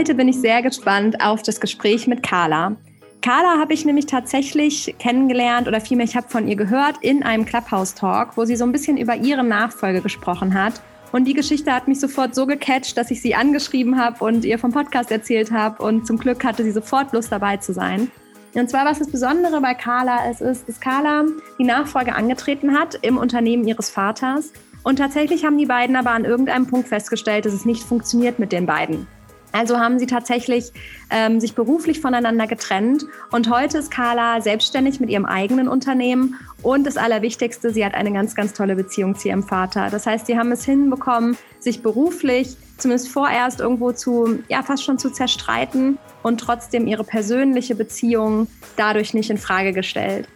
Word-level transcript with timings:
Heute 0.00 0.14
bin 0.14 0.28
ich 0.28 0.40
sehr 0.40 0.62
gespannt 0.62 1.20
auf 1.20 1.42
das 1.42 1.60
Gespräch 1.60 2.06
mit 2.06 2.22
Carla. 2.22 2.74
Carla 3.20 3.58
habe 3.60 3.74
ich 3.74 3.84
nämlich 3.84 4.06
tatsächlich 4.06 4.94
kennengelernt 4.98 5.68
oder 5.68 5.78
vielmehr 5.78 6.06
ich 6.06 6.16
habe 6.16 6.26
von 6.26 6.48
ihr 6.48 6.56
gehört 6.56 6.96
in 7.02 7.22
einem 7.22 7.44
Clubhouse-Talk, 7.44 8.38
wo 8.38 8.46
sie 8.46 8.56
so 8.56 8.64
ein 8.64 8.72
bisschen 8.72 8.96
über 8.96 9.14
ihre 9.14 9.44
Nachfolge 9.44 10.00
gesprochen 10.00 10.54
hat. 10.54 10.80
Und 11.12 11.26
die 11.26 11.34
Geschichte 11.34 11.70
hat 11.70 11.86
mich 11.86 12.00
sofort 12.00 12.34
so 12.34 12.46
gecatcht, 12.46 12.96
dass 12.96 13.10
ich 13.10 13.20
sie 13.20 13.34
angeschrieben 13.34 14.02
habe 14.02 14.24
und 14.24 14.46
ihr 14.46 14.58
vom 14.58 14.72
Podcast 14.72 15.10
erzählt 15.10 15.52
habe. 15.52 15.82
Und 15.82 16.06
zum 16.06 16.16
Glück 16.16 16.42
hatte 16.44 16.64
sie 16.64 16.72
sofort 16.72 17.12
Lust 17.12 17.30
dabei 17.30 17.58
zu 17.58 17.74
sein. 17.74 18.10
Und 18.54 18.70
zwar, 18.70 18.86
was 18.86 19.00
das 19.00 19.10
Besondere 19.10 19.60
bei 19.60 19.74
Carla 19.74 20.30
ist, 20.30 20.40
ist, 20.40 20.66
dass 20.66 20.80
Carla 20.80 21.24
die 21.58 21.64
Nachfolge 21.64 22.14
angetreten 22.14 22.72
hat 22.72 22.98
im 23.02 23.18
Unternehmen 23.18 23.68
ihres 23.68 23.90
Vaters. 23.90 24.50
Und 24.82 24.96
tatsächlich 24.96 25.44
haben 25.44 25.58
die 25.58 25.66
beiden 25.66 25.94
aber 25.94 26.12
an 26.12 26.24
irgendeinem 26.24 26.66
Punkt 26.66 26.88
festgestellt, 26.88 27.44
dass 27.44 27.52
es 27.52 27.66
nicht 27.66 27.82
funktioniert 27.82 28.38
mit 28.38 28.50
den 28.50 28.64
beiden. 28.64 29.06
Also 29.52 29.78
haben 29.78 29.98
sie 29.98 30.06
tatsächlich 30.06 30.72
ähm, 31.10 31.40
sich 31.40 31.54
beruflich 31.54 32.00
voneinander 32.00 32.46
getrennt 32.46 33.04
und 33.32 33.50
heute 33.50 33.78
ist 33.78 33.90
Carla 33.90 34.40
selbstständig 34.40 35.00
mit 35.00 35.10
ihrem 35.10 35.26
eigenen 35.26 35.68
Unternehmen 35.68 36.36
und 36.62 36.86
das 36.86 36.96
Allerwichtigste, 36.96 37.72
sie 37.72 37.84
hat 37.84 37.94
eine 37.94 38.12
ganz, 38.12 38.34
ganz 38.34 38.52
tolle 38.52 38.76
Beziehung 38.76 39.16
zu 39.16 39.28
ihrem 39.28 39.42
Vater. 39.42 39.88
Das 39.90 40.06
heißt, 40.06 40.26
sie 40.26 40.38
haben 40.38 40.52
es 40.52 40.64
hinbekommen, 40.64 41.36
sich 41.58 41.82
beruflich 41.82 42.56
zumindest 42.78 43.08
vorerst 43.08 43.60
irgendwo 43.60 43.92
zu, 43.92 44.38
ja, 44.48 44.62
fast 44.62 44.84
schon 44.84 44.98
zu 44.98 45.10
zerstreiten 45.10 45.98
und 46.22 46.40
trotzdem 46.40 46.86
ihre 46.86 47.04
persönliche 47.04 47.74
Beziehung 47.74 48.46
dadurch 48.76 49.14
nicht 49.14 49.30
in 49.30 49.38
Frage 49.38 49.72
gestellt. 49.72 50.28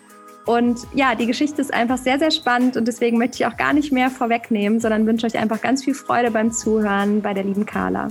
Und 0.46 0.80
ja, 0.92 1.14
die 1.14 1.26
Geschichte 1.26 1.62
ist 1.62 1.72
einfach 1.72 1.96
sehr, 1.96 2.18
sehr 2.18 2.30
spannend 2.30 2.76
und 2.76 2.86
deswegen 2.86 3.16
möchte 3.16 3.36
ich 3.36 3.46
auch 3.46 3.56
gar 3.56 3.72
nicht 3.72 3.92
mehr 3.92 4.10
vorwegnehmen, 4.10 4.78
sondern 4.78 5.06
wünsche 5.06 5.26
euch 5.26 5.38
einfach 5.38 5.60
ganz 5.62 5.84
viel 5.84 5.94
Freude 5.94 6.30
beim 6.30 6.52
Zuhören 6.52 7.22
bei 7.22 7.32
der 7.32 7.44
lieben 7.44 7.64
Carla. 7.64 8.08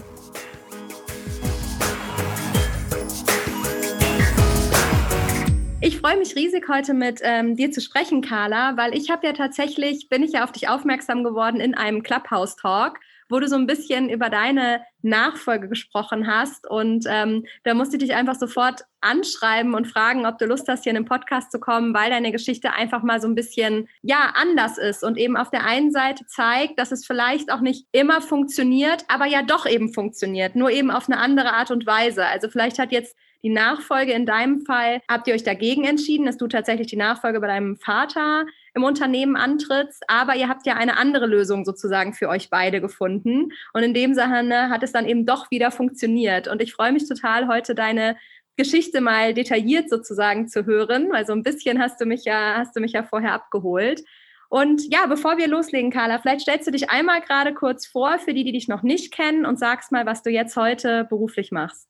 Freue 6.03 6.17
mich 6.17 6.35
riesig, 6.35 6.67
heute 6.67 6.93
mit 6.93 7.21
ähm, 7.23 7.55
dir 7.55 7.71
zu 7.71 7.79
sprechen, 7.79 8.21
Carla, 8.21 8.75
weil 8.75 8.93
ich 8.93 9.09
habe 9.09 9.25
ja 9.25 9.31
tatsächlich, 9.31 10.09
bin 10.09 10.21
ich 10.21 10.33
ja 10.33 10.43
auf 10.43 10.51
dich 10.51 10.67
aufmerksam 10.67 11.23
geworden 11.23 11.61
in 11.61 11.75
einem 11.75 12.03
Clubhouse-Talk, 12.03 12.99
wo 13.29 13.39
du 13.39 13.47
so 13.47 13.55
ein 13.55 13.67
bisschen 13.67 14.09
über 14.09 14.29
deine 14.29 14.81
Nachfolge 15.01 15.69
gesprochen 15.69 16.27
hast. 16.27 16.69
Und 16.69 17.05
ähm, 17.07 17.45
da 17.63 17.73
musste 17.73 17.95
ich 17.95 18.03
dich 18.03 18.15
einfach 18.15 18.35
sofort 18.35 18.81
anschreiben 18.99 19.75
und 19.75 19.87
fragen, 19.87 20.25
ob 20.25 20.39
du 20.39 20.45
Lust 20.45 20.67
hast, 20.67 20.83
hier 20.83 20.89
in 20.89 20.97
den 20.97 21.05
Podcast 21.05 21.53
zu 21.53 21.59
kommen, 21.61 21.93
weil 21.93 22.09
deine 22.09 22.33
Geschichte 22.33 22.73
einfach 22.73 23.01
mal 23.01 23.21
so 23.21 23.29
ein 23.29 23.35
bisschen, 23.35 23.87
ja, 24.01 24.33
anders 24.35 24.77
ist 24.77 25.05
und 25.05 25.17
eben 25.17 25.37
auf 25.37 25.51
der 25.51 25.65
einen 25.65 25.93
Seite 25.93 26.25
zeigt, 26.25 26.79
dass 26.79 26.91
es 26.91 27.05
vielleicht 27.05 27.49
auch 27.49 27.61
nicht 27.61 27.87
immer 27.93 28.19
funktioniert, 28.19 29.05
aber 29.07 29.25
ja 29.25 29.41
doch 29.41 29.65
eben 29.65 29.93
funktioniert, 29.93 30.57
nur 30.57 30.69
eben 30.69 30.91
auf 30.91 31.07
eine 31.07 31.17
andere 31.17 31.53
Art 31.53 31.71
und 31.71 31.85
Weise. 31.85 32.25
Also 32.25 32.49
vielleicht 32.49 32.77
hat 32.77 32.91
jetzt 32.91 33.15
die 33.43 33.49
Nachfolge 33.49 34.13
in 34.13 34.25
deinem 34.25 34.61
Fall, 34.61 35.01
habt 35.09 35.27
ihr 35.27 35.33
euch 35.33 35.43
dagegen 35.43 35.83
entschieden, 35.83 36.25
dass 36.25 36.37
du 36.37 36.47
tatsächlich 36.47 36.87
die 36.87 36.95
Nachfolge 36.95 37.39
bei 37.41 37.47
deinem 37.47 37.75
Vater 37.75 38.45
im 38.73 38.83
Unternehmen 38.83 39.35
antrittst, 39.35 40.03
aber 40.07 40.35
ihr 40.35 40.47
habt 40.47 40.65
ja 40.65 40.75
eine 40.75 40.97
andere 40.97 41.27
Lösung 41.27 41.65
sozusagen 41.65 42.13
für 42.13 42.29
euch 42.29 42.49
beide 42.49 42.81
gefunden. 42.81 43.51
Und 43.73 43.83
in 43.83 43.93
dem 43.93 44.13
Sinne 44.13 44.69
hat 44.69 44.81
es 44.81 44.93
dann 44.93 45.07
eben 45.07 45.25
doch 45.25 45.51
wieder 45.51 45.71
funktioniert. 45.71 46.47
Und 46.47 46.61
ich 46.61 46.73
freue 46.73 46.93
mich 46.93 47.07
total, 47.07 47.47
heute 47.47 47.75
deine 47.75 48.15
Geschichte 48.55 49.01
mal 49.01 49.33
detailliert 49.33 49.89
sozusagen 49.89 50.47
zu 50.47 50.65
hören, 50.65 51.11
weil 51.11 51.25
so 51.25 51.33
ein 51.33 51.43
bisschen 51.43 51.81
hast 51.81 51.99
du 51.99 52.05
mich 52.05 52.23
ja, 52.23 52.55
hast 52.57 52.75
du 52.75 52.79
mich 52.79 52.93
ja 52.93 53.03
vorher 53.03 53.33
abgeholt. 53.33 54.03
Und 54.49 54.83
ja, 54.91 55.07
bevor 55.07 55.37
wir 55.37 55.47
loslegen, 55.47 55.91
Carla, 55.91 56.19
vielleicht 56.19 56.41
stellst 56.41 56.67
du 56.67 56.71
dich 56.71 56.89
einmal 56.89 57.21
gerade 57.21 57.53
kurz 57.53 57.87
vor 57.87 58.19
für 58.19 58.33
die, 58.33 58.43
die 58.43 58.51
dich 58.51 58.67
noch 58.67 58.83
nicht 58.83 59.11
kennen 59.11 59.45
und 59.45 59.57
sagst 59.57 59.91
mal, 59.91 60.05
was 60.05 60.21
du 60.21 60.29
jetzt 60.29 60.55
heute 60.55 61.05
beruflich 61.05 61.51
machst. 61.51 61.87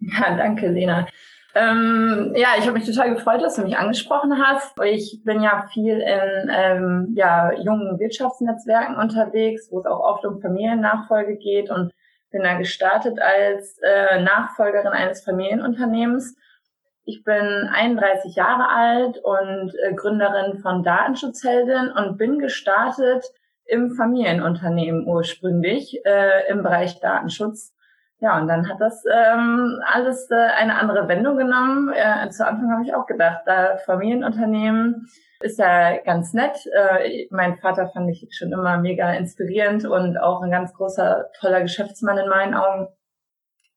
Ja, 0.18 0.34
danke, 0.36 0.68
Lena. 0.68 1.06
Ähm, 1.54 2.32
ja, 2.36 2.50
ich 2.58 2.62
habe 2.66 2.78
mich 2.78 2.86
total 2.86 3.12
gefreut, 3.14 3.42
dass 3.42 3.56
du 3.56 3.62
mich 3.62 3.76
angesprochen 3.76 4.38
hast. 4.38 4.72
Ich 4.84 5.20
bin 5.24 5.42
ja 5.42 5.66
viel 5.72 6.00
in 6.00 6.50
ähm, 6.50 7.12
ja, 7.16 7.52
jungen 7.52 7.98
Wirtschaftsnetzwerken 7.98 8.96
unterwegs, 8.96 9.68
wo 9.70 9.80
es 9.80 9.86
auch 9.86 9.98
oft 9.98 10.24
um 10.24 10.40
Familiennachfolge 10.40 11.36
geht 11.36 11.70
und 11.70 11.92
bin 12.30 12.44
da 12.44 12.54
gestartet 12.54 13.18
als 13.20 13.78
äh, 13.82 14.22
Nachfolgerin 14.22 14.92
eines 14.92 15.24
Familienunternehmens. 15.24 16.36
Ich 17.04 17.24
bin 17.24 17.68
31 17.72 18.36
Jahre 18.36 18.68
alt 18.68 19.18
und 19.18 19.74
äh, 19.82 19.92
Gründerin 19.94 20.58
von 20.58 20.84
Datenschutzheldin 20.84 21.90
und 21.90 22.16
bin 22.16 22.38
gestartet 22.38 23.24
im 23.64 23.90
Familienunternehmen 23.90 25.04
ursprünglich 25.08 26.00
äh, 26.04 26.48
im 26.48 26.62
Bereich 26.62 27.00
Datenschutz 27.00 27.74
ja, 28.20 28.38
und 28.38 28.48
dann 28.48 28.68
hat 28.68 28.80
das 28.80 29.02
ähm, 29.10 29.80
alles 29.90 30.30
äh, 30.30 30.34
eine 30.34 30.78
andere 30.78 31.08
Wendung 31.08 31.38
genommen. 31.38 31.90
Äh, 31.90 32.28
zu 32.28 32.46
Anfang 32.46 32.70
habe 32.70 32.84
ich 32.84 32.94
auch 32.94 33.06
gedacht, 33.06 33.42
da 33.46 33.78
Familienunternehmen 33.86 35.08
ist 35.40 35.58
ja 35.58 35.96
ganz 35.98 36.34
nett. 36.34 36.66
Äh, 36.66 37.28
mein 37.30 37.56
Vater 37.56 37.88
fand 37.88 38.10
ich 38.10 38.28
schon 38.32 38.52
immer 38.52 38.76
mega 38.76 39.10
inspirierend 39.14 39.86
und 39.86 40.18
auch 40.18 40.42
ein 40.42 40.50
ganz 40.50 40.74
großer, 40.74 41.30
toller 41.40 41.62
Geschäftsmann 41.62 42.18
in 42.18 42.28
meinen 42.28 42.54
Augen. 42.54 42.88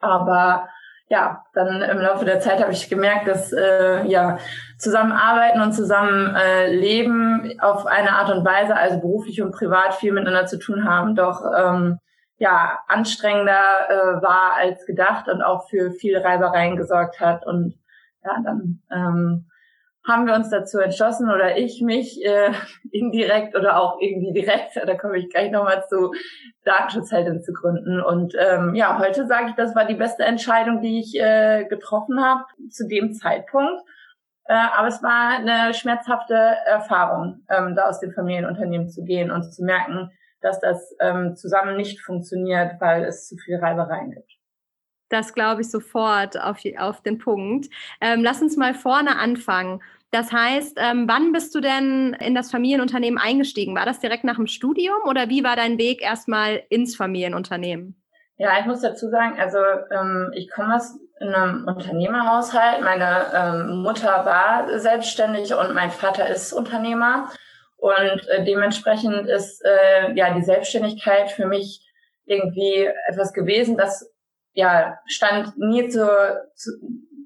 Aber 0.02 0.68
ja, 1.08 1.46
dann 1.54 1.82
im 1.82 2.00
Laufe 2.00 2.26
der 2.26 2.42
Zeit 2.42 2.62
habe 2.62 2.74
ich 2.74 2.90
gemerkt, 2.90 3.30
dass 3.30 3.54
äh, 3.54 4.06
ja 4.08 4.40
zusammenarbeiten 4.78 5.62
und 5.62 5.72
zusammen 5.72 6.36
äh, 6.36 6.68
leben 6.76 7.58
auf 7.62 7.86
eine 7.86 8.12
Art 8.12 8.30
und 8.30 8.44
Weise, 8.44 8.76
also 8.76 9.00
beruflich 9.00 9.42
und 9.42 9.52
privat 9.52 9.94
viel 9.94 10.12
miteinander 10.12 10.48
zu 10.48 10.60
tun 10.60 10.84
haben, 10.84 11.16
doch 11.16 11.42
ähm, 11.58 12.00
ja, 12.44 12.80
anstrengender 12.90 13.88
äh, 13.88 14.22
war 14.22 14.56
als 14.58 14.86
gedacht 14.86 15.30
und 15.30 15.42
auch 15.42 15.70
für 15.70 15.92
viele 15.92 16.26
Reibereien 16.26 16.76
gesorgt 16.76 17.22
hat. 17.22 17.46
Und 17.48 17.80
ja, 18.22 18.36
dann 18.44 18.82
ähm, 18.92 19.46
haben 20.06 20.28
wir 20.28 20.36
uns 20.36 20.50
dazu 20.50 20.80
entschlossen 20.80 21.32
oder 21.32 21.56
ich 21.56 21.82
mich 21.82 22.22
äh, 22.26 22.52
indirekt 22.92 23.56
oder 23.56 23.80
auch 23.80 23.98
irgendwie 24.02 24.34
direkt, 24.34 24.76
da 24.86 24.94
komme 24.96 25.20
ich 25.20 25.30
gleich 25.30 25.52
nochmal 25.52 25.86
zu, 25.88 26.12
Datenschutzheldin 26.66 27.42
zu 27.44 27.54
gründen. 27.54 28.02
Und 28.02 28.36
ähm, 28.38 28.76
ja, 28.76 29.00
heute 29.00 29.26
sage 29.26 29.48
ich, 29.48 29.56
das 29.56 29.74
war 29.74 29.86
die 29.86 29.96
beste 29.96 30.24
Entscheidung, 30.24 30.82
die 30.82 31.00
ich 31.00 31.18
äh, 31.18 31.64
getroffen 31.70 32.22
habe 32.22 32.44
zu 32.70 32.90
dem 32.90 33.14
Zeitpunkt. 33.14 33.82
Äh, 34.48 34.54
aber 34.78 34.90
es 34.90 35.02
war 35.02 35.38
eine 35.38 35.74
schmerzhafte 35.74 36.36
Erfahrung, 36.66 37.46
ähm, 37.50 37.74
da 37.74 37.84
aus 37.88 38.02
dem 38.02 38.12
Familienunternehmen 38.12 38.90
zu 38.90 39.06
gehen 39.06 39.32
und 39.32 39.44
zu 39.54 39.64
merken, 39.64 40.12
dass 40.44 40.60
das 40.60 40.96
ähm, 41.00 41.36
zusammen 41.36 41.78
nicht 41.78 42.02
funktioniert, 42.02 42.80
weil 42.80 43.04
es 43.06 43.28
zu 43.28 43.38
viel 43.38 43.58
Reibereien 43.58 44.12
gibt. 44.12 44.32
Das 45.10 45.34
glaube 45.34 45.62
ich 45.62 45.70
sofort 45.70 46.40
auf, 46.42 46.58
auf 46.80 47.02
den 47.02 47.20
Punkt. 47.20 47.70
Ähm, 48.02 48.24
lass 48.24 48.42
uns 48.42 48.58
mal 48.58 48.74
vorne 48.74 49.18
anfangen. 49.18 49.82
Das 50.10 50.32
heißt, 50.32 50.78
ähm, 50.80 51.08
wann 51.08 51.32
bist 51.32 51.56
du 51.56 51.60
denn 51.60 52.14
in 52.20 52.36
das 52.36 52.52
Familienunternehmen 52.52 53.20
eingestiegen? 53.20 53.76
War 53.76 53.86
das 53.86 54.00
direkt 54.00 54.24
nach 54.24 54.36
dem 54.36 54.48
Studium 54.48 55.02
oder 55.08 55.30
wie 55.30 55.44
war 55.44 55.56
dein 55.56 55.78
Weg 55.78 56.02
erstmal 56.02 56.64
ins 56.70 56.96
Familienunternehmen? 56.96 57.96
Ja, 58.38 58.60
ich 58.60 58.66
muss 58.66 58.82
dazu 58.82 59.10
sagen, 59.10 59.40
also 59.40 59.58
ähm, 59.92 60.32
ich 60.36 60.50
komme 60.50 60.76
aus 60.76 61.00
einem 61.20 61.66
Unternehmerhaushalt. 61.68 62.84
Meine 62.84 63.26
ähm, 63.34 63.84
Mutter 63.84 64.26
war 64.26 64.80
selbstständig 64.80 65.54
und 65.54 65.74
mein 65.74 65.92
Vater 65.92 66.28
ist 66.28 66.54
Unternehmer. 66.54 67.30
Und 67.84 68.30
äh, 68.30 68.46
dementsprechend 68.46 69.28
ist 69.28 69.62
äh, 69.66 70.14
ja 70.14 70.34
die 70.34 70.42
Selbstständigkeit 70.42 71.30
für 71.30 71.48
mich 71.48 71.86
irgendwie 72.24 72.90
etwas 73.10 73.34
gewesen, 73.34 73.76
das 73.76 74.10
ja 74.54 74.98
stand 75.06 75.58
nie 75.58 75.90
zur, 75.90 76.46
zu, 76.56 76.72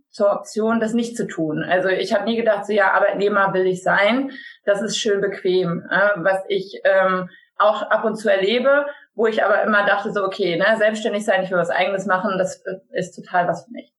zur 0.10 0.32
Option, 0.32 0.80
das 0.80 0.96
nicht 0.96 1.16
zu 1.16 1.28
tun. 1.28 1.62
Also 1.62 1.90
ich 1.90 2.12
habe 2.12 2.24
nie 2.24 2.38
gedacht, 2.38 2.66
so 2.66 2.74
ja, 2.74 2.92
Arbeitnehmer 2.94 3.54
will 3.54 3.68
ich 3.68 3.84
sein, 3.84 4.32
das 4.66 4.82
ist 4.82 4.98
schön 4.98 5.22
bequem, 5.22 5.88
äh, 5.92 6.10
was 6.16 6.44
ich 6.48 6.82
ähm, 6.86 7.30
auch 7.60 7.84
ab 7.84 8.04
und 8.04 8.16
zu 8.16 8.28
erlebe, 8.28 8.88
wo 9.14 9.28
ich 9.28 9.44
aber 9.44 9.62
immer 9.62 9.86
dachte, 9.86 10.12
so 10.12 10.24
okay, 10.24 10.58
ne, 10.58 10.76
selbstständig 10.76 11.24
sein, 11.24 11.44
ich 11.44 11.52
will 11.52 11.60
was 11.60 11.70
Eigenes 11.70 12.08
machen, 12.08 12.40
das 12.40 12.66
äh, 12.66 12.80
ist 12.94 13.14
total 13.14 13.48
was 13.48 13.66
für 13.66 13.74
mich. 13.74 13.94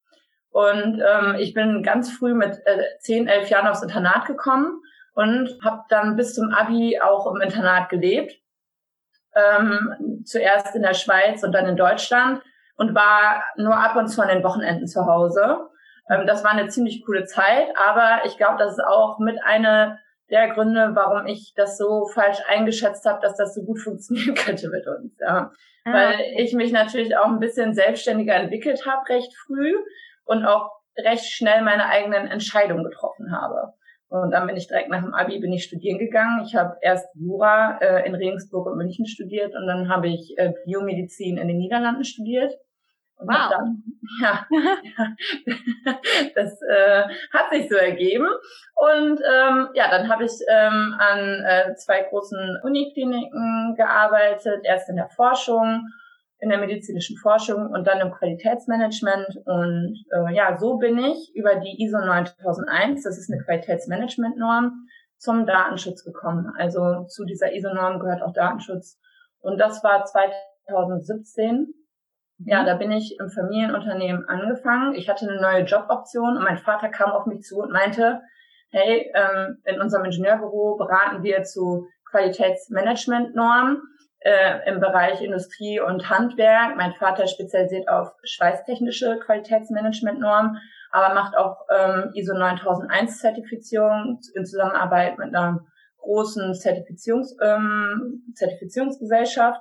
Und 0.51 1.01
ähm, 1.09 1.37
ich 1.39 1.55
bin 1.55 1.85
ganz 1.85 2.11
früh 2.11 2.35
mit 2.35 2.59
äh, 2.65 2.83
10, 2.99 3.29
11 3.29 3.49
Jahren 3.49 3.69
aufs 3.69 3.85
Internat 3.85 4.27
gekommen 4.27 4.83
und 5.19 5.59
habe 5.65 5.83
dann 5.89 6.15
bis 6.15 6.35
zum 6.35 6.53
Abi 6.53 7.01
auch 7.01 7.27
im 7.27 7.41
Internat 7.41 7.89
gelebt. 7.89 8.41
Ähm, 9.35 10.23
zuerst 10.25 10.77
in 10.77 10.83
der 10.83 10.95
Schweiz 10.95 11.43
und 11.43 11.51
dann 11.51 11.67
in 11.67 11.77
Deutschland 11.77 12.41
und 12.77 12.95
war 12.95 13.43
nur 13.57 13.77
ab 13.77 13.97
und 13.97 14.07
zu 14.07 14.23
an 14.23 14.29
den 14.29 14.45
Wochenenden 14.45 14.87
zu 14.87 15.07
Hause. 15.07 15.69
Ähm, 16.09 16.25
das 16.29 16.45
war 16.45 16.53
eine 16.53 16.69
ziemlich 16.69 17.05
coole 17.05 17.25
Zeit, 17.25 17.67
aber 17.77 18.27
ich 18.27 18.37
glaube, 18.37 18.59
das 18.59 18.79
ist 18.79 18.85
auch 18.85 19.19
mit 19.19 19.43
einer 19.43 19.99
der 20.31 20.51
Gründe, 20.51 20.91
warum 20.95 21.27
ich 21.27 21.53
das 21.57 21.77
so 21.79 22.07
falsch 22.07 22.39
eingeschätzt 22.49 23.05
habe, 23.05 23.21
dass 23.21 23.37
das 23.37 23.57
so 23.57 23.65
gut 23.65 23.81
funktionieren 23.83 24.37
könnte 24.37 24.69
mit 24.69 24.87
uns. 24.87 25.19
Ja. 25.19 25.51
Ah. 25.85 25.93
Weil 25.93 26.21
ich 26.37 26.53
mich 26.55 26.71
natürlich 26.71 27.17
auch 27.17 27.27
ein 27.27 27.41
bisschen 27.41 27.75
selbstständiger 27.75 28.37
entwickelt 28.37 28.87
habe, 28.87 29.09
recht 29.09 29.35
früh 29.47 29.75
und 30.27 30.47
auch 30.47 30.71
recht 30.97 31.25
schnell 31.25 31.63
meine 31.63 31.87
eigenen 31.87 32.29
Entscheidungen 32.29 32.85
getroffen 32.85 33.33
habe. 33.33 33.75
Und 34.09 34.31
dann 34.31 34.47
bin 34.47 34.57
ich 34.57 34.69
direkt 34.69 34.89
nach 34.89 35.03
dem 35.03 35.13
Abi 35.13 35.39
bin 35.39 35.53
ich 35.53 35.65
studieren 35.65 35.99
gegangen. 35.99 36.43
Ich 36.47 36.57
habe 36.57 36.79
erst 36.81 37.07
Jura 37.15 37.79
äh, 37.79 38.07
in 38.07 38.15
Regensburg 38.15 38.67
und 38.67 38.79
München 38.79 39.07
studiert 39.07 39.55
und 39.55 39.67
dann 39.67 39.89
habe 39.91 40.09
ich 40.09 40.33
äh, 40.39 40.53
Biomedizin 40.65 41.37
in 41.37 41.49
den 41.49 41.59
Niederlanden 41.59 42.05
studiert. 42.05 42.55
Und 43.17 43.29
wow. 43.29 43.51
dann, 43.51 43.83
ja, 44.23 44.47
das 46.35 46.63
äh, 46.63 47.03
hat 47.33 47.51
sich 47.51 47.69
so 47.69 47.75
ergeben. 47.75 48.29
Und 48.77 49.21
ähm, 49.21 49.69
ja, 49.75 49.91
dann 49.91 50.09
habe 50.09 50.25
ich 50.25 50.33
ähm, 50.49 50.95
an 50.99 51.45
äh, 51.45 51.75
zwei 51.75 52.03
großen 52.03 52.61
Unikliniken 52.63 53.75
gearbeitet, 53.77 54.61
erst 54.63 54.89
in 54.89 54.97
der 54.97 55.09
Forschung, 55.09 55.89
in 56.41 56.51
der 56.51 56.59
medizinischen 56.59 57.17
Forschung 57.17 57.71
und 57.71 57.87
dann 57.87 58.01
im 58.01 58.13
Qualitätsmanagement. 58.13 59.39
Und 59.45 60.05
äh, 60.13 60.35
ja, 60.35 60.57
so 60.57 60.77
bin 60.77 60.99
ich 60.99 61.33
über 61.35 61.57
die 61.57 61.83
ISO 61.83 61.99
9001, 61.99 63.03
das 63.03 63.19
ist 63.19 63.31
eine 63.31 63.43
Qualitätsmanagementnorm, 63.43 64.87
zum 65.19 65.47
Datenschutz 65.47 66.05
gekommen. 66.05 66.53
Also 66.57 67.05
zu 67.09 67.25
dieser 67.25 67.53
ISO-Norm 67.53 67.99
gehört 67.99 68.23
auch 68.23 68.33
Datenschutz. 68.33 69.01
Und 69.41 69.59
das 69.59 69.83
war 69.83 70.05
2017 70.05 71.75
ja, 72.45 72.63
mhm. 72.63 72.67
da 72.67 72.75
bin 72.75 72.93
ich 72.93 73.19
im 73.19 73.31
Familienunternehmen 73.31 74.29
angefangen. 74.29 74.95
Ich 74.95 75.09
hatte 75.09 75.29
eine 75.29 75.41
neue 75.41 75.65
Joboption 75.65 76.37
und 76.37 76.45
mein 76.45 76.59
Vater 76.59 76.89
kam 76.89 77.11
auf 77.11 77.27
mich 77.27 77.43
zu 77.43 77.59
und 77.59 77.73
meinte, 77.73 78.21
hey, 78.71 79.11
ähm, 79.15 79.59
in 79.65 79.81
unserem 79.81 80.05
Ingenieurbüro 80.05 80.77
beraten 80.77 81.23
wir 81.23 81.43
zu 81.43 81.89
Qualitätsmanagementnormen 82.11 83.83
äh, 84.21 84.69
im 84.69 84.81
Bereich 84.81 85.23
Industrie 85.23 85.81
und 85.81 86.11
Handwerk. 86.11 86.77
Mein 86.77 86.95
Vater 86.95 87.27
spezialisiert 87.27 87.89
auf 87.89 88.13
schweißtechnische 88.25 89.19
Qualitätsmanagementnormen, 89.19 90.59
aber 90.91 91.15
macht 91.15 91.37
auch 91.37 91.67
ähm, 91.71 92.11
ISO 92.15 92.35
9001 92.35 93.19
Zertifizierung 93.19 94.21
in 94.35 94.45
Zusammenarbeit 94.45 95.19
mit 95.19 95.35
einer 95.35 95.61
großen 95.99 96.55
Zertifizierungs, 96.55 97.37
ähm, 97.43 98.23
Zertifizierungsgesellschaft. 98.35 99.61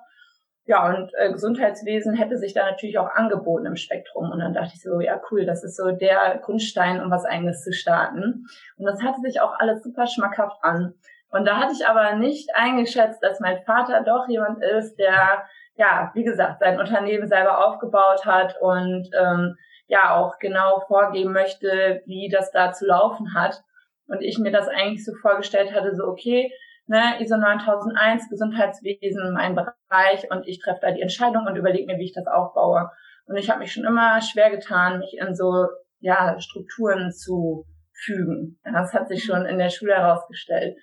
Ja, 0.66 0.86
und 0.90 1.12
äh, 1.18 1.32
Gesundheitswesen 1.32 2.14
hätte 2.14 2.38
sich 2.38 2.54
da 2.54 2.70
natürlich 2.70 3.00
auch 3.00 3.10
angeboten 3.10 3.66
im 3.66 3.78
Spektrum. 3.78 4.32
Und 4.32 4.40
dann 4.40 4.54
dachte 4.54 4.74
ich 4.76 4.82
so, 4.82 5.00
ja 5.00 5.22
cool, 5.32 5.46
das 5.46 5.64
ist 5.64 5.78
so 5.78 5.92
der 5.92 6.40
Grundstein, 6.44 7.02
um 7.02 7.10
was 7.10 7.24
eigenes 7.24 7.64
zu 7.64 7.72
starten. 7.72 8.46
Und 8.76 8.86
das 8.86 9.02
hatte 9.02 9.22
sich 9.22 9.40
auch 9.40 9.58
alles 9.60 9.82
super 9.82 10.08
schmackhaft 10.08 10.58
an. 10.64 10.94
Und 11.30 11.46
da 11.46 11.58
hatte 11.58 11.74
ich 11.74 11.88
aber 11.88 12.16
nicht 12.16 12.50
eingeschätzt, 12.56 13.22
dass 13.22 13.40
mein 13.40 13.62
Vater 13.64 14.04
doch 14.04 14.28
jemand 14.28 14.64
ist, 14.64 14.96
der, 14.96 15.44
ja, 15.76 16.12
wie 16.14 16.24
gesagt, 16.24 16.60
sein 16.60 16.80
Unternehmen 16.80 17.28
selber 17.28 17.66
aufgebaut 17.66 18.26
hat 18.26 18.56
und 18.62 19.10
ähm, 19.20 19.58
ja 19.88 20.16
auch 20.16 20.40
genau 20.40 20.84
vorgeben 20.88 21.34
möchte, 21.34 22.02
wie 22.06 22.30
das 22.30 22.52
da 22.52 22.72
zu 22.72 22.86
laufen 22.86 23.34
hat. 23.34 23.62
Und 24.08 24.22
ich 24.22 24.38
mir 24.40 24.52
das 24.52 24.68
eigentlich 24.68 25.04
so 25.04 25.14
vorgestellt 25.22 25.74
hatte, 25.74 25.94
so 25.96 26.06
okay, 26.06 26.52
ne, 26.88 27.22
ISO 27.22 27.38
9001, 27.38 28.30
Gesundheitswesen, 28.30 29.34
mein 29.34 29.56
Bereich 29.56 30.32
und 30.32 30.48
ich 30.48 30.60
treffe 30.60 30.80
da 30.82 30.92
die 30.92 31.02
Entscheidung 31.02 31.46
und 31.46 31.58
überlege 31.58 31.86
mir, 31.86 32.00
wie 32.00 32.06
ich 32.06 32.14
das 32.14 32.28
aufbaue. 32.28 32.90
Und 33.26 33.36
ich 33.36 33.50
habe 33.50 33.60
mich 33.60 33.74
schon 33.74 33.84
immer 33.84 34.22
schwer 34.22 34.50
getan, 34.50 35.00
mich 35.00 35.18
in 35.20 35.36
so 35.36 35.68
ja, 36.00 36.40
Strukturen 36.40 37.12
zu 37.12 37.66
fügen. 37.94 38.60
Das 38.64 38.94
hat 38.94 39.10
sich 39.10 39.24
schon 39.24 39.46
in 39.46 39.58
der 39.58 39.70
Schule 39.70 39.96
herausgestellt. 39.96 40.78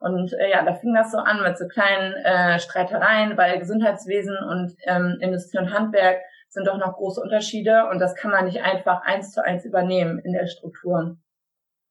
Und 0.00 0.32
äh, 0.32 0.50
ja, 0.50 0.64
da 0.64 0.74
fing 0.74 0.94
das 0.94 1.12
so 1.12 1.18
an 1.18 1.42
mit 1.42 1.58
so 1.58 1.68
kleinen 1.68 2.14
äh, 2.14 2.58
Streitereien, 2.58 3.36
weil 3.36 3.58
Gesundheitswesen 3.58 4.36
und 4.48 4.74
ähm, 4.84 5.18
Industrie 5.20 5.58
und 5.58 5.72
Handwerk 5.72 6.22
sind 6.48 6.66
doch 6.66 6.78
noch 6.78 6.94
große 6.94 7.20
Unterschiede 7.20 7.86
und 7.90 8.00
das 8.00 8.16
kann 8.16 8.30
man 8.30 8.46
nicht 8.46 8.62
einfach 8.62 9.02
eins 9.02 9.32
zu 9.32 9.44
eins 9.44 9.64
übernehmen 9.64 10.18
in 10.18 10.32
der 10.32 10.46
Struktur. 10.46 11.18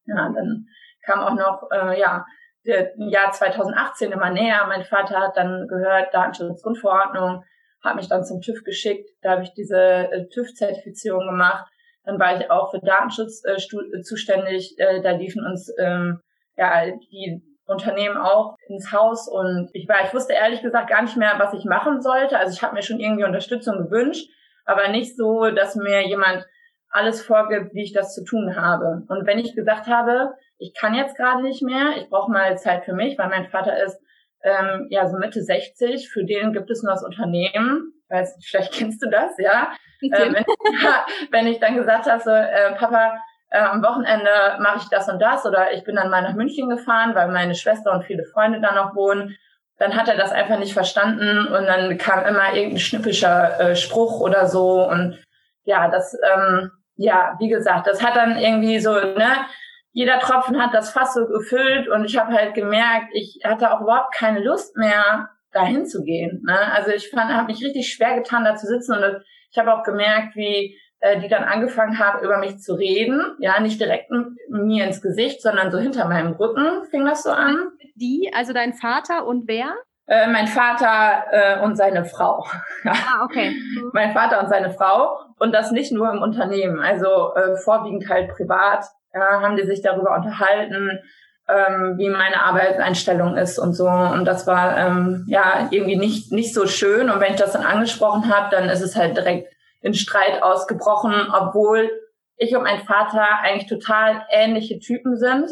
Ja, 0.05 0.31
dann 0.33 0.65
kam 1.05 1.19
auch 1.19 1.35
noch 1.35 1.69
äh, 1.71 1.99
ja 1.99 2.25
der 2.65 2.91
Jahr 2.97 3.31
2018 3.31 4.11
immer 4.11 4.31
näher. 4.31 4.65
Mein 4.67 4.83
Vater 4.83 5.19
hat 5.19 5.37
dann 5.37 5.67
gehört, 5.67 6.13
Datenschutzgrundverordnung, 6.13 7.43
hat 7.83 7.95
mich 7.95 8.09
dann 8.09 8.25
zum 8.25 8.41
TÜV 8.41 8.63
geschickt. 8.63 9.07
Da 9.21 9.31
habe 9.31 9.43
ich 9.43 9.53
diese 9.53 9.77
äh, 9.77 10.27
TÜV-Zertifizierung 10.29 11.27
gemacht. 11.27 11.71
Dann 12.03 12.19
war 12.19 12.35
ich 12.35 12.49
auch 12.49 12.71
für 12.71 12.79
Datenschutz 12.79 13.43
äh, 13.45 14.01
zuständig. 14.01 14.75
Äh, 14.77 15.01
da 15.01 15.11
liefen 15.11 15.45
uns 15.45 15.71
ähm, 15.77 16.21
ja 16.57 16.85
die 17.11 17.43
Unternehmen 17.69 18.17
auch 18.17 18.55
ins 18.67 18.91
Haus 18.91 19.27
und 19.27 19.69
ich 19.73 19.87
war, 19.87 20.03
ich 20.03 20.13
wusste 20.13 20.33
ehrlich 20.33 20.61
gesagt 20.61 20.89
gar 20.89 21.01
nicht 21.01 21.17
mehr, 21.17 21.35
was 21.37 21.53
ich 21.53 21.65
machen 21.65 22.01
sollte. 22.01 22.37
Also 22.37 22.53
ich 22.53 22.63
habe 22.63 22.75
mir 22.75 22.81
schon 22.81 22.99
irgendwie 22.99 23.23
Unterstützung 23.23 23.77
gewünscht, 23.77 24.29
aber 24.65 24.87
nicht 24.89 25.15
so, 25.15 25.49
dass 25.51 25.75
mir 25.75 26.07
jemand 26.07 26.45
alles 26.89 27.21
vorgibt, 27.21 27.73
wie 27.73 27.83
ich 27.83 27.93
das 27.93 28.15
zu 28.15 28.23
tun 28.23 28.55
habe. 28.55 29.03
Und 29.07 29.27
wenn 29.27 29.39
ich 29.39 29.55
gesagt 29.55 29.87
habe, 29.87 30.33
ich 30.57 30.73
kann 30.73 30.95
jetzt 30.95 31.15
gerade 31.15 31.43
nicht 31.43 31.61
mehr, 31.61 31.97
ich 31.97 32.09
brauche 32.09 32.31
mal 32.31 32.57
Zeit 32.57 32.85
für 32.85 32.93
mich, 32.93 33.17
weil 33.17 33.29
mein 33.29 33.47
Vater 33.47 33.81
ist 33.83 33.99
ähm, 34.43 34.87
ja 34.89 35.07
so 35.07 35.17
Mitte 35.17 35.41
60, 35.41 36.09
für 36.09 36.25
den 36.25 36.53
gibt 36.53 36.69
es 36.69 36.83
nur 36.83 36.93
das 36.93 37.03
Unternehmen. 37.03 37.93
Ich 38.03 38.09
weiß 38.09 38.37
nicht, 38.37 38.49
vielleicht 38.49 38.73
kennst 38.73 39.03
du 39.03 39.09
das, 39.09 39.37
ja. 39.37 39.71
Äh, 40.01 40.33
wenn, 40.33 40.45
ja 40.81 41.05
wenn, 41.31 41.47
ich 41.47 41.59
dann 41.59 41.75
gesagt 41.75 42.07
habe, 42.07 42.21
so, 42.21 42.31
äh, 42.31 42.73
Papa, 42.75 43.13
äh, 43.49 43.59
am 43.59 43.83
Wochenende 43.83 44.29
mache 44.59 44.79
ich 44.79 44.89
das 44.89 45.09
und 45.09 45.19
das 45.19 45.45
oder 45.45 45.73
ich 45.73 45.83
bin 45.83 45.95
dann 45.95 46.09
mal 46.09 46.21
nach 46.21 46.33
München 46.33 46.69
gefahren, 46.69 47.15
weil 47.15 47.29
meine 47.29 47.55
Schwester 47.55 47.91
und 47.91 48.05
viele 48.05 48.25
Freunde 48.25 48.61
da 48.61 48.73
noch 48.73 48.95
wohnen, 48.95 49.37
dann 49.77 49.95
hat 49.95 50.07
er 50.07 50.17
das 50.17 50.31
einfach 50.31 50.59
nicht 50.59 50.73
verstanden 50.73 51.47
und 51.47 51.65
dann 51.65 51.97
kam 51.97 52.25
immer 52.25 52.53
irgendein 52.53 52.79
schnippischer 52.79 53.59
äh, 53.59 53.75
Spruch 53.75 54.19
oder 54.19 54.47
so 54.47 54.87
und 54.87 55.17
ja, 55.63 55.87
das, 55.89 56.17
ähm, 56.33 56.71
ja, 56.95 57.35
wie 57.39 57.49
gesagt, 57.49 57.87
das 57.87 58.03
hat 58.03 58.15
dann 58.15 58.37
irgendwie 58.37 58.79
so, 58.79 58.93
ne, 58.93 59.45
jeder 59.91 60.19
Tropfen 60.19 60.61
hat 60.61 60.73
das 60.73 60.91
Fass 60.91 61.13
so 61.13 61.25
gefüllt 61.27 61.87
und 61.87 62.05
ich 62.05 62.17
habe 62.17 62.33
halt 62.33 62.53
gemerkt, 62.53 63.07
ich 63.13 63.39
hatte 63.43 63.71
auch 63.71 63.81
überhaupt 63.81 64.13
keine 64.13 64.39
Lust 64.39 64.75
mehr, 64.77 65.29
dahin 65.51 65.85
zu 65.85 66.03
gehen. 66.03 66.43
Ne? 66.45 66.57
Also 66.73 66.91
ich 66.91 67.09
fand, 67.09 67.31
habe 67.31 67.47
mich 67.47 67.63
richtig 67.63 67.91
schwer 67.91 68.15
getan, 68.15 68.45
da 68.45 68.55
zu 68.55 68.67
sitzen 68.67 68.93
und 68.93 69.23
ich 69.51 69.57
habe 69.57 69.73
auch 69.73 69.83
gemerkt, 69.83 70.35
wie 70.35 70.79
äh, 70.99 71.19
die 71.19 71.27
dann 71.27 71.43
angefangen 71.43 71.99
haben, 71.99 72.23
über 72.23 72.37
mich 72.37 72.59
zu 72.59 72.73
reden. 72.73 73.21
Ja, 73.39 73.59
nicht 73.59 73.79
direkt 73.79 74.11
mir 74.49 74.85
ins 74.85 75.01
Gesicht, 75.01 75.41
sondern 75.41 75.71
so 75.71 75.77
hinter 75.77 76.07
meinem 76.07 76.33
Rücken 76.33 76.83
fing 76.89 77.05
das 77.05 77.23
so 77.23 77.31
an. 77.31 77.71
Die, 77.95 78.31
also 78.33 78.53
dein 78.53 78.73
Vater 78.73 79.25
und 79.25 79.47
wer? 79.47 79.73
Äh, 80.07 80.27
mein 80.27 80.47
Vater 80.47 81.25
äh, 81.31 81.63
und 81.63 81.75
seine 81.75 82.05
Frau. 82.05 82.45
ah, 82.85 83.23
okay. 83.23 83.55
mein 83.93 84.13
Vater 84.13 84.41
und 84.41 84.49
seine 84.49 84.71
Frau 84.71 85.19
und 85.37 85.53
das 85.53 85.71
nicht 85.71 85.91
nur 85.91 86.11
im 86.11 86.21
Unternehmen, 86.21 86.79
also 86.79 87.33
äh, 87.35 87.55
vorwiegend 87.57 88.09
halt 88.09 88.29
privat 88.35 88.85
ja, 89.13 89.41
haben 89.41 89.55
die 89.55 89.65
sich 89.65 89.81
darüber 89.81 90.15
unterhalten, 90.15 90.99
ähm, 91.47 91.95
wie 91.97 92.09
meine 92.09 92.41
Arbeitseinstellung 92.41 93.37
ist 93.37 93.57
und 93.57 93.73
so. 93.73 93.87
Und 93.87 94.25
das 94.25 94.45
war 94.45 94.77
ähm, 94.77 95.25
ja 95.27 95.67
irgendwie 95.71 95.97
nicht, 95.97 96.31
nicht 96.31 96.53
so 96.53 96.67
schön. 96.67 97.09
Und 97.09 97.19
wenn 97.19 97.33
ich 97.33 97.39
das 97.39 97.53
dann 97.53 97.65
angesprochen 97.65 98.33
habe, 98.33 98.55
dann 98.55 98.69
ist 98.69 98.81
es 98.81 98.95
halt 98.95 99.17
direkt 99.17 99.51
in 99.81 99.93
Streit 99.93 100.43
ausgebrochen, 100.43 101.27
obwohl 101.33 101.89
ich 102.37 102.55
und 102.55 102.63
mein 102.63 102.79
Vater 102.79 103.39
eigentlich 103.41 103.69
total 103.69 104.25
ähnliche 104.29 104.79
Typen 104.79 105.17
sind. 105.17 105.49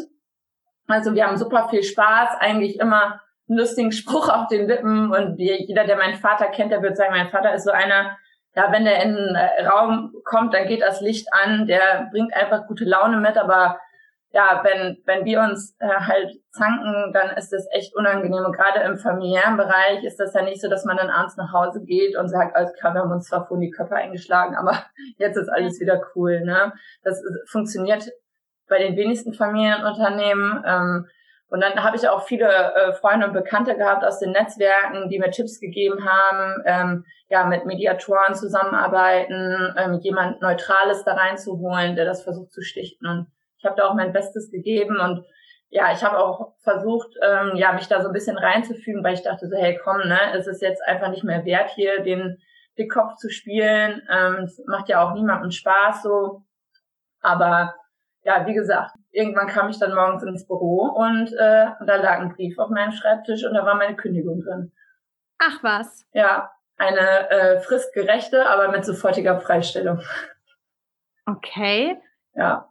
Also 0.86 1.14
wir 1.14 1.26
haben 1.26 1.36
super 1.36 1.68
viel 1.68 1.82
Spaß, 1.82 2.30
eigentlich 2.40 2.78
immer 2.80 3.20
einen 3.48 3.58
lustigen 3.58 3.92
Spruch 3.92 4.28
auf 4.28 4.48
den 4.48 4.66
Lippen. 4.66 5.12
Und 5.12 5.38
jeder, 5.38 5.84
der 5.84 5.96
meinen 5.96 6.16
Vater 6.16 6.46
kennt, 6.46 6.72
der 6.72 6.82
wird 6.82 6.96
sagen, 6.96 7.12
mein 7.12 7.28
Vater 7.28 7.54
ist 7.54 7.64
so 7.64 7.70
einer, 7.70 8.16
ja, 8.54 8.72
wenn 8.72 8.84
der 8.84 9.02
in 9.02 9.14
den 9.14 9.66
Raum 9.66 10.14
kommt, 10.24 10.54
dann 10.54 10.66
geht 10.66 10.82
das 10.82 11.00
Licht 11.00 11.28
an, 11.32 11.66
der 11.66 12.08
bringt 12.10 12.34
einfach 12.34 12.66
gute 12.66 12.84
Laune 12.84 13.18
mit, 13.18 13.36
aber 13.36 13.78
ja, 14.30 14.62
wenn, 14.62 14.98
wenn 15.06 15.24
wir 15.24 15.40
uns 15.40 15.74
äh, 15.78 15.88
halt 15.88 16.30
zanken, 16.50 17.12
dann 17.14 17.36
ist 17.36 17.50
das 17.50 17.66
echt 17.72 17.94
unangenehm. 17.96 18.44
Und 18.44 18.52
gerade 18.52 18.80
im 18.80 18.98
familiären 18.98 19.56
Bereich 19.56 20.04
ist 20.04 20.20
das 20.20 20.34
ja 20.34 20.42
nicht 20.42 20.60
so, 20.60 20.68
dass 20.68 20.84
man 20.84 20.98
dann 20.98 21.08
abends 21.08 21.36
nach 21.36 21.52
Hause 21.52 21.82
geht 21.82 22.14
und 22.16 22.28
sagt, 22.28 22.54
alles 22.54 22.74
klar, 22.74 22.92
wir 22.92 23.00
haben 23.00 23.12
uns 23.12 23.28
zwar 23.28 23.46
vorhin 23.46 23.66
die 23.66 23.70
Köpfe 23.70 23.94
eingeschlagen, 23.94 24.54
aber 24.54 24.84
jetzt 25.16 25.36
ist 25.36 25.48
alles 25.48 25.80
wieder 25.80 26.02
cool. 26.14 26.40
Ne? 26.40 26.72
Das 27.02 27.18
ist, 27.18 27.50
funktioniert 27.50 28.04
bei 28.68 28.78
den 28.78 28.96
wenigsten 28.96 29.32
Familienunternehmen. 29.32 30.62
Ähm, 30.66 31.06
und 31.50 31.62
dann 31.62 31.82
habe 31.82 31.96
ich 31.96 32.06
auch 32.06 32.26
viele 32.26 32.46
äh, 32.46 32.92
Freunde 32.92 33.26
und 33.26 33.32
Bekannte 33.32 33.74
gehabt 33.76 34.04
aus 34.04 34.18
den 34.18 34.32
Netzwerken, 34.32 35.08
die 35.08 35.18
mir 35.18 35.30
Tipps 35.30 35.58
gegeben 35.58 36.06
haben, 36.06 36.62
ähm, 36.66 37.04
ja, 37.30 37.46
mit 37.46 37.64
Mediatoren 37.64 38.34
zusammenarbeiten, 38.34 39.74
ähm, 39.78 39.94
jemand 40.02 40.42
Neutrales 40.42 41.04
da 41.04 41.14
reinzuholen, 41.14 41.96
der 41.96 42.04
das 42.04 42.22
versucht 42.22 42.52
zu 42.52 42.60
stichten. 42.60 43.32
Ich 43.58 43.64
habe 43.64 43.76
da 43.76 43.88
auch 43.88 43.94
mein 43.94 44.12
Bestes 44.12 44.50
gegeben 44.50 44.98
und 44.98 45.24
ja, 45.70 45.92
ich 45.92 46.02
habe 46.02 46.18
auch 46.18 46.54
versucht, 46.62 47.08
ähm, 47.22 47.56
ja, 47.56 47.72
mich 47.72 47.88
da 47.88 48.00
so 48.00 48.08
ein 48.08 48.14
bisschen 48.14 48.38
reinzufügen, 48.38 49.04
weil 49.04 49.14
ich 49.14 49.22
dachte 49.22 49.48
so, 49.48 49.56
hey, 49.56 49.78
komm, 49.82 49.98
ne, 49.98 50.18
es 50.34 50.46
ist 50.46 50.62
jetzt 50.62 50.82
einfach 50.86 51.10
nicht 51.10 51.24
mehr 51.24 51.44
wert, 51.44 51.70
hier 51.70 52.02
den 52.02 52.38
Dickkopf 52.78 53.16
zu 53.16 53.28
spielen. 53.28 54.02
Ähm, 54.10 54.44
es 54.44 54.62
macht 54.66 54.88
ja 54.88 55.02
auch 55.02 55.12
niemandem 55.12 55.50
Spaß 55.50 56.02
so. 56.02 56.42
Aber 57.20 57.74
ja, 58.22 58.46
wie 58.46 58.54
gesagt, 58.54 58.94
irgendwann 59.10 59.48
kam 59.48 59.68
ich 59.68 59.78
dann 59.78 59.94
morgens 59.94 60.22
ins 60.22 60.46
Büro 60.46 60.84
und 60.84 61.32
äh, 61.32 61.66
da 61.86 61.96
lag 61.96 62.20
ein 62.20 62.34
Brief 62.34 62.58
auf 62.58 62.70
meinem 62.70 62.92
Schreibtisch 62.92 63.44
und 63.44 63.54
da 63.54 63.64
war 63.64 63.74
meine 63.74 63.96
Kündigung 63.96 64.40
drin. 64.40 64.72
Ach 65.38 65.62
was. 65.62 66.06
Ja, 66.12 66.50
eine 66.76 67.30
äh, 67.30 67.60
fristgerechte, 67.60 68.48
aber 68.48 68.68
mit 68.68 68.84
sofortiger 68.84 69.40
Freistellung. 69.40 70.00
Okay. 71.26 72.00
Ja. 72.34 72.70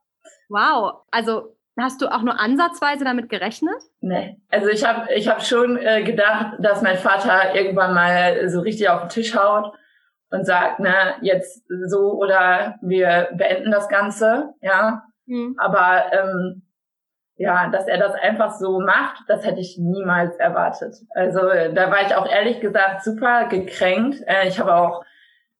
Wow. 0.49 1.01
Also 1.11 1.55
hast 1.79 2.01
du 2.01 2.07
auch 2.07 2.21
nur 2.21 2.39
ansatzweise 2.39 3.03
damit 3.03 3.29
gerechnet? 3.29 3.75
Nee. 4.01 4.37
Also 4.49 4.67
ich 4.69 4.85
habe 4.85 5.13
ich 5.13 5.27
hab 5.27 5.43
schon 5.43 5.77
äh, 5.77 6.03
gedacht, 6.03 6.55
dass 6.59 6.81
mein 6.81 6.97
Vater 6.97 7.55
irgendwann 7.55 7.93
mal 7.93 8.49
so 8.49 8.61
richtig 8.61 8.89
auf 8.89 9.01
den 9.01 9.09
Tisch 9.09 9.35
haut 9.35 9.73
und 10.29 10.45
sagt, 10.45 10.79
ne, 10.79 11.15
jetzt 11.21 11.63
so 11.87 12.13
oder 12.13 12.75
wir 12.81 13.29
beenden 13.33 13.71
das 13.71 13.87
Ganze, 13.89 14.53
ja. 14.61 15.03
Mhm. 15.25 15.55
Aber 15.59 16.11
ähm, 16.11 16.63
ja, 17.37 17.69
dass 17.69 17.87
er 17.87 17.97
das 17.97 18.15
einfach 18.15 18.51
so 18.51 18.79
macht, 18.79 19.23
das 19.27 19.45
hätte 19.45 19.59
ich 19.59 19.77
niemals 19.77 20.35
erwartet. 20.37 20.95
Also 21.11 21.39
da 21.39 21.91
war 21.91 22.01
ich 22.01 22.15
auch 22.15 22.27
ehrlich 22.27 22.59
gesagt 22.59 23.03
super 23.03 23.47
gekränkt. 23.47 24.23
Äh, 24.25 24.47
ich 24.47 24.59
habe 24.59 24.75
auch, 24.75 25.03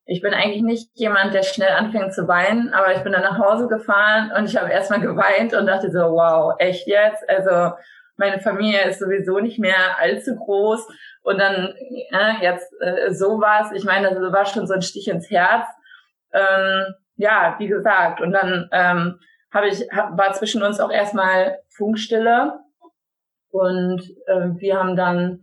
ich 0.07 0.21
bin 0.21 0.33
eigentlich 0.33 0.63
nicht 0.63 0.89
jemand, 0.93 1.33
der 1.33 1.43
schnell 1.43 1.71
anfängt 1.71 2.13
zu 2.13 2.27
weinen, 2.29 2.73
aber 2.73 2.95
ich 2.95 3.03
bin 3.03 3.11
dann 3.11 3.23
nach 3.23 3.37
Hause 3.37 3.67
gefahren 3.67 4.31
und 4.35 4.45
ich 4.45 4.55
habe 4.55 4.71
erstmal 4.71 5.01
geweint 5.01 5.53
und 5.53 5.67
dachte 5.67 5.91
so, 5.91 5.99
wow, 5.99 6.55
echt 6.59 6.87
jetzt? 6.87 7.29
Also 7.29 7.75
meine 8.15 8.39
Familie 8.39 8.85
ist 8.85 8.99
sowieso 8.99 9.39
nicht 9.39 9.59
mehr 9.59 9.99
allzu 9.99 10.35
groß 10.37 10.87
und 11.23 11.37
dann 11.39 11.75
äh, 12.11 12.41
jetzt 12.41 12.73
äh, 12.79 13.13
sowas. 13.13 13.71
Ich 13.73 13.83
meine, 13.83 14.09
das 14.09 14.31
war 14.31 14.45
schon 14.45 14.65
so 14.65 14.73
ein 14.73 14.81
Stich 14.81 15.09
ins 15.09 15.29
Herz. 15.29 15.67
Ähm, 16.31 16.95
ja, 17.17 17.55
wie 17.59 17.67
gesagt, 17.67 18.21
und 18.21 18.31
dann 18.31 18.69
ähm, 18.71 19.19
habe 19.53 19.67
ich 19.67 19.89
hab, 19.91 20.17
war 20.17 20.31
zwischen 20.33 20.63
uns 20.63 20.79
auch 20.79 20.91
erstmal 20.91 21.59
Funkstille 21.69 22.59
und 23.49 24.01
äh, 24.27 24.51
wir 24.55 24.79
haben 24.79 24.95
dann, 24.95 25.41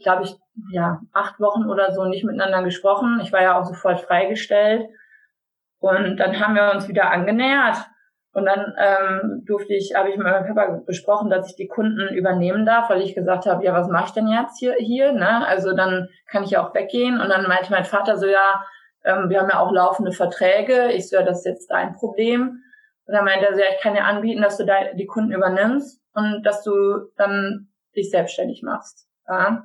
glaube 0.00 0.24
ich, 0.24 0.36
ja 0.72 1.00
acht 1.12 1.40
Wochen 1.40 1.68
oder 1.68 1.92
so 1.92 2.04
nicht 2.04 2.24
miteinander 2.24 2.62
gesprochen. 2.62 3.20
Ich 3.22 3.32
war 3.32 3.42
ja 3.42 3.58
auch 3.58 3.64
sofort 3.64 4.00
freigestellt 4.00 4.88
und 5.78 6.16
dann 6.18 6.40
haben 6.40 6.54
wir 6.54 6.72
uns 6.72 6.88
wieder 6.88 7.10
angenähert 7.10 7.76
und 8.32 8.46
dann 8.46 8.74
ähm, 8.78 9.42
durfte 9.44 9.74
ich, 9.74 9.94
habe 9.96 10.10
ich 10.10 10.16
mit 10.16 10.24
meinem 10.24 10.46
Papa 10.46 10.82
besprochen, 10.86 11.30
dass 11.30 11.48
ich 11.48 11.56
die 11.56 11.66
Kunden 11.66 12.14
übernehmen 12.14 12.64
darf, 12.64 12.88
weil 12.88 13.02
ich 13.02 13.14
gesagt 13.14 13.46
habe, 13.46 13.64
ja, 13.64 13.72
was 13.72 13.88
mache 13.88 14.06
ich 14.06 14.12
denn 14.12 14.28
jetzt 14.28 14.58
hier, 14.58 14.74
hier? 14.78 15.12
Ne? 15.12 15.46
Also 15.46 15.74
dann 15.74 16.08
kann 16.30 16.44
ich 16.44 16.50
ja 16.50 16.64
auch 16.64 16.72
weggehen. 16.74 17.20
Und 17.20 17.28
dann 17.28 17.48
meinte 17.48 17.72
mein 17.72 17.84
Vater 17.84 18.18
so, 18.18 18.26
ja, 18.26 18.64
ähm, 19.04 19.30
wir 19.30 19.40
haben 19.40 19.50
ja 19.50 19.58
auch 19.58 19.72
laufende 19.72 20.12
Verträge. 20.12 20.92
Ich 20.92 21.08
so, 21.08 21.16
ja, 21.16 21.22
das 21.22 21.38
ist 21.38 21.46
jetzt 21.46 21.70
dein 21.70 21.94
Problem. 21.94 22.62
Und 23.06 23.14
dann 23.14 23.24
meinte 23.24 23.46
er 23.46 23.54
so, 23.54 23.60
ja, 23.60 23.66
ich 23.74 23.82
kann 23.82 23.94
dir 23.94 24.04
anbieten, 24.04 24.42
dass 24.42 24.58
du 24.58 24.66
die 24.94 25.06
Kunden 25.06 25.32
übernimmst 25.32 26.00
und 26.14 26.44
dass 26.44 26.62
du 26.62 27.10
dann 27.16 27.68
dich 27.96 28.10
selbstständig 28.10 28.62
machst. 28.62 29.08
Ja, 29.26 29.64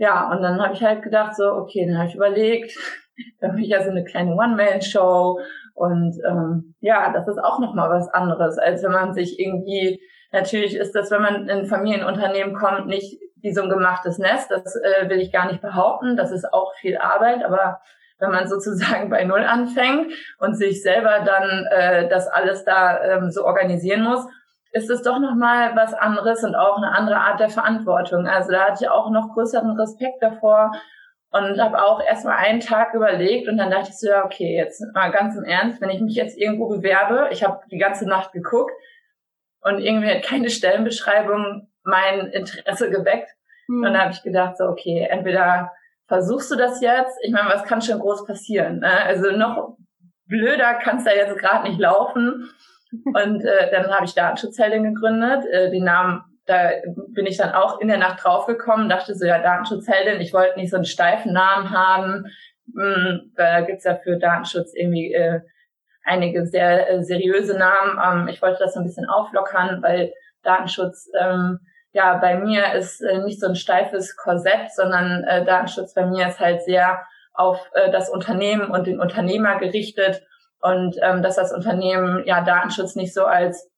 ja 0.00 0.30
und 0.30 0.42
dann 0.42 0.60
habe 0.60 0.74
ich 0.74 0.82
halt 0.82 1.02
gedacht 1.02 1.36
so, 1.36 1.44
okay, 1.44 1.86
dann 1.86 1.98
habe 1.98 2.08
ich 2.08 2.16
überlegt, 2.16 2.76
dann 3.40 3.52
habe 3.52 3.60
ich 3.60 3.68
ja 3.68 3.82
so 3.82 3.90
eine 3.90 4.04
kleine 4.04 4.34
One-Man-Show 4.34 5.38
und 5.74 6.18
ähm, 6.26 6.74
ja, 6.80 7.12
das 7.12 7.28
ist 7.28 7.38
auch 7.38 7.58
nochmal 7.60 7.90
was 7.90 8.08
anderes, 8.08 8.58
als 8.58 8.82
wenn 8.82 8.92
man 8.92 9.14
sich 9.14 9.38
irgendwie, 9.38 10.00
natürlich 10.32 10.74
ist 10.74 10.94
das, 10.94 11.10
wenn 11.10 11.22
man 11.22 11.48
in 11.48 11.50
ein 11.50 11.66
Familienunternehmen 11.66 12.54
kommt, 12.54 12.86
nicht 12.86 13.20
wie 13.42 13.52
so 13.52 13.62
ein 13.62 13.70
gemachtes 13.70 14.18
Nest, 14.18 14.50
das 14.50 14.74
äh, 14.76 15.08
will 15.08 15.20
ich 15.20 15.32
gar 15.32 15.46
nicht 15.46 15.62
behaupten, 15.62 16.16
das 16.16 16.32
ist 16.32 16.52
auch 16.52 16.74
viel 16.80 16.98
Arbeit, 16.98 17.44
aber 17.44 17.80
wenn 18.18 18.30
man 18.30 18.48
sozusagen 18.48 19.10
bei 19.10 19.24
Null 19.24 19.44
anfängt 19.44 20.12
und 20.38 20.54
sich 20.54 20.82
selber 20.82 21.20
dann 21.24 21.66
äh, 21.70 22.08
das 22.08 22.28
alles 22.28 22.64
da 22.64 23.02
ähm, 23.02 23.30
so 23.30 23.44
organisieren 23.44 24.02
muss, 24.02 24.26
ist 24.72 24.90
es 24.90 25.02
doch 25.02 25.18
nochmal 25.18 25.74
was 25.74 25.94
anderes 25.94 26.44
und 26.44 26.54
auch 26.54 26.76
eine 26.76 26.92
andere 26.92 27.18
Art 27.18 27.40
der 27.40 27.50
Verantwortung. 27.50 28.26
Also 28.26 28.52
da 28.52 28.66
hatte 28.66 28.84
ich 28.84 28.88
auch 28.88 29.10
noch 29.10 29.34
größeren 29.34 29.78
Respekt 29.78 30.22
davor, 30.22 30.72
und 31.32 31.60
habe 31.60 31.82
auch 31.82 32.02
erstmal 32.02 32.36
einen 32.38 32.60
Tag 32.60 32.94
überlegt 32.94 33.48
und 33.48 33.56
dann 33.56 33.70
dachte 33.70 33.90
ich 33.90 33.98
so, 33.98 34.08
ja, 34.08 34.24
okay, 34.24 34.56
jetzt 34.56 34.82
mal 34.94 35.12
ganz 35.12 35.36
im 35.36 35.44
Ernst, 35.44 35.80
wenn 35.80 35.90
ich 35.90 36.00
mich 36.00 36.16
jetzt 36.16 36.36
irgendwo 36.36 36.68
bewerbe, 36.68 37.28
ich 37.30 37.44
habe 37.44 37.60
die 37.70 37.78
ganze 37.78 38.06
Nacht 38.08 38.32
geguckt 38.32 38.72
und 39.60 39.78
irgendwie 39.78 40.10
hat 40.10 40.24
keine 40.24 40.50
Stellenbeschreibung 40.50 41.68
mein 41.84 42.26
Interesse 42.28 42.90
geweckt. 42.90 43.30
Mhm. 43.68 43.76
Und 43.76 43.82
dann 43.84 44.00
habe 44.00 44.12
ich 44.12 44.22
gedacht, 44.22 44.56
so, 44.56 44.64
okay, 44.64 45.06
entweder 45.08 45.72
versuchst 46.08 46.50
du 46.50 46.56
das 46.56 46.80
jetzt, 46.80 47.16
ich 47.22 47.32
meine, 47.32 47.48
was 47.48 47.64
kann 47.64 47.80
schon 47.80 48.00
groß 48.00 48.26
passieren? 48.26 48.80
Ne? 48.80 48.90
Also 48.90 49.30
noch 49.30 49.76
blöder 50.26 50.74
kann 50.74 50.98
es 50.98 51.04
da 51.04 51.12
jetzt 51.12 51.38
gerade 51.38 51.68
nicht 51.68 51.78
laufen. 51.78 52.50
Und 52.92 53.44
äh, 53.44 53.70
dann 53.70 53.90
habe 53.90 54.04
ich 54.04 54.14
Datenschutzheldin 54.14 54.94
gegründet. 54.94 55.44
Äh, 55.46 55.70
den 55.70 55.84
Namen 55.84 56.24
da 56.50 56.70
bin 57.08 57.26
ich 57.26 57.36
dann 57.36 57.52
auch 57.52 57.80
in 57.80 57.88
der 57.88 57.98
Nacht 57.98 58.24
draufgekommen, 58.24 58.88
dachte 58.88 59.14
so, 59.14 59.24
ja, 59.24 59.40
Datenschutzheldin, 59.40 60.20
ich 60.20 60.32
wollte 60.32 60.58
nicht 60.58 60.70
so 60.70 60.76
einen 60.76 60.84
steifen 60.84 61.32
Namen 61.32 61.70
haben. 61.70 62.26
Hm, 62.76 63.32
da 63.36 63.60
gibt's 63.60 63.84
ja 63.84 63.94
für 63.96 64.18
Datenschutz 64.18 64.72
irgendwie 64.74 65.12
äh, 65.12 65.40
einige 66.04 66.46
sehr 66.46 66.90
äh, 66.90 67.02
seriöse 67.04 67.56
Namen. 67.56 68.00
Ähm, 68.22 68.28
ich 68.28 68.42
wollte 68.42 68.58
das 68.58 68.74
so 68.74 68.80
ein 68.80 68.86
bisschen 68.86 69.08
auflockern, 69.08 69.82
weil 69.82 70.12
Datenschutz 70.42 71.08
ähm, 71.20 71.60
ja 71.92 72.16
bei 72.16 72.36
mir 72.36 72.74
ist 72.74 73.00
äh, 73.00 73.18
nicht 73.18 73.40
so 73.40 73.46
ein 73.46 73.56
steifes 73.56 74.16
Korsett, 74.16 74.72
sondern 74.74 75.24
äh, 75.24 75.44
Datenschutz 75.44 75.94
bei 75.94 76.06
mir 76.06 76.28
ist 76.28 76.40
halt 76.40 76.62
sehr 76.62 77.00
auf 77.32 77.70
äh, 77.74 77.90
das 77.90 78.10
Unternehmen 78.10 78.70
und 78.70 78.86
den 78.86 79.00
Unternehmer 79.00 79.58
gerichtet 79.58 80.22
und 80.60 80.96
ähm, 81.02 81.22
dass 81.22 81.36
das 81.36 81.52
Unternehmen 81.52 82.22
ja 82.26 82.42
Datenschutz 82.42 82.96
nicht 82.96 83.14
so 83.14 83.24
als 83.24 83.70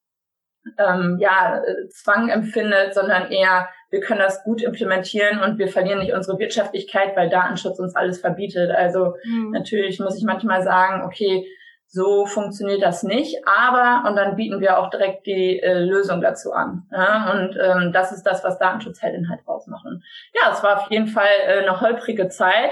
ähm, 0.79 1.19
ja, 1.21 1.63
Zwang 1.91 2.29
empfindet, 2.29 2.95
sondern 2.95 3.31
eher, 3.31 3.69
wir 3.91 4.01
können 4.01 4.21
das 4.21 4.45
gut 4.45 4.63
implementieren 4.63 5.41
und 5.41 5.59
wir 5.59 5.69
verlieren 5.69 5.99
nicht 5.99 6.13
unsere 6.13 6.39
Wirtschaftlichkeit, 6.39 7.17
weil 7.17 7.29
Datenschutz 7.29 7.79
uns 7.79 7.97
alles 7.97 8.21
verbietet. 8.21 8.71
Also 8.71 9.15
mhm. 9.25 9.51
natürlich 9.51 9.99
muss 10.01 10.17
ich 10.17 10.25
manchmal 10.25 10.63
sagen, 10.63 11.03
okay, 11.05 11.47
so 11.89 12.25
funktioniert 12.25 12.83
das 12.83 13.03
nicht, 13.03 13.47
aber 13.47 14.09
und 14.09 14.17
dann 14.17 14.37
bieten 14.37 14.61
wir 14.61 14.79
auch 14.79 14.89
direkt 14.89 15.27
die 15.27 15.61
äh, 15.61 15.79
Lösung 15.79 16.23
dazu 16.23 16.53
an. 16.53 16.85
Ja? 16.91 17.31
Und 17.33 17.59
ähm, 17.61 17.93
das 17.93 18.13
ist 18.13 18.23
das, 18.23 18.43
was 18.45 18.59
Datenschutzhelden 18.59 19.29
halt 19.29 19.47
rausmachen. 19.47 20.03
Ja, 20.33 20.53
es 20.53 20.63
war 20.63 20.81
auf 20.81 20.91
jeden 20.91 21.09
Fall 21.09 21.27
äh, 21.47 21.59
eine 21.59 21.83
holprige 21.83 22.29
Zeit. 22.29 22.71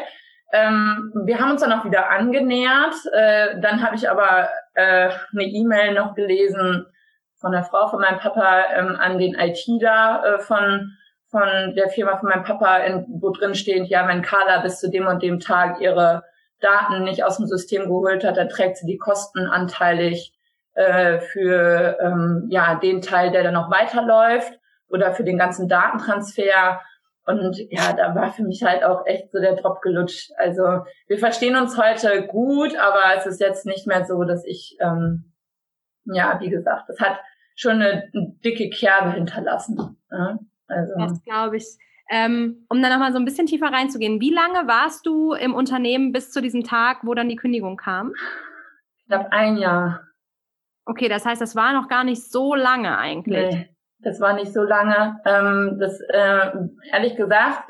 Ähm, 0.52 1.12
wir 1.24 1.38
haben 1.38 1.52
uns 1.52 1.60
dann 1.60 1.72
auch 1.72 1.84
wieder 1.84 2.10
angenähert. 2.10 2.94
Äh, 3.12 3.60
dann 3.60 3.82
habe 3.82 3.96
ich 3.96 4.10
aber 4.10 4.48
äh, 4.74 5.10
eine 5.32 5.44
E-Mail 5.44 5.94
noch 5.94 6.14
gelesen, 6.14 6.86
von 7.40 7.52
der 7.52 7.64
Frau 7.64 7.88
von 7.88 8.00
meinem 8.00 8.18
Papa 8.18 8.64
ähm, 8.74 8.96
an 9.00 9.18
den 9.18 9.34
ITler 9.34 10.22
äh, 10.24 10.38
von 10.40 10.96
von 11.30 11.76
der 11.76 11.88
Firma 11.90 12.16
von 12.16 12.28
meinem 12.28 12.42
Papa, 12.42 12.78
in, 12.78 13.06
wo 13.20 13.30
drin 13.30 13.54
steht, 13.54 13.86
ja, 13.86 14.06
wenn 14.08 14.22
Carla 14.22 14.62
bis 14.62 14.80
zu 14.80 14.90
dem 14.90 15.06
und 15.06 15.22
dem 15.22 15.38
Tag 15.38 15.80
ihre 15.80 16.24
Daten 16.60 17.04
nicht 17.04 17.24
aus 17.24 17.36
dem 17.36 17.46
System 17.46 17.84
geholt 17.84 18.24
hat, 18.24 18.36
dann 18.36 18.48
trägt 18.48 18.78
sie 18.78 18.86
die 18.86 18.98
Kosten 18.98 19.46
anteilig 19.46 20.32
äh, 20.74 21.20
für 21.20 21.98
ähm, 22.00 22.46
ja 22.50 22.74
den 22.74 23.00
Teil, 23.00 23.30
der 23.30 23.44
dann 23.44 23.54
noch 23.54 23.70
weiterläuft 23.70 24.58
oder 24.88 25.12
für 25.12 25.24
den 25.24 25.38
ganzen 25.38 25.68
Datentransfer. 25.68 26.80
Und 27.26 27.56
ja, 27.70 27.92
da 27.92 28.14
war 28.14 28.32
für 28.32 28.42
mich 28.42 28.62
halt 28.62 28.82
auch 28.82 29.06
echt 29.06 29.30
so 29.30 29.40
der 29.40 29.56
Drop 29.56 29.82
gelutscht. 29.82 30.30
Also 30.36 30.84
wir 31.06 31.18
verstehen 31.18 31.56
uns 31.56 31.78
heute 31.78 32.26
gut, 32.26 32.76
aber 32.76 33.02
es 33.16 33.26
ist 33.26 33.40
jetzt 33.40 33.66
nicht 33.66 33.86
mehr 33.86 34.04
so, 34.04 34.24
dass 34.24 34.44
ich 34.44 34.76
ähm, 34.80 35.30
ja, 36.04 36.38
wie 36.40 36.50
gesagt, 36.50 36.88
das 36.88 37.00
hat 37.00 37.18
schon 37.54 37.72
eine, 37.72 38.10
eine 38.14 38.32
dicke 38.44 38.70
Kerbe 38.70 39.12
hinterlassen. 39.12 39.98
Ja? 40.10 40.38
Also. 40.66 40.94
Das 40.98 41.22
glaube 41.24 41.56
ich. 41.56 41.66
Ähm, 42.12 42.66
um 42.68 42.82
dann 42.82 42.90
nochmal 42.90 43.12
so 43.12 43.18
ein 43.18 43.24
bisschen 43.24 43.46
tiefer 43.46 43.72
reinzugehen, 43.72 44.20
wie 44.20 44.34
lange 44.34 44.66
warst 44.66 45.06
du 45.06 45.32
im 45.32 45.54
Unternehmen 45.54 46.10
bis 46.10 46.32
zu 46.32 46.42
diesem 46.42 46.64
Tag, 46.64 46.98
wo 47.04 47.14
dann 47.14 47.28
die 47.28 47.36
Kündigung 47.36 47.76
kam? 47.76 48.12
Ich 48.98 49.06
glaube 49.06 49.30
ein 49.30 49.56
Jahr. 49.56 50.02
Okay, 50.86 51.08
das 51.08 51.24
heißt, 51.24 51.40
das 51.40 51.54
war 51.54 51.72
noch 51.72 51.86
gar 51.86 52.02
nicht 52.02 52.24
so 52.24 52.56
lange 52.56 52.98
eigentlich. 52.98 53.54
Nee, 53.54 53.76
das 54.02 54.20
war 54.20 54.34
nicht 54.34 54.52
so 54.52 54.62
lange. 54.62 55.20
Ähm, 55.24 55.78
das 55.78 56.00
äh, 56.00 56.50
ehrlich 56.92 57.16
gesagt 57.16 57.64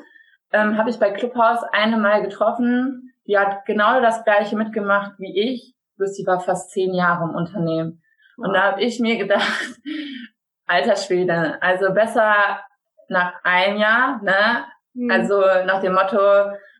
ähm, 0.53 0.77
habe 0.77 0.89
ich 0.89 0.99
bei 0.99 1.11
Clubhouse 1.11 1.63
eine 1.71 1.97
Mal 1.97 2.21
getroffen. 2.21 3.13
Die 3.27 3.37
hat 3.37 3.65
genau 3.65 4.01
das 4.01 4.23
gleiche 4.23 4.55
mitgemacht 4.55 5.13
wie 5.17 5.39
ich, 5.39 5.75
bloß 5.97 6.15
sie 6.15 6.25
war 6.25 6.39
fast 6.39 6.71
zehn 6.71 6.93
Jahre 6.93 7.29
im 7.29 7.35
Unternehmen. 7.35 8.01
Und 8.37 8.53
da 8.53 8.63
habe 8.63 8.81
ich 8.81 8.99
mir 8.99 9.17
gedacht, 9.17 9.79
alter 10.65 10.95
Schwede, 10.95 11.61
also 11.61 11.93
besser 11.93 12.59
nach 13.07 13.33
einem 13.43 13.77
Jahr, 13.77 14.21
ne? 14.23 14.65
Mhm. 14.93 15.11
Also 15.11 15.41
nach 15.65 15.81
dem 15.81 15.93
Motto, 15.93 16.17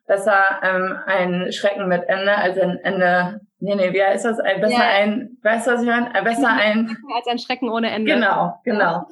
besser 0.08 0.43
ähm, 0.63 0.98
ein 1.05 1.51
Schrecken 1.51 1.88
mit 1.88 2.03
Ende 2.08 2.36
als 2.36 2.58
ein 2.58 2.77
Ende. 2.79 3.41
Nee, 3.60 3.75
nee, 3.75 3.93
wie 3.93 4.03
heißt 4.03 4.25
das? 4.25 4.39
Ein, 4.39 4.60
besser 4.60 4.84
ja. 4.84 4.89
ein, 5.00 5.38
weißt 5.43 5.67
du, 5.67 5.72
was 5.72 5.81
ich 5.84 5.88
meine? 5.88 6.12
Besser 6.24 6.50
ein. 6.60 6.98
Als 7.15 7.27
ein 7.27 7.39
Schrecken 7.39 7.70
ohne 7.70 7.91
Ende. 7.91 8.13
Genau, 8.13 8.60
genau. 8.63 8.81
Ja. 8.81 9.08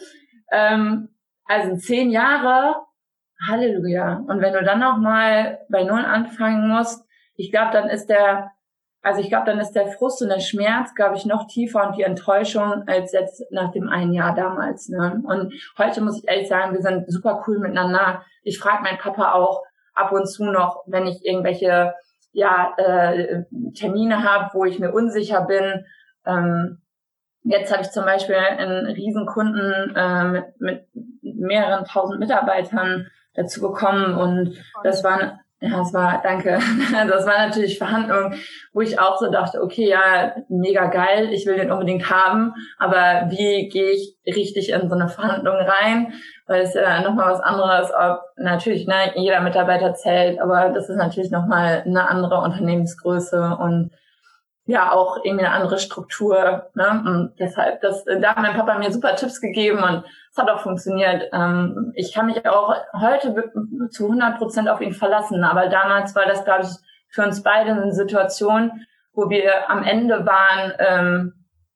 Ähm, 0.51 1.09
also 1.45 1.77
zehn 1.77 2.09
Jahre, 2.09 2.75
Halleluja. 3.47 4.23
Und 4.27 4.41
wenn 4.41 4.53
du 4.53 4.63
dann 4.63 4.79
noch 4.79 4.97
mal 4.97 5.59
bei 5.69 5.83
Null 5.83 6.03
anfangen 6.05 6.67
musst, 6.67 7.05
ich 7.35 7.51
glaube, 7.51 7.71
dann 7.71 7.89
ist 7.89 8.07
der 8.07 8.51
also 9.01 9.21
ich 9.21 9.29
glaube, 9.29 9.45
dann 9.45 9.59
ist 9.59 9.71
der 9.71 9.87
Frust 9.87 10.21
und 10.21 10.29
der 10.29 10.39
Schmerz, 10.39 10.93
glaube 10.93 11.15
ich, 11.15 11.25
noch 11.25 11.47
tiefer 11.47 11.87
und 11.87 11.95
die 11.95 12.03
Enttäuschung 12.03 12.83
als 12.87 13.13
jetzt 13.13 13.43
nach 13.51 13.71
dem 13.71 13.87
einen 13.87 14.13
Jahr 14.13 14.35
damals. 14.35 14.89
Ne? 14.89 15.21
Und 15.23 15.53
heute 15.77 16.01
muss 16.01 16.21
ich 16.21 16.27
ehrlich 16.27 16.49
sagen, 16.49 16.73
wir 16.73 16.81
sind 16.81 17.09
super 17.09 17.43
cool 17.47 17.59
miteinander. 17.59 18.23
Ich 18.43 18.59
frage 18.59 18.83
meinen 18.83 18.97
Papa 18.97 19.33
auch 19.33 19.63
ab 19.93 20.11
und 20.11 20.27
zu 20.27 20.45
noch, 20.45 20.83
wenn 20.85 21.07
ich 21.07 21.25
irgendwelche 21.25 21.93
ja, 22.33 22.73
äh, 22.77 23.43
Termine 23.73 24.23
habe, 24.23 24.49
wo 24.53 24.65
ich 24.65 24.79
mir 24.79 24.91
unsicher 24.91 25.45
bin. 25.45 25.85
Ähm, 26.25 26.81
jetzt 27.43 27.71
habe 27.71 27.83
ich 27.83 27.91
zum 27.91 28.05
Beispiel 28.05 28.35
einen 28.35 28.85
Riesenkunden 28.85 29.95
äh, 29.95 30.23
mit, 30.25 30.45
mit 30.59 30.87
mehreren 31.21 31.85
tausend 31.85 32.19
Mitarbeitern 32.19 33.07
dazu 33.33 33.61
bekommen 33.61 34.15
und 34.15 34.57
das 34.83 35.03
war 35.03 35.39
Ja, 35.61 35.77
das 35.77 35.93
war, 35.93 36.21
danke. 36.23 36.57
Das 37.09 37.25
war 37.25 37.47
natürlich 37.47 37.77
Verhandlungen, 37.77 38.33
wo 38.71 38.79
ich 38.79 38.97
auch 38.97 39.17
so 39.17 39.29
dachte, 39.29 39.61
okay, 39.61 39.89
ja, 39.89 40.33
mega 40.47 40.85
geil, 40.85 41.29
ich 41.33 41.45
will 41.45 41.57
den 41.57 41.71
unbedingt 41.71 42.09
haben, 42.09 42.53
aber 42.77 43.29
wie 43.29 43.67
gehe 43.67 43.91
ich 43.91 44.15
richtig 44.25 44.71
in 44.71 44.87
so 44.87 44.95
eine 44.95 45.09
Verhandlung 45.09 45.57
rein? 45.57 46.13
Weil 46.47 46.61
es 46.61 46.73
ja 46.73 47.01
nochmal 47.01 47.33
was 47.33 47.41
anderes, 47.41 47.91
ob 47.93 48.21
natürlich, 48.37 48.87
ne, 48.87 49.11
jeder 49.15 49.41
Mitarbeiter 49.41 49.93
zählt, 49.95 50.39
aber 50.39 50.69
das 50.69 50.89
ist 50.89 50.95
natürlich 50.95 51.29
nochmal 51.29 51.83
eine 51.85 52.09
andere 52.09 52.39
Unternehmensgröße 52.39 53.57
und 53.59 53.91
ja 54.69 54.91
auch 54.91 55.17
irgendwie 55.23 55.45
eine 55.45 55.53
andere 55.53 55.79
Struktur. 55.79 56.69
Ne? 56.75 57.03
Und 57.05 57.33
deshalb, 57.39 57.81
das, 57.81 58.05
da 58.05 58.29
hat 58.35 58.37
mein 58.37 58.53
Papa 58.55 58.77
mir 58.77 58.91
super 58.91 59.15
Tipps 59.15 59.41
gegeben 59.41 59.79
und 59.79 60.03
es 60.31 60.37
hat 60.37 60.49
auch 60.49 60.59
funktioniert. 60.59 61.29
Ähm, 61.33 61.91
ich 61.95 62.13
kann 62.13 62.27
mich 62.27 62.47
auch 62.47 62.75
heute 62.93 63.51
zu 63.89 64.05
100 64.05 64.37
Prozent 64.37 64.69
auf 64.69 64.79
ihn 64.81 64.93
verlassen, 64.93 65.43
aber 65.43 65.67
damals 65.67 66.15
war 66.15 66.25
das, 66.25 66.45
glaube 66.45 66.63
ich, 66.63 66.69
für 67.11 67.23
uns 67.23 67.41
beide 67.41 67.71
eine 67.71 67.91
Situation, 67.91 68.85
wo 69.13 69.29
wir 69.29 69.69
am 69.69 69.83
Ende 69.83 70.25
waren, 70.25 70.73
ähm, 70.77 71.33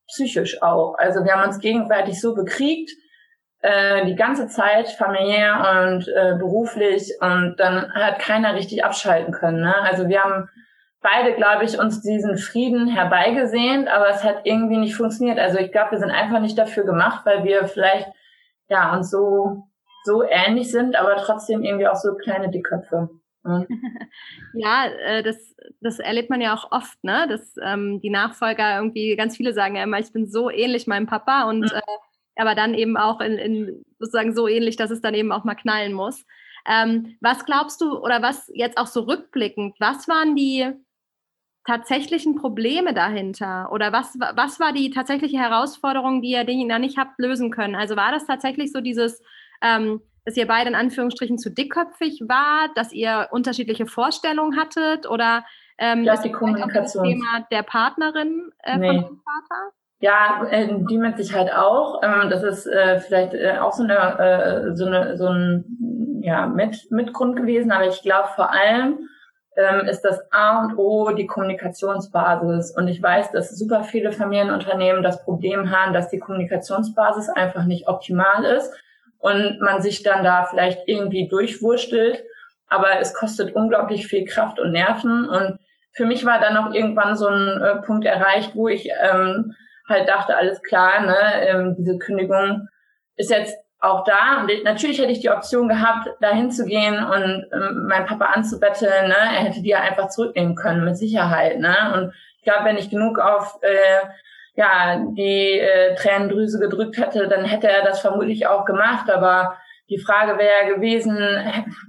psychisch 0.08 0.62
auch. 0.62 0.96
Also 0.98 1.26
wir 1.26 1.34
haben 1.34 1.48
uns 1.48 1.60
gegenseitig 1.60 2.22
so 2.22 2.36
bekriegt, 2.36 2.92
äh, 3.62 4.06
die 4.06 4.16
ganze 4.16 4.48
Zeit 4.48 4.90
familiär 4.90 5.88
und 5.88 6.08
äh, 6.10 6.36
beruflich 6.38 7.12
und 7.22 7.56
dann 7.58 7.92
hat 7.94 8.20
keiner 8.20 8.54
richtig 8.54 8.86
abschalten 8.86 9.34
können. 9.34 9.62
Ne? 9.62 9.76
Also 9.82 10.08
wir 10.08 10.24
haben 10.24 10.50
beide, 11.04 11.36
glaube 11.36 11.66
ich, 11.66 11.78
uns 11.78 12.02
diesen 12.02 12.38
Frieden 12.38 12.88
herbeigesehnt, 12.88 13.88
aber 13.88 14.10
es 14.10 14.24
hat 14.24 14.42
irgendwie 14.46 14.78
nicht 14.78 14.96
funktioniert. 14.96 15.38
Also 15.38 15.60
ich 15.60 15.72
glaube, 15.72 15.92
wir 15.92 16.00
sind 16.00 16.12
einfach 16.12 16.40
nicht 16.40 16.58
dafür 16.58 16.86
gemacht, 16.86 17.26
weil 17.26 17.44
wir 17.44 17.68
vielleicht 17.68 18.08
ja 18.70 18.96
uns 18.96 19.12
so 19.12 19.68
so 20.04 20.24
ähnlich 20.24 20.70
sind, 20.72 20.96
aber 20.96 21.16
trotzdem 21.18 21.64
irgendwie 21.64 21.88
auch 21.88 21.96
so 21.96 22.16
kleine 22.16 22.50
Dickköpfe. 22.50 23.10
Mhm. 23.44 23.68
Ja, 24.56 24.86
äh, 24.86 25.24
das, 25.24 25.56
das 25.82 25.98
erlebt 25.98 26.30
man 26.30 26.40
ja 26.40 26.54
auch 26.54 26.72
oft, 26.72 27.04
ne? 27.04 27.26
Dass 27.28 27.56
ähm, 27.64 28.00
die 28.02 28.12
Nachfolger 28.12 28.78
irgendwie, 28.78 29.16
ganz 29.16 29.36
viele 29.36 29.54
sagen 29.54 29.76
ja 29.76 29.84
immer, 29.84 30.00
ich 30.00 30.14
bin 30.14 30.28
so 30.28 30.52
ähnlich 30.52 30.86
meinem 30.86 31.08
Papa 31.08 31.50
und 31.50 31.62
mhm. 31.62 31.72
äh, 31.74 31.82
aber 32.36 32.54
dann 32.56 32.74
eben 32.74 32.96
auch 32.98 33.20
in, 33.20 33.38
in 33.38 33.86
sozusagen 34.00 34.36
so 34.36 34.48
ähnlich, 34.48 34.76
dass 34.76 34.92
es 34.92 35.02
dann 35.02 35.14
eben 35.14 35.32
auch 35.32 35.44
mal 35.44 35.56
knallen 35.56 35.94
muss. 35.94 36.26
Ähm, 36.68 37.18
was 37.20 37.46
glaubst 37.46 37.82
du, 37.82 37.98
oder 37.98 38.22
was 38.22 38.50
jetzt 38.54 38.78
auch 38.78 38.88
so 38.88 39.02
rückblickend, 39.02 39.76
was 39.80 40.08
waren 40.08 40.36
die 40.36 40.72
tatsächlichen 41.66 42.36
Probleme 42.36 42.94
dahinter? 42.94 43.72
Oder 43.72 43.92
was, 43.92 44.18
was 44.36 44.60
war 44.60 44.74
die 44.74 44.90
tatsächliche 44.90 45.38
Herausforderung, 45.38 46.22
die 46.22 46.32
ihr 46.32 46.46
da 46.46 46.80
nicht 46.80 46.98
habt 46.98 47.20
lösen 47.20 47.52
können? 47.52 47.76
Also 47.76 47.96
war 47.96 48.12
das 48.12 48.26
tatsächlich 48.26 48.72
so 48.72 48.82
dieses, 48.82 49.22
ähm, 49.62 50.02
dass 50.26 50.38
ihr 50.38 50.48
beide 50.48 50.70
in 50.70 50.76
Anführungsstrichen 50.76 51.38
zu 51.38 51.50
dickköpfig 51.50 52.24
wart, 52.28 52.72
dass 52.76 52.92
ihr 52.92 53.30
unterschiedliche 53.32 53.86
Vorstellungen 53.86 54.58
hattet 54.60 55.08
oder 55.10 55.46
ähm, 55.78 56.04
ja, 56.04 56.22
die 56.22 56.32
Kommunikation. 56.32 57.04
das 57.04 57.14
Thema 57.14 57.48
der 57.52 57.64
Partnerin 57.64 58.52
äh, 58.64 58.78
nee. 58.78 58.88
von 58.88 58.96
dem 58.96 59.22
Vater? 59.22 59.72
Ja, 60.00 60.46
äh, 60.50 60.68
die 60.90 60.98
mit 60.98 61.18
Sicherheit 61.18 61.54
auch. 61.54 62.02
Ähm, 62.04 62.30
das 62.30 62.44
ist 62.44 62.68
äh, 62.68 63.00
vielleicht 63.00 63.34
äh, 63.34 63.58
auch 63.60 63.72
so 63.72 63.84
eine, 63.84 64.20
äh, 64.20 64.76
so 64.76 64.86
eine, 64.86 65.18
so 65.18 65.28
ein 65.28 66.20
ja, 66.22 66.46
mit, 66.46 66.92
Mitgrund 66.92 67.36
gewesen, 67.36 67.72
aber 67.72 67.88
ich 67.88 68.02
glaube 68.02 68.30
vor 68.36 68.52
allem, 68.52 69.10
ähm, 69.56 69.88
ist 69.88 70.02
das 70.02 70.20
A 70.32 70.64
und 70.64 70.78
O 70.78 71.12
die 71.12 71.28
Kommunikationsbasis. 71.28 72.72
Und 72.76 72.88
ich 72.88 73.02
weiß, 73.02 73.32
dass 73.32 73.58
super 73.58 73.84
viele 73.84 74.12
Familienunternehmen 74.12 75.04
das 75.04 75.24
Problem 75.24 75.72
haben, 75.72 75.94
dass 75.94 76.10
die 76.10 76.20
Kommunikationsbasis 76.20 77.30
einfach 77.30 77.66
nicht 77.66 77.88
optimal 77.88 78.44
ist 78.44 78.74
und 79.20 79.60
man 79.62 79.82
sich 79.82 80.04
dann 80.04 80.24
da 80.24 80.46
vielleicht 80.46 80.88
irgendwie 80.88 81.28
durchwurstelt. 81.28 82.24
Aber 82.68 83.00
es 83.00 83.14
kostet 83.14 83.56
unglaublich 83.56 84.08
viel 84.08 84.26
Kraft 84.26 84.60
und 84.60 84.72
Nerven. 84.72 85.30
Und 85.30 85.60
für 85.92 86.06
mich 86.06 86.26
war 86.26 86.40
dann 86.40 86.58
auch 86.58 86.74
irgendwann 86.74 87.16
so 87.16 87.28
ein 87.28 87.62
äh, 87.62 87.76
Punkt 87.84 88.06
erreicht, 88.06 88.56
wo 88.56 88.68
ich 88.68 88.90
ähm, 89.02 89.54
halt 89.88 90.10
dachte, 90.10 90.36
alles 90.36 90.62
klar, 90.64 91.02
ne, 91.06 91.48
ähm, 91.48 91.76
diese 91.78 91.98
Kündigung 92.00 92.68
ist 93.16 93.30
jetzt 93.30 93.56
auch 93.84 94.06
da, 94.06 94.46
natürlich 94.64 95.00
hätte 95.00 95.12
ich 95.12 95.20
die 95.20 95.30
Option 95.30 95.68
gehabt, 95.68 96.10
da 96.22 96.32
hinzugehen 96.32 97.04
und 97.04 97.46
ähm, 97.52 97.88
meinen 97.88 98.06
Papa 98.06 98.26
anzubetteln, 98.28 99.10
ne? 99.10 99.16
er 99.16 99.44
hätte 99.44 99.62
die 99.62 99.70
ja 99.70 99.82
einfach 99.82 100.08
zurücknehmen 100.08 100.56
können, 100.56 100.86
mit 100.86 100.98
Sicherheit. 100.98 101.60
Ne? 101.60 101.76
Und 101.94 102.14
ich 102.38 102.44
glaube, 102.44 102.66
wenn 102.66 102.78
ich 102.78 102.90
genug 102.90 103.20
auf 103.20 103.60
äh, 103.62 104.08
ja, 104.56 105.04
die 105.18 105.60
äh, 105.60 105.96
Tränendrüse 105.96 106.60
gedrückt 106.60 106.98
hätte, 106.98 107.28
dann 107.28 107.44
hätte 107.44 107.70
er 107.70 107.84
das 107.84 108.00
vermutlich 108.00 108.48
auch 108.48 108.66
gemacht. 108.66 109.10
Aber 109.10 109.58
die 109.90 110.00
Frage 110.00 110.38
wäre 110.38 110.76
gewesen, 110.76 111.18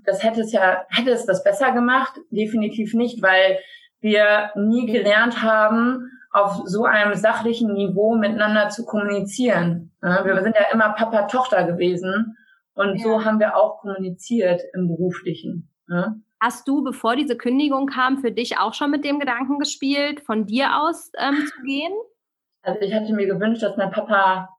das 0.05 0.25
hätte 0.25 0.41
es 0.41 0.53
ja, 0.53 0.85
hätte 0.91 1.11
es 1.11 1.27
das 1.27 1.45
besser 1.45 1.73
gemacht? 1.73 2.13
Definitiv 2.31 2.95
nicht, 2.95 3.23
weil 3.23 3.59
wir 4.01 4.51
nie 4.57 4.87
gelernt 4.87 5.43
haben, 5.43 6.11
auf 6.35 6.63
so 6.65 6.85
einem 6.85 7.15
sachlichen 7.15 7.73
Niveau 7.73 8.17
miteinander 8.17 8.69
zu 8.69 8.85
kommunizieren. 8.85 9.93
wir 10.01 10.43
sind 10.43 10.57
ja 10.57 10.73
immer 10.73 10.91
Papa-Tochter 10.91 11.65
gewesen 11.65 12.37
und 12.75 12.97
ja. 12.97 13.05
so 13.05 13.25
haben 13.25 13.39
wir 13.39 13.57
auch 13.57 13.79
kommuniziert 13.79 14.61
im 14.75 14.89
Beruflichen. 14.89 15.71
Hast 16.41 16.67
du, 16.67 16.83
bevor 16.83 17.15
diese 17.15 17.37
Kündigung 17.37 17.87
kam, 17.87 18.19
für 18.19 18.33
dich 18.33 18.59
auch 18.59 18.75
schon 18.75 18.91
mit 18.91 19.05
dem 19.05 19.21
Gedanken 19.21 19.61
gespielt, 19.61 20.21
von 20.21 20.45
dir 20.45 20.83
aus 20.83 21.13
ähm, 21.19 21.47
zu 21.47 21.63
gehen? 21.63 21.93
Also 22.63 22.81
ich 22.81 22.93
hatte 22.93 23.13
mir 23.13 23.27
gewünscht, 23.27 23.63
dass 23.63 23.77
mein 23.77 23.93
Papa 23.93 24.51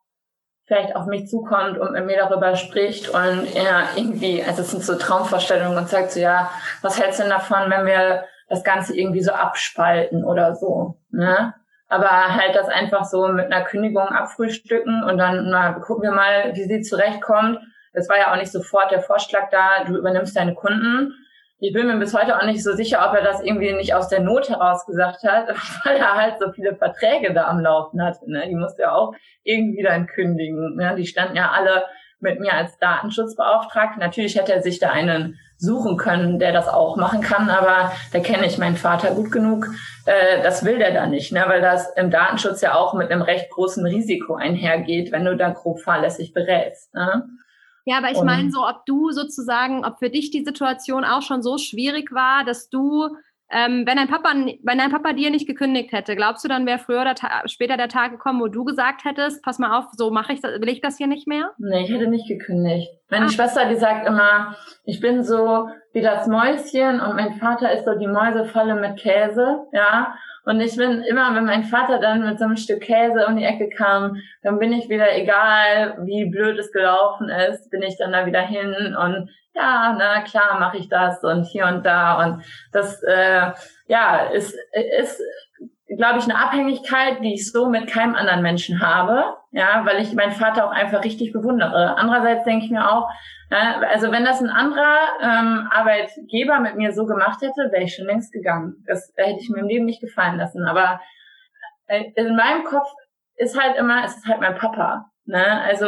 vielleicht 0.66 0.96
auf 0.96 1.08
mich 1.08 1.28
zukommt 1.28 1.78
und 1.78 1.92
mit 1.92 2.06
mir 2.06 2.18
darüber 2.18 2.56
spricht 2.56 3.10
und 3.10 3.56
er 3.56 3.90
irgendwie, 3.98 4.42
also 4.42 4.62
es 4.62 4.72
sind 4.72 4.84
so 4.84 4.96
Traumvorstellungen 4.96 5.78
und 5.78 5.90
sagt 5.90 6.12
so, 6.12 6.22
ja, 6.22 6.50
was 6.82 7.00
hältst 7.00 7.20
du 7.20 7.24
denn 7.24 7.32
davon, 7.32 7.70
wenn 7.70 7.86
wir 7.86 8.24
das 8.48 8.64
Ganze 8.64 8.98
irgendwie 8.98 9.22
so 9.22 9.32
abspalten 9.32 10.24
oder 10.24 10.56
so, 10.56 11.00
ne? 11.12 11.54
Aber 11.96 12.36
halt 12.36 12.56
das 12.56 12.68
einfach 12.68 13.06
so 13.06 13.28
mit 13.30 13.46
einer 13.46 13.64
Kündigung 13.64 14.04
abfrühstücken 14.04 15.04
und 15.04 15.18
dann 15.18 15.50
na, 15.50 15.72
gucken 15.74 16.04
wir 16.04 16.12
mal, 16.12 16.52
wie 16.54 16.64
sie 16.66 16.82
zurechtkommt. 16.82 17.60
Es 17.94 18.10
war 18.10 18.18
ja 18.18 18.34
auch 18.34 18.38
nicht 18.38 18.52
sofort 18.52 18.92
der 18.92 19.00
Vorschlag 19.00 19.50
da, 19.50 19.86
du 19.86 19.96
übernimmst 19.96 20.36
deine 20.36 20.54
Kunden. 20.54 21.14
Ich 21.60 21.72
bin 21.72 21.88
mir 21.88 21.98
bis 21.98 22.14
heute 22.14 22.38
auch 22.38 22.46
nicht 22.46 22.62
so 22.62 22.74
sicher, 22.74 23.08
ob 23.08 23.16
er 23.16 23.24
das 23.24 23.42
irgendwie 23.42 23.72
nicht 23.72 23.94
aus 23.94 24.10
der 24.10 24.20
Not 24.20 24.50
heraus 24.50 24.86
gesagt 24.86 25.24
hat, 25.24 25.48
weil 25.86 25.96
er 25.96 26.16
halt 26.16 26.38
so 26.38 26.52
viele 26.52 26.76
Verträge 26.76 27.34
da 27.34 27.48
am 27.48 27.62
Laufen 27.62 28.04
hatte. 28.04 28.30
Ne? 28.30 28.44
Die 28.50 28.56
musste 28.56 28.84
ja 28.84 28.92
auch 28.92 29.14
irgendwie 29.44 29.82
dann 29.82 30.08
kündigen. 30.08 30.76
Ne? 30.76 30.96
Die 30.98 31.08
standen 31.08 31.38
ja 31.38 31.52
alle 31.52 31.86
mit 32.20 32.42
mir 32.42 32.54
als 32.54 32.78
Datenschutzbeauftragte. 32.80 34.00
Natürlich 34.00 34.36
hätte 34.38 34.54
er 34.54 34.62
sich 34.62 34.80
da 34.80 34.90
einen 34.90 35.40
suchen 35.58 35.98
können, 35.98 36.40
der 36.40 36.52
das 36.52 36.68
auch 36.68 36.98
machen 36.98 37.22
kann, 37.22 37.50
aber 37.50 37.92
da 38.12 38.20
kenne 38.20 38.46
ich 38.46 38.58
meinen 38.58 38.76
Vater 38.76 39.12
gut 39.12 39.32
genug. 39.32 39.68
Äh, 40.06 40.44
das 40.44 40.66
will 40.66 40.78
der 40.78 40.94
da 40.94 41.08
nicht, 41.08 41.32
ne? 41.32 41.44
weil 41.48 41.62
das 41.62 41.90
im 41.96 42.12
Datenschutz 42.12 42.62
ja 42.62 42.76
auch 42.76 42.94
mit 42.94 43.12
einem 43.12 43.22
recht 43.22 43.50
großen 43.50 43.86
Risiko 43.86 44.36
einhergeht, 44.36 45.12
wenn 45.12 45.26
du 45.26 45.36
da 45.38 45.50
grob 45.50 45.82
fahrlässig 45.82 46.34
berätst. 46.34 46.94
Ne? 46.94 47.28
Ja, 47.86 48.00
aber 48.00 48.12
ich 48.12 48.22
meine 48.22 48.50
so, 48.50 48.68
ob 48.68 48.86
du 48.86 49.12
sozusagen, 49.12 49.86
ob 49.86 50.00
für 50.00 50.10
dich 50.10 50.32
die 50.32 50.44
Situation 50.44 51.06
auch 51.06 51.22
schon 51.22 51.44
so 51.44 51.58
schwierig 51.58 52.12
war, 52.12 52.44
dass 52.44 52.70
du 52.70 53.10
ähm, 53.52 53.86
wenn 53.86 53.98
dein 53.98 54.08
Papa, 54.08 54.32
wenn 54.34 54.78
dein 54.78 54.92
Papa 54.92 55.14
dir 55.14 55.30
nicht 55.30 55.48
gekündigt 55.48 55.92
hätte, 55.92 56.16
glaubst 56.16 56.44
du, 56.44 56.48
dann 56.48 56.66
wäre 56.66 56.80
früher 56.80 57.02
oder 57.02 57.14
später 57.46 57.78
der 57.78 57.90
Tag 57.90 58.12
gekommen, 58.12 58.42
wo 58.42 58.48
du 58.48 58.64
gesagt 58.64 59.06
hättest, 59.06 59.44
pass 59.44 59.60
mal 59.60 59.78
auf, 59.78 59.86
so 59.92 60.10
mache 60.10 60.34
ich 60.34 60.42
das, 60.42 60.60
will 60.60 60.70
ich 60.70 60.82
das 60.82 60.98
hier 60.98 61.08
nicht 61.08 61.28
mehr? 61.28 61.52
Nee, 61.58 61.84
ich 61.84 61.92
hätte 61.92 62.08
nicht 62.08 62.28
gekündigt. 62.28 62.90
Meine 63.10 63.26
ah. 63.26 63.30
Schwester, 63.30 63.70
die 63.70 63.76
sagt 63.76 64.08
immer, 64.08 64.56
ich 64.84 65.00
bin 65.00 65.24
so 65.24 65.70
wie 65.94 66.02
das 66.02 66.28
Mäuschen 66.28 67.00
und 67.00 67.16
mein 67.16 67.34
Vater 67.36 67.72
ist 67.72 67.86
so 67.86 67.94
die 67.96 68.08
Mäusefalle 68.08 68.76
mit 68.76 68.98
Käse, 68.98 69.66
ja. 69.72 70.16
Und 70.46 70.62
ich 70.62 70.78
bin 70.78 71.02
immer, 71.02 71.34
wenn 71.36 71.46
mein 71.46 71.64
Vater 71.64 72.00
dann 72.00 72.24
mit 72.24 72.38
so 72.38 72.46
einem 72.46 72.56
Stück 72.56 72.82
Käse 72.82 73.26
um 73.28 73.36
die 73.36 73.44
Ecke 73.44 73.70
kam, 73.70 74.18
dann 74.44 74.60
bin 74.60 74.74
ich 74.74 74.90
wieder, 74.90 75.16
egal 75.16 75.98
wie 76.06 76.30
blöd 76.30 76.58
es 76.60 76.72
gelaufen 76.72 77.30
ist, 77.30 77.70
bin 77.72 77.82
ich 77.82 77.98
dann 77.98 78.12
da 78.12 78.26
wieder 78.26 78.42
hin 78.42 78.96
und 78.96 79.30
ja, 79.56 79.96
na 79.98 80.22
klar 80.22 80.60
mache 80.60 80.78
ich 80.78 80.90
das 80.90 81.24
und 81.24 81.46
hier 81.46 81.66
und 81.66 81.86
da. 81.86 82.24
Und 82.24 82.44
das 82.72 83.02
äh, 83.04 83.52
ja 83.88 84.26
ist, 84.28 84.56
ist 85.00 85.22
glaube 85.88 86.20
ich, 86.20 86.26
eine 86.26 86.38
Abhängigkeit, 86.38 87.22
die 87.22 87.34
ich 87.34 87.52
so 87.52 87.70
mit 87.70 87.88
keinem 87.88 88.16
anderen 88.16 88.42
Menschen 88.42 88.82
habe, 88.82 89.36
ja, 89.52 89.86
weil 89.86 90.02
ich 90.02 90.14
meinen 90.14 90.32
Vater 90.32 90.66
auch 90.66 90.72
einfach 90.72 91.04
richtig 91.04 91.32
bewundere. 91.32 91.96
Andererseits 91.98 92.44
denke 92.44 92.66
ich 92.66 92.72
mir 92.72 92.92
auch, 92.92 93.10
ja, 93.52 93.80
also 93.92 94.12
wenn 94.12 94.26
das 94.26 94.42
ein 94.42 94.50
anderer 94.50 94.98
ähm, 95.22 95.68
Arbeitgeber 95.72 96.60
mit 96.60 96.76
mir 96.76 96.92
so 96.92 97.06
gemacht 97.06 97.42
hätte, 97.42 97.72
wäre 97.72 97.84
ich 97.84 97.96
schon 97.96 98.08
längst 98.08 98.34
gegangen. 98.34 98.84
Das 98.88 99.14
hätte 99.16 99.40
ich 99.40 99.50
mir 99.50 99.60
im 99.60 99.68
Leben 99.68 99.86
nicht 99.86 100.02
gefallen 100.02 100.38
lassen. 100.38 100.66
Aber 100.66 101.00
äh, 101.88 102.06
in 102.16 102.36
meinem 102.36 102.64
Kopf 102.64 102.88
ist 103.36 103.60
halt 103.60 103.78
immer, 103.78 104.04
es 104.04 104.18
ist 104.18 104.28
halt 104.28 104.42
mein 104.42 104.56
Papa. 104.56 105.12
Ne? 105.26 105.62
Also 105.62 105.88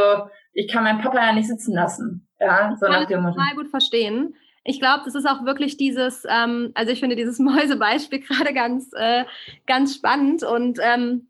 ich 0.53 0.71
kann 0.71 0.83
meinen 0.83 1.01
Papa 1.01 1.17
ja 1.17 1.33
nicht 1.33 1.47
sitzen 1.47 1.73
lassen. 1.73 2.27
Ja, 2.39 2.75
so 2.79 2.87
nach 2.87 3.07
dem 3.07 3.23
Motto. 3.23 3.35
total 3.35 3.55
gut 3.55 3.69
verstehen. 3.69 4.35
Ich 4.67 4.81
glaube, 4.81 5.03
das 5.05 5.15
ist 5.15 5.25
auch 5.25 5.45
wirklich 5.45 5.77
dieses, 5.77 6.25
ähm, 6.29 6.71
also 6.75 6.91
ich 6.91 6.99
finde 6.99 7.15
dieses 7.15 7.39
Mäusebeispiel 7.39 8.19
gerade 8.19 8.53
ganz, 8.53 8.91
äh, 8.93 9.23
ganz 9.65 9.95
spannend 9.95 10.43
und 10.43 10.77
ähm, 10.81 11.29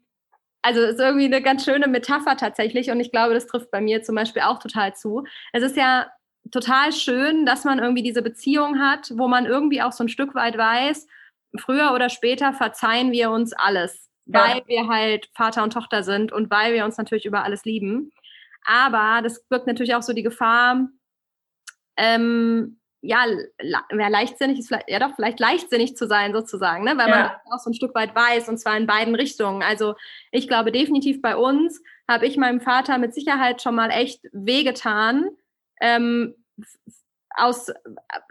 also 0.64 0.82
ist 0.82 1.00
irgendwie 1.00 1.26
eine 1.26 1.42
ganz 1.42 1.64
schöne 1.64 1.88
Metapher 1.88 2.36
tatsächlich 2.36 2.90
und 2.90 3.00
ich 3.00 3.12
glaube, 3.12 3.36
das 3.36 3.46
trifft 3.46 3.70
bei 3.70 3.80
mir 3.80 4.02
zum 4.02 4.16
Beispiel 4.16 4.42
auch 4.42 4.58
total 4.58 4.96
zu. 4.96 5.24
Es 5.54 5.62
ist 5.62 5.78
ja 5.78 6.08
total 6.52 6.92
schön, 6.92 7.46
dass 7.46 7.64
man 7.64 7.78
irgendwie 7.78 8.02
diese 8.02 8.24
Beziehung 8.24 8.80
hat, 8.80 9.12
wo 9.16 9.28
man 9.28 9.46
irgendwie 9.46 9.84
auch 9.84 9.92
so 9.92 10.04
ein 10.04 10.10
Stück 10.10 10.34
weit 10.34 10.58
weiß, 10.58 11.08
früher 11.58 11.94
oder 11.94 12.10
später 12.10 12.54
verzeihen 12.54 13.12
wir 13.12 13.30
uns 13.30 13.54
alles, 13.54 14.10
ja. 14.26 14.40
weil 14.40 14.64
wir 14.66 14.88
halt 14.88 15.30
Vater 15.36 15.64
und 15.64 15.74
Tochter 15.74 16.02
sind 16.02 16.32
und 16.32 16.50
weil 16.50 16.74
wir 16.74 16.86
uns 16.86 16.98
natürlich 16.98 17.26
über 17.26 17.44
alles 17.44 17.66
lieben. 17.66 18.12
Aber 18.66 19.22
das 19.22 19.46
birgt 19.46 19.68
natürlich 19.68 19.94
auch 19.94 20.02
so 20.02 20.14
die 20.14 20.24
Gefahr, 20.24 20.90
ähm, 21.98 22.77
ja, 23.02 23.26
ja, 23.62 24.08
leichtsinnig 24.08 24.60
ist 24.60 24.68
vielleicht, 24.68 24.90
ja 24.90 25.00
doch, 25.00 25.16
vielleicht 25.16 25.40
leichtsinnig 25.40 25.96
zu 25.96 26.08
sein 26.08 26.34
sozusagen, 26.34 26.84
ne? 26.84 26.98
weil 26.98 27.10
ja. 27.10 27.16
man 27.16 27.54
auch 27.54 27.60
so 27.60 27.70
ein 27.70 27.76
Stück 27.76 27.94
weit 27.96 28.16
weiß 28.16 28.50
und 28.50 28.58
zwar 28.58 28.76
in 28.76 28.88
beiden 28.88 29.16
Richtungen. 29.16 29.62
Also 29.62 29.96
ich 30.32 30.48
glaube 30.48 30.72
definitiv 30.72 31.22
bei 31.22 31.36
uns 31.36 31.82
habe 32.08 32.26
ich 32.26 32.38
meinem 32.38 32.62
Vater 32.62 32.98
mit 32.98 33.14
Sicherheit 33.14 33.62
schon 33.62 33.76
mal 33.76 33.90
echt 33.92 34.22
wehgetan, 34.32 35.30
ähm, 35.82 36.36
aus 37.36 37.72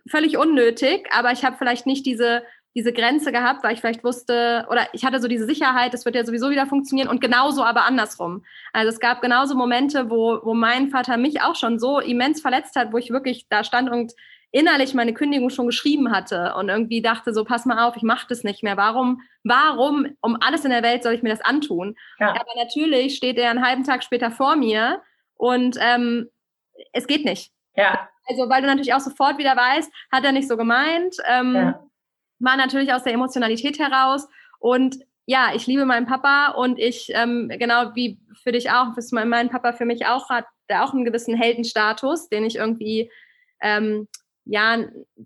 völlig 0.08 0.36
unnötig, 0.36 1.08
aber 1.12 1.30
ich 1.30 1.44
habe 1.44 1.56
vielleicht 1.56 1.86
nicht 1.86 2.04
diese 2.04 2.42
diese 2.76 2.92
Grenze 2.92 3.32
gehabt, 3.32 3.64
weil 3.64 3.72
ich 3.72 3.80
vielleicht 3.80 4.04
wusste, 4.04 4.66
oder 4.70 4.86
ich 4.92 5.06
hatte 5.06 5.18
so 5.18 5.28
diese 5.28 5.46
Sicherheit, 5.46 5.94
das 5.94 6.04
wird 6.04 6.14
ja 6.14 6.26
sowieso 6.26 6.50
wieder 6.50 6.66
funktionieren 6.66 7.08
und 7.08 7.22
genauso 7.22 7.64
aber 7.64 7.86
andersrum. 7.86 8.44
Also 8.74 8.90
es 8.90 9.00
gab 9.00 9.22
genauso 9.22 9.54
Momente, 9.54 10.10
wo, 10.10 10.40
wo 10.42 10.52
mein 10.52 10.90
Vater 10.90 11.16
mich 11.16 11.40
auch 11.40 11.56
schon 11.56 11.78
so 11.78 12.00
immens 12.00 12.42
verletzt 12.42 12.76
hat, 12.76 12.92
wo 12.92 12.98
ich 12.98 13.08
wirklich 13.08 13.46
da 13.48 13.64
stand 13.64 13.88
und 13.88 14.12
innerlich 14.56 14.94
meine 14.94 15.14
Kündigung 15.14 15.50
schon 15.50 15.66
geschrieben 15.66 16.12
hatte 16.12 16.54
und 16.54 16.68
irgendwie 16.68 17.02
dachte 17.02 17.34
so, 17.34 17.44
pass 17.44 17.66
mal 17.66 17.86
auf, 17.86 17.96
ich 17.96 18.02
mache 18.02 18.26
das 18.28 18.44
nicht 18.44 18.62
mehr. 18.62 18.76
Warum, 18.76 19.20
warum 19.44 20.16
um 20.20 20.36
alles 20.40 20.64
in 20.64 20.70
der 20.70 20.82
Welt 20.82 21.02
soll 21.02 21.14
ich 21.14 21.22
mir 21.22 21.30
das 21.30 21.42
antun? 21.42 21.96
Ja. 22.18 22.30
Aber 22.30 22.54
natürlich 22.56 23.16
steht 23.16 23.38
er 23.38 23.50
einen 23.50 23.64
halben 23.64 23.84
Tag 23.84 24.02
später 24.02 24.30
vor 24.30 24.56
mir 24.56 25.02
und 25.34 25.76
ähm, 25.80 26.28
es 26.92 27.06
geht 27.06 27.24
nicht. 27.24 27.52
Ja. 27.74 28.08
Also 28.28 28.48
weil 28.48 28.62
du 28.62 28.68
natürlich 28.68 28.94
auch 28.94 29.00
sofort 29.00 29.38
wieder 29.38 29.56
weißt, 29.56 29.92
hat 30.10 30.24
er 30.24 30.32
nicht 30.32 30.48
so 30.48 30.56
gemeint. 30.56 31.16
Ähm, 31.26 31.54
ja 31.54 31.86
war 32.38 32.56
natürlich 32.56 32.92
aus 32.92 33.02
der 33.02 33.14
Emotionalität 33.14 33.78
heraus. 33.78 34.28
Und 34.58 34.98
ja, 35.26 35.50
ich 35.54 35.66
liebe 35.66 35.84
meinen 35.84 36.06
Papa 36.06 36.52
und 36.52 36.78
ich, 36.78 37.10
ähm, 37.14 37.48
genau 37.48 37.94
wie 37.94 38.20
für 38.42 38.52
dich 38.52 38.70
auch, 38.70 38.96
ist 38.96 39.12
mein 39.12 39.50
Papa 39.50 39.72
für 39.72 39.84
mich 39.84 40.06
auch, 40.06 40.28
hat 40.30 40.46
der 40.68 40.84
auch 40.84 40.92
einen 40.92 41.04
gewissen 41.04 41.34
Heldenstatus, 41.34 42.28
den 42.28 42.44
ich 42.44 42.56
irgendwie, 42.56 43.10
ähm, 43.60 44.08
ja, 44.46 44.78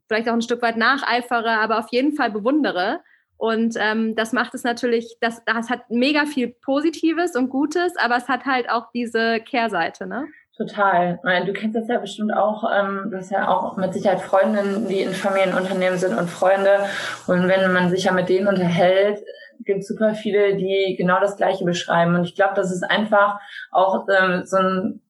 vielleicht 0.09 0.29
auch 0.29 0.35
ein 0.35 0.43
Stück 0.43 0.63
weit 0.63 0.77
nacheifere, 0.77 1.59
aber 1.61 1.79
auf 1.79 1.89
jeden 1.91 2.15
Fall 2.15 2.31
bewundere. 2.31 3.01
Und 3.37 3.77
ähm, 3.79 4.17
das 4.17 4.33
macht 4.33 4.55
es 4.55 4.65
natürlich, 4.65 5.17
das, 5.21 5.43
das 5.47 5.71
hat 5.71 5.89
mega 5.89 6.27
viel 6.27 6.49
Positives 6.49 7.37
und 7.37 7.49
Gutes, 7.49 7.97
aber 7.97 8.17
es 8.17 8.29
hat 8.29 8.45
halt 8.45 8.69
auch 8.69 8.91
diese 8.93 9.41
Kehrseite, 9.41 10.07
ne? 10.07 10.27
Total. 10.59 11.19
Du 11.47 11.55
kennst 11.55 11.75
das 11.75 11.89
ja 11.89 11.99
bestimmt 11.99 12.35
auch. 12.35 12.65
Ähm, 12.71 13.09
du 13.11 13.17
hast 13.17 13.31
ja 13.31 13.49
auch 13.49 13.79
mit 13.79 13.95
Sicherheit 13.95 14.21
Freundinnen, 14.21 14.89
die 14.89 15.01
in 15.01 15.13
Familienunternehmen 15.13 15.99
sind 15.99 16.15
und 16.19 16.29
Freunde. 16.29 16.81
Und 17.27 17.49
wenn 17.49 17.73
man 17.73 17.89
sich 17.89 18.05
ja 18.05 18.13
mit 18.13 18.29
denen 18.29 18.47
unterhält, 18.47 19.23
gibt 19.65 19.87
super 19.87 20.15
viele, 20.15 20.57
die 20.57 20.97
genau 20.99 21.19
das 21.19 21.39
Gleiche 21.39 21.65
beschreiben. 21.65 22.15
Und 22.15 22.25
ich 22.25 22.35
glaube, 22.35 22.53
das 22.57 22.71
ist 22.71 22.83
einfach 22.83 23.41
auch 23.71 24.07
ähm, 24.11 24.43
so 24.45 24.59
ein, 24.59 25.01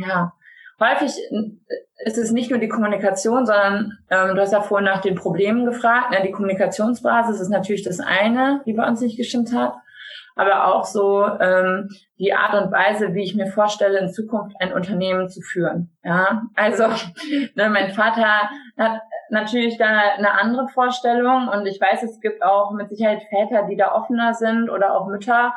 ja, 0.00 0.32
häufig 0.80 1.12
ist 2.04 2.18
es 2.18 2.32
nicht 2.32 2.50
nur 2.50 2.58
die 2.58 2.68
Kommunikation, 2.68 3.46
sondern 3.46 3.98
ähm, 4.10 4.34
du 4.34 4.40
hast 4.40 4.52
ja 4.52 4.62
vorhin 4.62 4.86
nach 4.86 5.02
den 5.02 5.14
Problemen 5.14 5.66
gefragt. 5.66 6.10
Ne? 6.10 6.22
Die 6.24 6.32
Kommunikationsbasis 6.32 7.40
ist 7.40 7.50
natürlich 7.50 7.82
das 7.82 8.00
eine, 8.00 8.62
die 8.66 8.72
bei 8.72 8.86
uns 8.86 9.00
nicht 9.00 9.16
gestimmt 9.16 9.54
hat 9.54 9.74
aber 10.40 10.66
auch 10.66 10.84
so 10.84 11.26
ähm, 11.38 11.90
die 12.18 12.32
Art 12.32 12.54
und 12.54 12.72
Weise, 12.72 13.14
wie 13.14 13.22
ich 13.22 13.34
mir 13.34 13.46
vorstelle, 13.46 13.98
in 13.98 14.08
Zukunft 14.08 14.56
ein 14.58 14.72
Unternehmen 14.72 15.28
zu 15.28 15.42
führen. 15.42 15.90
Ja, 16.02 16.42
also 16.54 16.84
ne, 17.54 17.68
mein 17.68 17.90
Vater 17.90 18.48
hat 18.78 19.02
natürlich 19.28 19.76
da 19.76 19.86
eine 20.16 20.32
andere 20.32 20.68
Vorstellung 20.68 21.48
und 21.48 21.66
ich 21.66 21.78
weiß, 21.78 22.02
es 22.02 22.20
gibt 22.20 22.42
auch 22.42 22.72
mit 22.72 22.88
Sicherheit 22.88 23.22
Väter, 23.28 23.66
die 23.68 23.76
da 23.76 23.92
offener 23.94 24.32
sind 24.32 24.70
oder 24.70 24.94
auch 24.94 25.08
Mütter. 25.08 25.52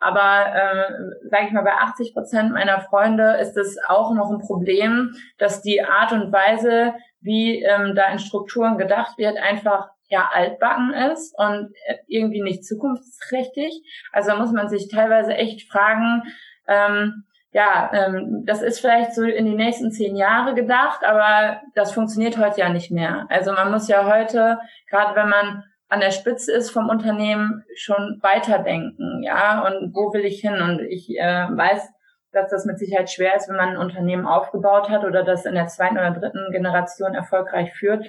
Aber 0.00 0.46
ähm, 0.46 1.12
sage 1.30 1.46
ich 1.46 1.52
mal, 1.52 1.64
bei 1.64 1.74
80 1.74 2.14
Prozent 2.14 2.52
meiner 2.52 2.80
Freunde 2.80 3.36
ist 3.40 3.56
es 3.56 3.78
auch 3.88 4.14
noch 4.14 4.30
ein 4.30 4.40
Problem, 4.40 5.14
dass 5.38 5.62
die 5.62 5.82
Art 5.82 6.12
und 6.12 6.32
Weise, 6.32 6.94
wie 7.20 7.62
ähm, 7.62 7.94
da 7.94 8.06
in 8.12 8.18
Strukturen 8.18 8.78
gedacht 8.78 9.18
wird, 9.18 9.38
einfach 9.38 9.88
ja 10.08 10.30
altbacken 10.32 10.92
ist 11.12 11.36
und 11.36 11.72
irgendwie 12.06 12.42
nicht 12.42 12.64
zukunftsträchtig. 12.64 13.82
Also 14.12 14.36
muss 14.36 14.52
man 14.52 14.68
sich 14.68 14.88
teilweise 14.88 15.34
echt 15.34 15.70
fragen, 15.70 16.22
ähm, 16.68 17.24
ja, 17.52 17.90
ähm, 17.94 18.42
das 18.44 18.60
ist 18.60 18.80
vielleicht 18.80 19.14
so 19.14 19.22
in 19.22 19.46
die 19.46 19.54
nächsten 19.54 19.90
zehn 19.90 20.14
Jahre 20.14 20.54
gedacht, 20.54 21.02
aber 21.04 21.62
das 21.74 21.92
funktioniert 21.92 22.36
heute 22.36 22.60
ja 22.60 22.68
nicht 22.68 22.90
mehr. 22.90 23.26
Also 23.30 23.52
man 23.52 23.70
muss 23.70 23.88
ja 23.88 24.04
heute, 24.04 24.58
gerade 24.90 25.16
wenn 25.16 25.30
man 25.30 25.64
an 25.88 26.00
der 26.00 26.10
Spitze 26.10 26.52
ist 26.52 26.70
vom 26.70 26.88
Unternehmen, 26.88 27.64
schon 27.76 28.18
weiterdenken, 28.22 29.22
ja, 29.22 29.64
und 29.66 29.94
wo 29.94 30.12
will 30.12 30.24
ich 30.24 30.40
hin? 30.40 30.60
Und 30.60 30.80
ich 30.80 31.10
äh, 31.16 31.46
weiß, 31.50 31.88
dass 32.32 32.50
das 32.50 32.66
mit 32.66 32.78
Sicherheit 32.78 33.10
schwer 33.10 33.36
ist, 33.36 33.48
wenn 33.48 33.56
man 33.56 33.70
ein 33.70 33.76
Unternehmen 33.76 34.26
aufgebaut 34.26 34.90
hat 34.90 35.04
oder 35.04 35.22
das 35.22 35.46
in 35.46 35.54
der 35.54 35.68
zweiten 35.68 35.96
oder 35.96 36.10
dritten 36.10 36.50
Generation 36.50 37.14
erfolgreich 37.14 37.72
führt 37.74 38.04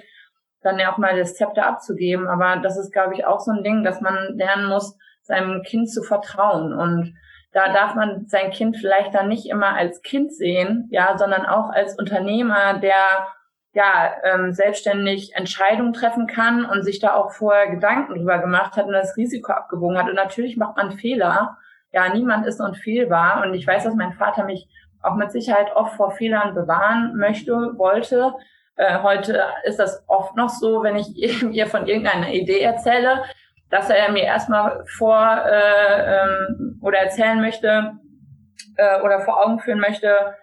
dann 0.62 0.78
ja 0.78 0.92
auch 0.92 0.98
mal 0.98 1.16
das 1.16 1.34
Zepter 1.34 1.66
abzugeben. 1.66 2.26
Aber 2.26 2.56
das 2.56 2.78
ist, 2.78 2.92
glaube 2.92 3.14
ich, 3.14 3.24
auch 3.24 3.40
so 3.40 3.52
ein 3.52 3.62
Ding, 3.62 3.84
dass 3.84 4.00
man 4.00 4.36
lernen 4.36 4.68
muss, 4.68 4.96
seinem 5.22 5.62
Kind 5.62 5.90
zu 5.90 6.02
vertrauen. 6.02 6.72
Und 6.72 7.14
da 7.52 7.72
darf 7.72 7.94
man 7.94 8.26
sein 8.26 8.50
Kind 8.50 8.76
vielleicht 8.76 9.14
dann 9.14 9.28
nicht 9.28 9.48
immer 9.48 9.74
als 9.74 10.02
Kind 10.02 10.32
sehen, 10.32 10.88
ja, 10.90 11.16
sondern 11.16 11.46
auch 11.46 11.70
als 11.70 11.98
Unternehmer, 11.98 12.78
der 12.78 13.28
ja 13.74 14.12
ähm, 14.24 14.52
selbstständig 14.52 15.34
Entscheidungen 15.34 15.92
treffen 15.92 16.26
kann 16.26 16.64
und 16.64 16.82
sich 16.82 17.00
da 17.00 17.14
auch 17.14 17.32
vorher 17.32 17.68
Gedanken 17.68 18.14
drüber 18.14 18.38
gemacht 18.38 18.76
hat 18.76 18.86
und 18.86 18.92
das 18.92 19.16
Risiko 19.16 19.52
abgewogen 19.52 19.98
hat. 19.98 20.08
Und 20.08 20.14
natürlich 20.14 20.56
macht 20.56 20.76
man 20.76 20.92
Fehler. 20.92 21.58
Ja, 21.92 22.12
niemand 22.12 22.46
ist 22.46 22.60
unfehlbar. 22.60 23.42
Und 23.44 23.54
ich 23.54 23.66
weiß, 23.66 23.84
dass 23.84 23.94
mein 23.94 24.12
Vater 24.14 24.44
mich 24.44 24.68
auch 25.02 25.14
mit 25.14 25.30
Sicherheit 25.30 25.74
oft 25.74 25.96
vor 25.96 26.10
Fehlern 26.10 26.54
bewahren 26.54 27.16
möchte, 27.16 27.52
wollte. 27.52 28.34
Äh, 28.76 29.02
heute 29.02 29.42
ist 29.64 29.78
das 29.78 30.04
oft 30.06 30.36
noch 30.36 30.48
so, 30.48 30.82
wenn 30.82 30.96
ich 30.96 31.16
ihr 31.42 31.66
von 31.66 31.86
irgendeiner 31.86 32.30
Idee 32.30 32.60
erzähle, 32.60 33.22
dass 33.70 33.90
er 33.90 34.10
mir 34.12 34.22
erstmal 34.22 34.84
vor 34.86 35.44
äh, 35.46 36.22
ähm, 36.22 36.80
oder 36.82 36.98
erzählen 36.98 37.40
möchte 37.40 37.98
äh, 38.76 39.00
oder 39.02 39.20
vor 39.20 39.44
Augen 39.44 39.58
führen 39.58 39.80
möchte, 39.80 40.34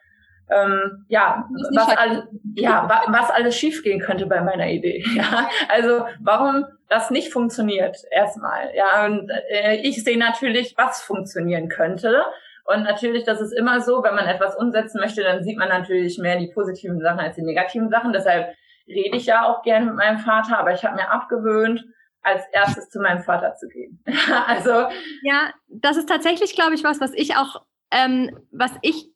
ähm, 0.50 1.06
ja, 1.08 1.48
was 1.74 1.98
alles, 1.98 2.24
ja, 2.56 2.88
wa 2.90 3.04
was 3.08 3.32
alles 3.32 3.58
schiefgehen 3.58 4.00
könnte 4.00 4.26
bei 4.26 4.42
meiner 4.42 4.68
Idee. 4.70 5.04
Ja, 5.16 5.50
also 5.70 6.06
warum 6.20 6.66
das 6.90 7.10
nicht 7.10 7.32
funktioniert 7.32 7.98
erstmal. 8.12 8.70
Ja, 8.76 9.06
und 9.06 9.30
äh, 9.50 9.78
ich 9.78 10.04
sehe 10.04 10.18
natürlich, 10.18 10.76
was 10.78 11.02
funktionieren 11.02 11.70
könnte 11.70 12.26
und 12.66 12.84
natürlich, 12.84 13.24
das 13.24 13.42
ist 13.42 13.52
immer 13.52 13.80
so, 13.80 14.04
wenn 14.04 14.16
man 14.16 14.26
etwas 14.26 14.56
umsetzen 14.56 15.00
möchte, 15.00 15.24
dann 15.24 15.44
sieht 15.44 15.58
man 15.58 15.70
natürlich 15.70 16.18
mehr 16.18 16.40
die 16.40 16.52
positiven 16.52 17.00
Sachen 17.00 17.20
als 17.20 17.36
die 17.36 17.44
negativen 17.44 17.90
Sachen. 17.90 18.12
Deshalb 18.12 18.56
rede 18.88 19.16
ich 19.16 19.28
ja 19.28 19.48
auch 19.48 19.62
gerne 19.62 19.86
mit 19.86 19.96
meinem 19.96 20.18
Vater, 20.18 20.58
aber 20.58 20.74
ich 20.74 20.84
habe 20.84 20.96
mir 20.96 21.12
abgewöhnt, 21.12 21.86
als 22.24 22.44
erstes 22.52 22.90
zu 22.90 23.00
meinem 23.00 23.22
Vater 23.22 23.54
zu 23.54 23.68
gehen. 23.68 24.04
also 24.48 24.88
ja, 25.22 25.54
das 25.68 25.98
ist 25.98 26.10
tatsächlich, 26.10 26.56
glaube 26.56 26.74
ich, 26.74 26.84
was, 26.84 27.00
was 27.00 27.14
ich 27.14 27.36
auch, 27.36 27.62
ähm, 27.92 28.36
was 28.52 28.72
ich, 28.82 29.12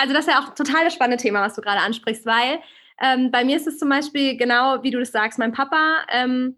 also 0.00 0.14
das 0.14 0.26
ist 0.26 0.32
ja 0.32 0.40
auch 0.40 0.54
total 0.54 0.84
das 0.84 0.94
spannende 0.94 1.22
Thema, 1.22 1.42
was 1.42 1.54
du 1.54 1.60
gerade 1.60 1.80
ansprichst, 1.80 2.24
weil 2.24 2.60
ähm, 3.02 3.30
bei 3.30 3.44
mir 3.44 3.56
ist 3.56 3.66
es 3.66 3.78
zum 3.78 3.90
Beispiel 3.90 4.36
genau, 4.36 4.82
wie 4.82 4.90
du 4.90 4.98
das 4.98 5.12
sagst, 5.12 5.38
mein 5.38 5.52
Papa 5.52 6.04
ähm, 6.10 6.56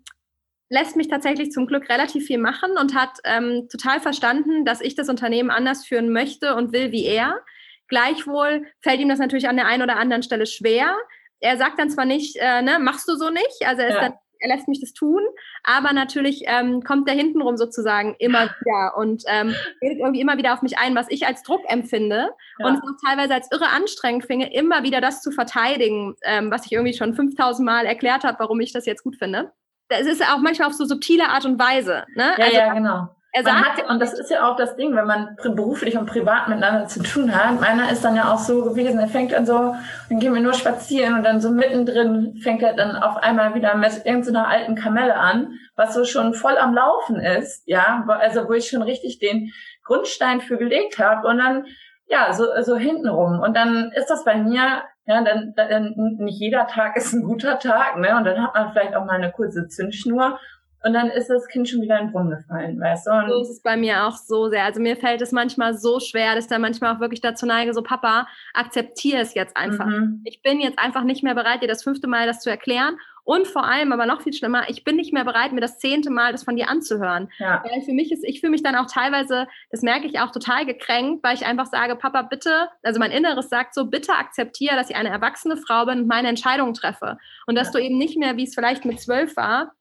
lässt 0.68 0.96
mich 0.96 1.08
tatsächlich 1.08 1.50
zum 1.50 1.66
Glück 1.66 1.88
relativ 1.88 2.26
viel 2.26 2.38
machen 2.38 2.78
und 2.78 2.94
hat 2.94 3.18
ähm, 3.24 3.68
total 3.70 4.00
verstanden, 4.00 4.64
dass 4.64 4.80
ich 4.80 4.94
das 4.94 5.08
Unternehmen 5.08 5.50
anders 5.50 5.84
führen 5.84 6.10
möchte 6.10 6.54
und 6.54 6.72
will 6.72 6.92
wie 6.92 7.04
er. 7.04 7.40
Gleichwohl 7.88 8.64
fällt 8.80 9.00
ihm 9.00 9.08
das 9.08 9.18
natürlich 9.18 9.48
an 9.48 9.56
der 9.56 9.66
einen 9.66 9.82
oder 9.82 9.96
anderen 9.96 10.22
Stelle 10.22 10.46
schwer. 10.46 10.96
Er 11.40 11.58
sagt 11.58 11.78
dann 11.78 11.90
zwar 11.90 12.04
nicht, 12.04 12.36
äh, 12.36 12.62
ne, 12.62 12.78
machst 12.78 13.08
du 13.08 13.16
so 13.16 13.28
nicht, 13.28 13.66
also 13.66 13.82
er, 13.82 13.88
ist 13.88 13.94
ja. 13.94 14.00
dann, 14.00 14.14
er 14.42 14.54
lässt 14.54 14.68
mich 14.68 14.80
das 14.80 14.92
tun, 14.92 15.22
aber 15.64 15.92
natürlich 15.92 16.42
ähm, 16.46 16.82
kommt 16.82 17.08
er 17.08 17.14
hintenrum 17.14 17.56
sozusagen 17.56 18.14
immer 18.18 18.50
wieder 18.60 18.96
und 18.96 19.22
ähm, 19.28 19.54
redet 19.80 19.98
irgendwie 20.00 20.20
immer 20.20 20.36
wieder 20.38 20.52
auf 20.52 20.62
mich 20.62 20.78
ein, 20.78 20.94
was 20.94 21.06
ich 21.08 21.26
als 21.26 21.42
Druck 21.42 21.62
empfinde 21.68 22.30
ja. 22.58 22.66
und 22.66 22.74
es 22.74 22.80
auch 22.80 23.08
teilweise 23.08 23.34
als 23.34 23.48
irre 23.50 23.68
anstrengend 23.68 24.24
finde, 24.24 24.46
immer 24.46 24.82
wieder 24.82 25.00
das 25.00 25.22
zu 25.22 25.30
verteidigen, 25.30 26.14
ähm, 26.24 26.50
was 26.50 26.66
ich 26.66 26.72
irgendwie 26.72 26.94
schon 26.94 27.14
5000 27.14 27.64
Mal 27.64 27.86
erklärt 27.86 28.24
habe, 28.24 28.38
warum 28.40 28.60
ich 28.60 28.72
das 28.72 28.86
jetzt 28.86 29.02
gut 29.02 29.16
finde 29.16 29.52
es 29.88 30.06
ist 30.06 30.22
auch 30.22 30.38
manchmal 30.38 30.68
auf 30.68 30.74
so 30.74 30.84
subtile 30.84 31.28
Art 31.28 31.44
und 31.44 31.58
Weise. 31.58 32.04
Ne? 32.14 32.34
Ja, 32.38 32.44
also, 32.44 32.56
ja, 32.56 32.74
genau. 32.74 33.08
Er 33.34 33.44
sagt, 33.44 33.78
hat, 33.78 33.88
und 33.88 33.98
das 33.98 34.12
ist 34.12 34.30
ja 34.30 34.46
auch 34.46 34.56
das 34.56 34.76
Ding, 34.76 34.94
wenn 34.94 35.06
man 35.06 35.36
beruflich 35.42 35.96
und 35.96 36.04
privat 36.04 36.48
miteinander 36.48 36.86
zu 36.86 37.02
tun 37.02 37.34
hat. 37.34 37.58
Meiner 37.58 37.90
ist 37.90 38.04
dann 38.04 38.14
ja 38.14 38.30
auch 38.30 38.38
so 38.38 38.62
gewesen, 38.62 38.98
er 38.98 39.08
fängt 39.08 39.32
an 39.32 39.46
so, 39.46 39.74
dann 40.10 40.18
gehen 40.18 40.34
wir 40.34 40.42
nur 40.42 40.52
spazieren 40.52 41.14
und 41.14 41.22
dann 41.22 41.40
so 41.40 41.50
mittendrin 41.50 42.38
fängt 42.42 42.62
er 42.62 42.74
dann 42.74 42.94
auf 42.94 43.16
einmal 43.16 43.54
wieder 43.54 43.74
mit 43.74 44.04
irgendeiner 44.04 44.48
alten 44.48 44.74
Kamelle 44.74 45.16
an, 45.16 45.54
was 45.76 45.94
so 45.94 46.04
schon 46.04 46.34
voll 46.34 46.58
am 46.58 46.74
Laufen 46.74 47.20
ist, 47.20 47.62
ja, 47.66 48.04
also 48.06 48.46
wo 48.48 48.52
ich 48.52 48.68
schon 48.68 48.82
richtig 48.82 49.18
den 49.18 49.50
Grundstein 49.84 50.42
für 50.42 50.58
gelegt 50.58 50.98
habe 50.98 51.26
und 51.26 51.38
dann 51.38 51.64
ja, 52.08 52.34
so, 52.34 52.44
so 52.60 52.76
hintenrum. 52.76 53.40
Und 53.40 53.56
dann 53.56 53.92
ist 53.92 54.10
das 54.10 54.24
bei 54.24 54.36
mir 54.36 54.82
Ja, 55.04 55.24
dann, 55.24 55.54
dann 55.56 55.94
nicht 56.18 56.38
jeder 56.38 56.66
Tag 56.66 56.96
ist 56.96 57.12
ein 57.12 57.24
guter 57.24 57.58
Tag, 57.58 57.96
ne? 57.96 58.16
Und 58.16 58.24
dann 58.24 58.40
hat 58.40 58.54
man 58.54 58.70
vielleicht 58.70 58.94
auch 58.94 59.04
mal 59.04 59.16
eine 59.16 59.32
kurze 59.32 59.66
Zündschnur 59.66 60.38
und 60.84 60.92
dann 60.92 61.08
ist 61.10 61.28
das 61.28 61.46
Kind 61.48 61.68
schon 61.68 61.80
wieder 61.80 61.98
in 61.98 62.06
den 62.06 62.12
Brunnen 62.12 62.30
gefallen, 62.30 62.80
weißt 62.80 63.06
du? 63.06 63.10
Und 63.12 63.28
so 63.28 63.40
ist 63.42 63.50
es 63.50 63.62
bei 63.62 63.76
mir 63.76 64.06
auch 64.06 64.16
so 64.16 64.48
sehr. 64.48 64.64
Also 64.64 64.80
mir 64.80 64.96
fällt 64.96 65.22
es 65.22 65.30
manchmal 65.30 65.74
so 65.74 66.00
schwer, 66.00 66.34
dass 66.34 66.44
ich 66.44 66.50
dann 66.50 66.60
manchmal 66.60 66.94
auch 66.94 67.00
wirklich 67.00 67.20
dazu 67.20 67.46
neige, 67.46 67.72
so 67.72 67.82
Papa, 67.82 68.26
akzeptiere 68.52 69.20
es 69.20 69.34
jetzt 69.34 69.56
einfach. 69.56 69.86
Mhm. 69.86 70.22
Ich 70.24 70.42
bin 70.42 70.60
jetzt 70.60 70.78
einfach 70.78 71.04
nicht 71.04 71.22
mehr 71.22 71.34
bereit, 71.34 71.62
dir 71.62 71.68
das 71.68 71.84
fünfte 71.84 72.08
Mal 72.08 72.26
das 72.26 72.40
zu 72.40 72.50
erklären. 72.50 72.96
Und 73.24 73.46
vor 73.46 73.64
allem, 73.64 73.92
aber 73.92 74.06
noch 74.06 74.22
viel 74.22 74.32
schlimmer, 74.32 74.68
ich 74.68 74.82
bin 74.82 74.96
nicht 74.96 75.12
mehr 75.12 75.24
bereit, 75.24 75.52
mir 75.52 75.60
das 75.60 75.78
zehnte 75.78 76.10
Mal 76.10 76.32
das 76.32 76.42
von 76.42 76.56
dir 76.56 76.68
anzuhören. 76.68 77.28
Ja. 77.38 77.62
Weil 77.64 77.82
für 77.82 77.92
mich 77.92 78.10
ist, 78.10 78.24
ich 78.24 78.40
fühle 78.40 78.50
mich 78.50 78.64
dann 78.64 78.74
auch 78.74 78.86
teilweise, 78.86 79.46
das 79.70 79.82
merke 79.82 80.08
ich 80.08 80.18
auch 80.18 80.32
total 80.32 80.66
gekränkt, 80.66 81.22
weil 81.22 81.36
ich 81.36 81.46
einfach 81.46 81.66
sage, 81.66 81.94
Papa, 81.94 82.22
bitte, 82.22 82.68
also 82.82 82.98
mein 82.98 83.12
Inneres 83.12 83.48
sagt 83.48 83.74
so, 83.74 83.86
bitte 83.86 84.14
akzeptiere, 84.14 84.74
dass 84.74 84.90
ich 84.90 84.96
eine 84.96 85.10
erwachsene 85.10 85.56
Frau 85.56 85.86
bin 85.86 86.00
und 86.00 86.06
meine 86.08 86.28
Entscheidungen 86.28 86.74
treffe. 86.74 87.18
Und 87.46 87.54
dass 87.54 87.68
ja. 87.68 87.74
du 87.74 87.86
eben 87.86 87.96
nicht 87.96 88.18
mehr, 88.18 88.36
wie 88.36 88.44
es 88.44 88.56
vielleicht 88.56 88.84
mit 88.84 89.00
zwölf 89.00 89.36
war, 89.36 89.72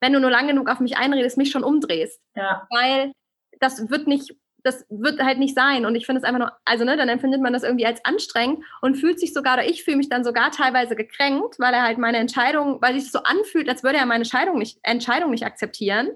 wenn 0.00 0.12
du 0.12 0.20
nur 0.20 0.30
lang 0.30 0.46
genug 0.46 0.68
auf 0.68 0.80
mich 0.80 0.96
einredest, 0.96 1.38
mich 1.38 1.50
schon 1.50 1.64
umdrehst. 1.64 2.20
Ja. 2.34 2.66
Weil 2.70 3.12
das 3.60 3.90
wird 3.90 4.06
nicht, 4.06 4.34
das 4.62 4.84
wird 4.88 5.20
halt 5.20 5.38
nicht 5.38 5.54
sein. 5.54 5.86
Und 5.86 5.94
ich 5.94 6.06
finde 6.06 6.20
es 6.20 6.24
einfach 6.24 6.38
nur, 6.38 6.52
also 6.64 6.84
ne, 6.84 6.96
dann 6.96 7.08
empfindet 7.08 7.40
man 7.40 7.52
das 7.52 7.62
irgendwie 7.62 7.86
als 7.86 8.04
anstrengend 8.04 8.64
und 8.82 8.96
fühlt 8.96 9.18
sich 9.20 9.32
sogar, 9.32 9.54
oder 9.54 9.66
ich 9.66 9.84
fühle 9.84 9.96
mich 9.96 10.08
dann 10.08 10.24
sogar 10.24 10.50
teilweise 10.50 10.96
gekränkt, 10.96 11.58
weil 11.58 11.72
er 11.72 11.82
halt 11.82 11.98
meine 11.98 12.18
Entscheidung, 12.18 12.80
weil 12.82 12.98
sich 12.98 13.10
so 13.10 13.20
anfühlt, 13.22 13.68
als 13.68 13.82
würde 13.82 13.98
er 13.98 14.06
meine 14.06 14.22
Entscheidung 14.22 14.58
nicht, 14.58 14.78
Entscheidung 14.82 15.30
nicht 15.30 15.44
akzeptieren. 15.44 16.10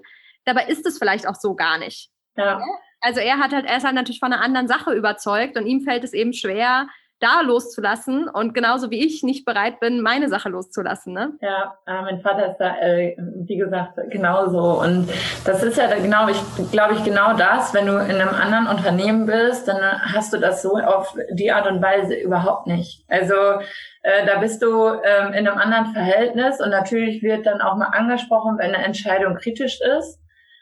Dabei 0.45 0.65
ist 0.65 0.85
es 0.85 0.97
vielleicht 0.97 1.27
auch 1.27 1.35
so 1.35 1.55
gar 1.55 1.77
nicht. 1.77 2.09
Ja. 2.35 2.61
Also 2.99 3.19
er 3.19 3.39
hat 3.39 3.51
halt, 3.51 3.65
er 3.65 3.77
ist 3.77 3.83
halt 3.83 3.95
natürlich 3.95 4.19
von 4.19 4.31
einer 4.31 4.43
anderen 4.43 4.67
Sache 4.67 4.93
überzeugt 4.93 5.57
und 5.57 5.65
ihm 5.65 5.81
fällt 5.81 6.03
es 6.03 6.13
eben 6.13 6.33
schwer, 6.33 6.87
da 7.21 7.41
loszulassen 7.41 8.27
und 8.27 8.53
genauso 8.53 8.89
wie 8.89 9.05
ich 9.05 9.23
nicht 9.23 9.45
bereit 9.45 9.79
bin, 9.79 10.01
meine 10.01 10.27
Sache 10.27 10.49
loszulassen. 10.49 11.13
Ne? 11.13 11.33
Ja, 11.39 11.75
äh, 11.85 12.01
mein 12.01 12.19
Vater 12.19 12.51
ist 12.51 12.57
da, 12.57 12.77
äh, 12.79 13.15
wie 13.17 13.57
gesagt, 13.57 13.99
genauso. 14.09 14.81
Und 14.81 15.07
das 15.45 15.63
ist 15.63 15.77
ja 15.77 15.87
genau, 15.95 16.27
ich 16.27 16.71
glaube 16.71 16.95
ich, 16.95 17.03
genau 17.03 17.33
das, 17.33 17.73
wenn 17.73 17.85
du 17.85 17.93
in 17.93 18.19
einem 18.19 18.29
anderen 18.29 18.67
Unternehmen 18.67 19.27
bist, 19.27 19.67
dann 19.67 19.79
hast 20.13 20.33
du 20.33 20.37
das 20.37 20.63
so 20.63 20.77
auf 20.77 21.15
die 21.31 21.51
Art 21.51 21.67
und 21.67 21.81
Weise 21.81 22.15
überhaupt 22.15 22.65
nicht. 22.65 23.05
Also 23.07 23.35
äh, 24.01 24.25
da 24.25 24.39
bist 24.39 24.63
du 24.63 24.87
ähm, 24.87 25.33
in 25.33 25.47
einem 25.47 25.59
anderen 25.59 25.93
Verhältnis 25.93 26.59
und 26.59 26.71
natürlich 26.71 27.21
wird 27.21 27.45
dann 27.45 27.61
auch 27.61 27.75
mal 27.75 27.89
angesprochen, 27.91 28.57
wenn 28.57 28.73
eine 28.73 28.83
Entscheidung 28.83 29.35
kritisch 29.35 29.79
ist. 29.99 30.19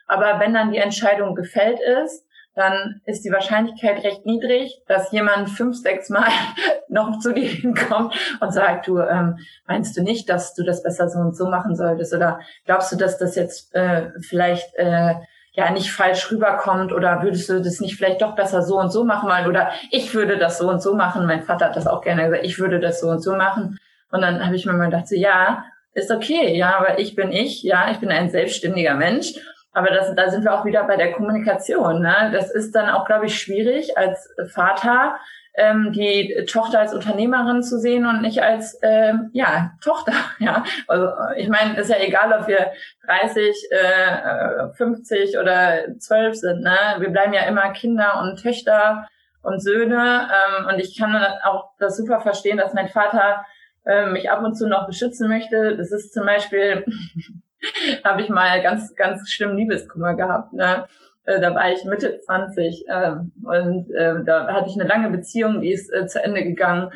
Aber 0.07 0.39
wenn 0.39 0.53
dann 0.53 0.71
die 0.71 0.79
Entscheidung 0.79 1.35
gefällt 1.35 1.79
ist, 2.03 2.25
dann 2.59 2.99
ist 3.05 3.23
die 3.23 3.31
Wahrscheinlichkeit 3.31 4.03
recht 4.03 4.25
niedrig, 4.25 4.81
dass 4.85 5.13
jemand 5.13 5.49
fünf, 5.49 5.77
sechs 5.77 6.09
Mal 6.09 6.27
noch 6.89 7.17
zu 7.19 7.33
dir 7.33 7.47
hinkommt 7.47 8.13
und 8.41 8.53
sagt, 8.53 8.87
du 8.87 8.99
ähm, 8.99 9.37
meinst 9.65 9.95
du 9.95 10.03
nicht, 10.03 10.29
dass 10.29 10.53
du 10.55 10.63
das 10.63 10.83
besser 10.83 11.09
so 11.09 11.19
und 11.19 11.37
so 11.37 11.49
machen 11.49 11.75
solltest? 11.77 12.13
Oder 12.13 12.41
glaubst 12.65 12.91
du, 12.91 12.97
dass 12.97 13.17
das 13.17 13.35
jetzt 13.35 13.73
äh, 13.73 14.09
vielleicht 14.19 14.75
äh, 14.75 15.15
ja 15.53 15.71
nicht 15.71 15.91
falsch 15.91 16.29
rüberkommt? 16.31 16.91
Oder 16.91 17.23
würdest 17.23 17.47
du 17.47 17.61
das 17.61 17.79
nicht 17.79 17.95
vielleicht 17.95 18.21
doch 18.21 18.35
besser 18.35 18.61
so 18.61 18.77
und 18.77 18.91
so 18.91 19.05
machen 19.05 19.29
wollen? 19.29 19.47
Oder 19.47 19.71
ich 19.89 20.13
würde 20.13 20.37
das 20.37 20.57
so 20.57 20.69
und 20.69 20.81
so 20.81 20.95
machen. 20.95 21.25
Mein 21.25 21.43
Vater 21.43 21.67
hat 21.67 21.77
das 21.77 21.87
auch 21.87 22.01
gerne 22.01 22.25
gesagt, 22.25 22.45
ich 22.45 22.59
würde 22.59 22.81
das 22.81 22.99
so 22.99 23.07
und 23.07 23.23
so 23.23 23.37
machen. 23.37 23.77
Und 24.11 24.21
dann 24.21 24.45
habe 24.45 24.55
ich 24.55 24.65
mir 24.65 24.73
mal 24.73 24.89
gedacht, 24.89 25.07
so, 25.07 25.15
ja, 25.15 25.63
ist 25.93 26.11
okay, 26.11 26.57
ja, 26.57 26.77
aber 26.77 26.99
ich 26.99 27.15
bin 27.15 27.31
ich, 27.31 27.63
ja, 27.63 27.89
ich 27.91 27.99
bin 27.99 28.09
ein 28.09 28.29
selbstständiger 28.29 28.95
Mensch 28.95 29.33
aber 29.71 29.89
das, 29.89 30.13
da 30.15 30.29
sind 30.29 30.43
wir 30.43 30.53
auch 30.53 30.65
wieder 30.65 30.83
bei 30.85 30.95
der 30.95 31.11
Kommunikation. 31.11 32.01
Ne? 32.01 32.31
Das 32.33 32.51
ist 32.51 32.73
dann 32.75 32.89
auch, 32.89 33.05
glaube 33.05 33.27
ich, 33.27 33.39
schwierig 33.39 33.97
als 33.97 34.33
Vater, 34.47 35.17
ähm, 35.53 35.91
die 35.91 36.45
Tochter 36.49 36.79
als 36.79 36.93
Unternehmerin 36.93 37.61
zu 37.61 37.79
sehen 37.79 38.05
und 38.05 38.21
nicht 38.21 38.41
als 38.41 38.79
ähm, 38.81 39.29
ja 39.33 39.71
Tochter. 39.83 40.13
Ja, 40.39 40.63
also 40.87 41.09
ich 41.35 41.49
meine, 41.49 41.77
ist 41.77 41.89
ja 41.89 41.97
egal, 41.99 42.31
ob 42.31 42.47
wir 42.47 42.71
30, 43.05 43.67
äh, 43.71 44.73
50 44.73 45.37
oder 45.37 45.97
12 45.99 46.35
sind. 46.35 46.61
Ne? 46.61 46.77
Wir 46.99 47.09
bleiben 47.09 47.33
ja 47.33 47.43
immer 47.43 47.73
Kinder 47.73 48.21
und 48.21 48.41
Töchter 48.41 49.07
und 49.41 49.61
Söhne. 49.61 50.29
Ähm, 50.29 50.67
und 50.67 50.79
ich 50.79 50.97
kann 50.97 51.13
auch 51.43 51.71
das 51.77 51.97
super 51.97 52.21
verstehen, 52.21 52.57
dass 52.57 52.73
mein 52.73 52.87
Vater 52.87 53.45
äh, 53.85 54.05
mich 54.05 54.31
ab 54.31 54.43
und 54.43 54.55
zu 54.55 54.67
noch 54.67 54.87
beschützen 54.87 55.27
möchte. 55.27 55.75
Das 55.75 55.91
ist 55.91 56.13
zum 56.13 56.25
Beispiel 56.25 56.85
habe 58.03 58.21
ich 58.21 58.29
mal 58.29 58.61
ganz, 58.61 58.95
ganz 58.95 59.29
schlimm 59.29 59.55
Liebeskummer 59.55 60.15
gehabt. 60.15 60.53
Ne? 60.53 60.85
Äh, 61.25 61.39
da 61.39 61.53
war 61.53 61.71
ich 61.71 61.83
Mitte 61.85 62.19
20 62.19 62.85
äh, 62.87 63.11
und 63.43 63.91
äh, 63.91 64.23
da 64.25 64.47
hatte 64.53 64.69
ich 64.69 64.79
eine 64.79 64.87
lange 64.87 65.09
Beziehung, 65.09 65.61
die 65.61 65.71
ist 65.71 65.93
äh, 65.93 66.07
zu 66.07 66.23
Ende 66.23 66.43
gegangen. 66.43 66.91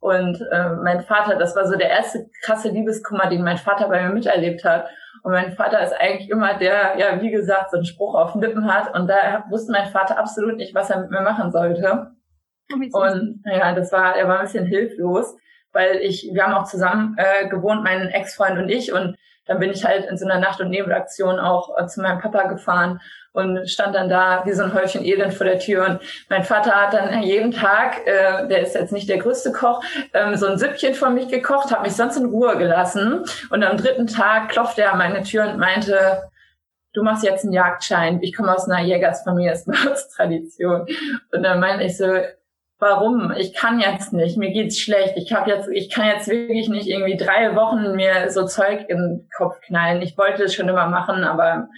Und 0.00 0.40
äh, 0.52 0.70
mein 0.82 1.00
Vater, 1.00 1.36
das 1.36 1.56
war 1.56 1.66
so 1.66 1.76
der 1.76 1.90
erste 1.90 2.28
krasse 2.42 2.68
Liebeskummer, 2.68 3.28
den 3.28 3.42
mein 3.42 3.56
Vater 3.56 3.88
bei 3.88 4.02
mir 4.02 4.14
miterlebt 4.14 4.64
hat. 4.64 4.88
Und 5.22 5.32
mein 5.32 5.52
Vater 5.52 5.82
ist 5.82 5.92
eigentlich 5.92 6.30
immer 6.30 6.54
der, 6.54 6.96
ja, 6.98 7.20
wie 7.20 7.30
gesagt, 7.30 7.70
so 7.70 7.76
einen 7.76 7.86
Spruch 7.86 8.14
auf 8.14 8.32
den 8.32 8.42
Lippen 8.42 8.72
hat. 8.72 8.96
Und 8.96 9.08
da 9.08 9.44
wusste 9.50 9.72
mein 9.72 9.88
Vater 9.88 10.18
absolut 10.18 10.56
nicht, 10.56 10.74
was 10.74 10.90
er 10.90 11.00
mit 11.00 11.10
mir 11.10 11.22
machen 11.22 11.50
sollte. 11.50 12.12
Oh, 12.70 13.00
und 13.00 13.42
ja, 13.44 13.74
das 13.74 13.90
war, 13.92 14.16
er 14.16 14.28
war 14.28 14.38
ein 14.38 14.44
bisschen 14.44 14.66
hilflos, 14.66 15.36
weil 15.72 15.96
ich, 15.96 16.30
wir 16.32 16.44
haben 16.44 16.54
auch 16.54 16.64
zusammen 16.64 17.16
äh, 17.18 17.48
gewohnt, 17.48 17.82
mein 17.82 18.08
Ex-Freund 18.08 18.58
und 18.58 18.68
ich. 18.68 18.92
Und 18.92 19.16
dann 19.48 19.58
bin 19.58 19.70
ich 19.70 19.84
halt 19.84 20.04
in 20.04 20.16
so 20.16 20.26
einer 20.26 20.38
Nacht- 20.38 20.60
und 20.60 20.70
Nebelaktion 20.70 21.40
auch 21.40 21.76
äh, 21.76 21.86
zu 21.86 22.00
meinem 22.00 22.20
Papa 22.20 22.44
gefahren 22.44 23.00
und 23.32 23.68
stand 23.68 23.94
dann 23.94 24.08
da 24.08 24.42
wie 24.44 24.52
so 24.52 24.62
ein 24.62 24.74
Häufchen 24.74 25.04
Elend 25.04 25.34
vor 25.34 25.46
der 25.46 25.58
Tür. 25.58 25.86
Und 25.86 26.00
mein 26.28 26.44
Vater 26.44 26.72
hat 26.72 26.92
dann 26.92 27.22
jeden 27.22 27.52
Tag, 27.52 28.06
äh, 28.06 28.46
der 28.46 28.60
ist 28.60 28.74
jetzt 28.74 28.92
nicht 28.92 29.08
der 29.08 29.18
größte 29.18 29.52
Koch, 29.52 29.82
ähm, 30.12 30.36
so 30.36 30.46
ein 30.46 30.58
Süppchen 30.58 30.94
von 30.94 31.14
mich 31.14 31.28
gekocht, 31.28 31.70
hat 31.70 31.82
mich 31.82 31.96
sonst 31.96 32.16
in 32.16 32.26
Ruhe 32.26 32.56
gelassen. 32.58 33.24
Und 33.50 33.64
am 33.64 33.76
dritten 33.76 34.06
Tag 34.06 34.50
klopfte 34.50 34.82
er 34.82 34.92
an 34.92 34.98
meine 34.98 35.22
Tür 35.22 35.48
und 35.48 35.58
meinte, 35.58 36.28
du 36.92 37.02
machst 37.02 37.24
jetzt 37.24 37.44
einen 37.44 37.52
Jagdschein. 37.52 38.20
Ich 38.22 38.34
komme 38.34 38.54
aus 38.54 38.68
einer 38.68 38.82
Jägersfamilie, 38.82 39.52
ist 39.52 39.68
eine 39.68 39.94
Tradition. 40.16 40.86
Und 41.32 41.42
dann 41.42 41.60
meinte 41.60 41.84
ich 41.84 41.96
so, 41.96 42.06
warum? 42.78 43.32
Ich 43.32 43.54
kann 43.54 43.80
jetzt 43.80 44.12
nicht, 44.12 44.36
mir 44.36 44.50
geht's 44.50 44.78
schlecht. 44.78 45.14
Ich 45.16 45.32
habe 45.32 45.50
jetzt, 45.50 45.68
ich 45.68 45.90
kann 45.90 46.06
jetzt 46.06 46.28
wirklich 46.28 46.68
nicht 46.68 46.86
irgendwie 46.86 47.16
drei 47.16 47.54
Wochen 47.56 47.96
mir 47.96 48.30
so 48.30 48.46
Zeug 48.46 48.86
den 48.88 49.28
Kopf 49.36 49.60
knallen. 49.60 50.02
Ich 50.02 50.16
wollte 50.16 50.44
es 50.44 50.54
schon 50.54 50.68
immer 50.68 50.88
machen, 50.88 51.24
aber 51.24 51.68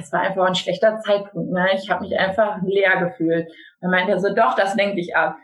es 0.00 0.12
war 0.12 0.20
einfach 0.20 0.46
ein 0.46 0.54
schlechter 0.54 0.98
Zeitpunkt. 1.00 1.52
Ne? 1.52 1.68
Ich 1.74 1.90
habe 1.90 2.02
mich 2.02 2.18
einfach 2.18 2.58
leer 2.62 2.96
gefühlt. 2.96 3.50
Dann 3.80 3.90
meinte 3.90 4.18
so, 4.20 4.34
doch, 4.34 4.54
das 4.54 4.74
lenkt 4.74 4.98
dich 4.98 5.16
ab. 5.16 5.36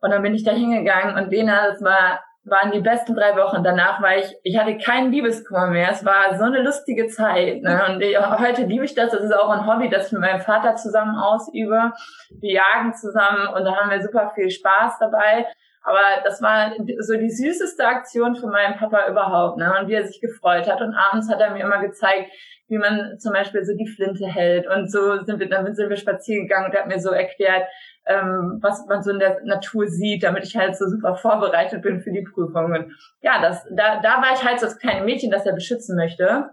Und 0.00 0.10
dann 0.10 0.22
bin 0.22 0.34
ich 0.34 0.44
da 0.44 0.52
hingegangen 0.52 1.16
und 1.16 1.30
Lena, 1.30 1.68
das 1.68 1.82
war 1.82 2.20
waren 2.44 2.72
die 2.72 2.80
besten 2.80 3.14
drei 3.14 3.36
Wochen. 3.36 3.64
Danach 3.64 4.02
war 4.02 4.16
ich, 4.16 4.36
ich 4.42 4.58
hatte 4.58 4.76
keinen 4.76 5.10
Liebeskummer 5.10 5.68
mehr. 5.68 5.90
Es 5.90 6.04
war 6.04 6.36
so 6.36 6.44
eine 6.44 6.62
lustige 6.62 7.08
Zeit. 7.08 7.62
Ne? 7.62 7.82
Und 7.88 8.02
ich, 8.02 8.18
heute 8.18 8.64
liebe 8.64 8.84
ich 8.84 8.94
das. 8.94 9.12
Das 9.12 9.22
ist 9.22 9.34
auch 9.34 9.48
ein 9.48 9.66
Hobby, 9.66 9.88
das 9.88 10.06
ich 10.06 10.12
mit 10.12 10.20
meinem 10.20 10.40
Vater 10.40 10.76
zusammen 10.76 11.16
ausübe. 11.16 11.92
Wir 12.40 12.52
jagen 12.52 12.94
zusammen 12.94 13.48
und 13.48 13.64
da 13.64 13.76
haben 13.76 13.90
wir 13.90 14.02
super 14.02 14.32
viel 14.34 14.50
Spaß 14.50 14.98
dabei. 14.98 15.46
Aber 15.82 16.00
das 16.22 16.40
war 16.42 16.72
so 17.00 17.14
die 17.14 17.30
süßeste 17.30 17.86
Aktion 17.86 18.36
von 18.36 18.50
meinem 18.50 18.76
Papa 18.76 19.08
überhaupt. 19.08 19.58
Ne? 19.58 19.72
Und 19.80 19.88
wie 19.88 19.94
er 19.94 20.06
sich 20.06 20.20
gefreut 20.20 20.70
hat. 20.70 20.80
Und 20.82 20.94
abends 20.94 21.30
hat 21.30 21.40
er 21.40 21.50
mir 21.50 21.64
immer 21.64 21.80
gezeigt, 21.80 22.30
wie 22.68 22.78
man 22.78 23.18
zum 23.18 23.32
Beispiel 23.32 23.64
so 23.64 23.74
die 23.74 23.86
Flinte 23.86 24.26
hält. 24.26 24.66
Und 24.66 24.90
so 24.90 25.22
sind 25.24 25.38
wir, 25.38 25.48
dann 25.48 25.74
sind 25.74 25.88
wir 25.88 25.96
spazieren 25.96 26.46
gegangen 26.46 26.66
und 26.66 26.74
er 26.74 26.82
hat 26.82 26.88
mir 26.88 27.00
so 27.00 27.10
erklärt, 27.10 27.64
ähm, 28.06 28.58
was 28.60 28.86
man 28.86 29.02
so 29.02 29.10
in 29.10 29.18
der 29.18 29.40
Natur 29.44 29.88
sieht, 29.88 30.22
damit 30.22 30.44
ich 30.44 30.56
halt 30.56 30.76
so 30.76 30.86
super 30.86 31.16
vorbereitet 31.16 31.82
bin 31.82 32.00
für 32.00 32.12
die 32.12 32.22
Prüfungen. 32.22 32.94
Ja, 33.22 33.40
das, 33.40 33.64
da, 33.70 34.00
da 34.00 34.22
war 34.22 34.34
ich 34.34 34.44
halt 34.44 34.60
so 34.60 34.66
das 34.66 34.78
kleine 34.78 35.04
Mädchen, 35.04 35.30
das 35.30 35.46
er 35.46 35.54
beschützen 35.54 35.96
möchte. 35.96 36.50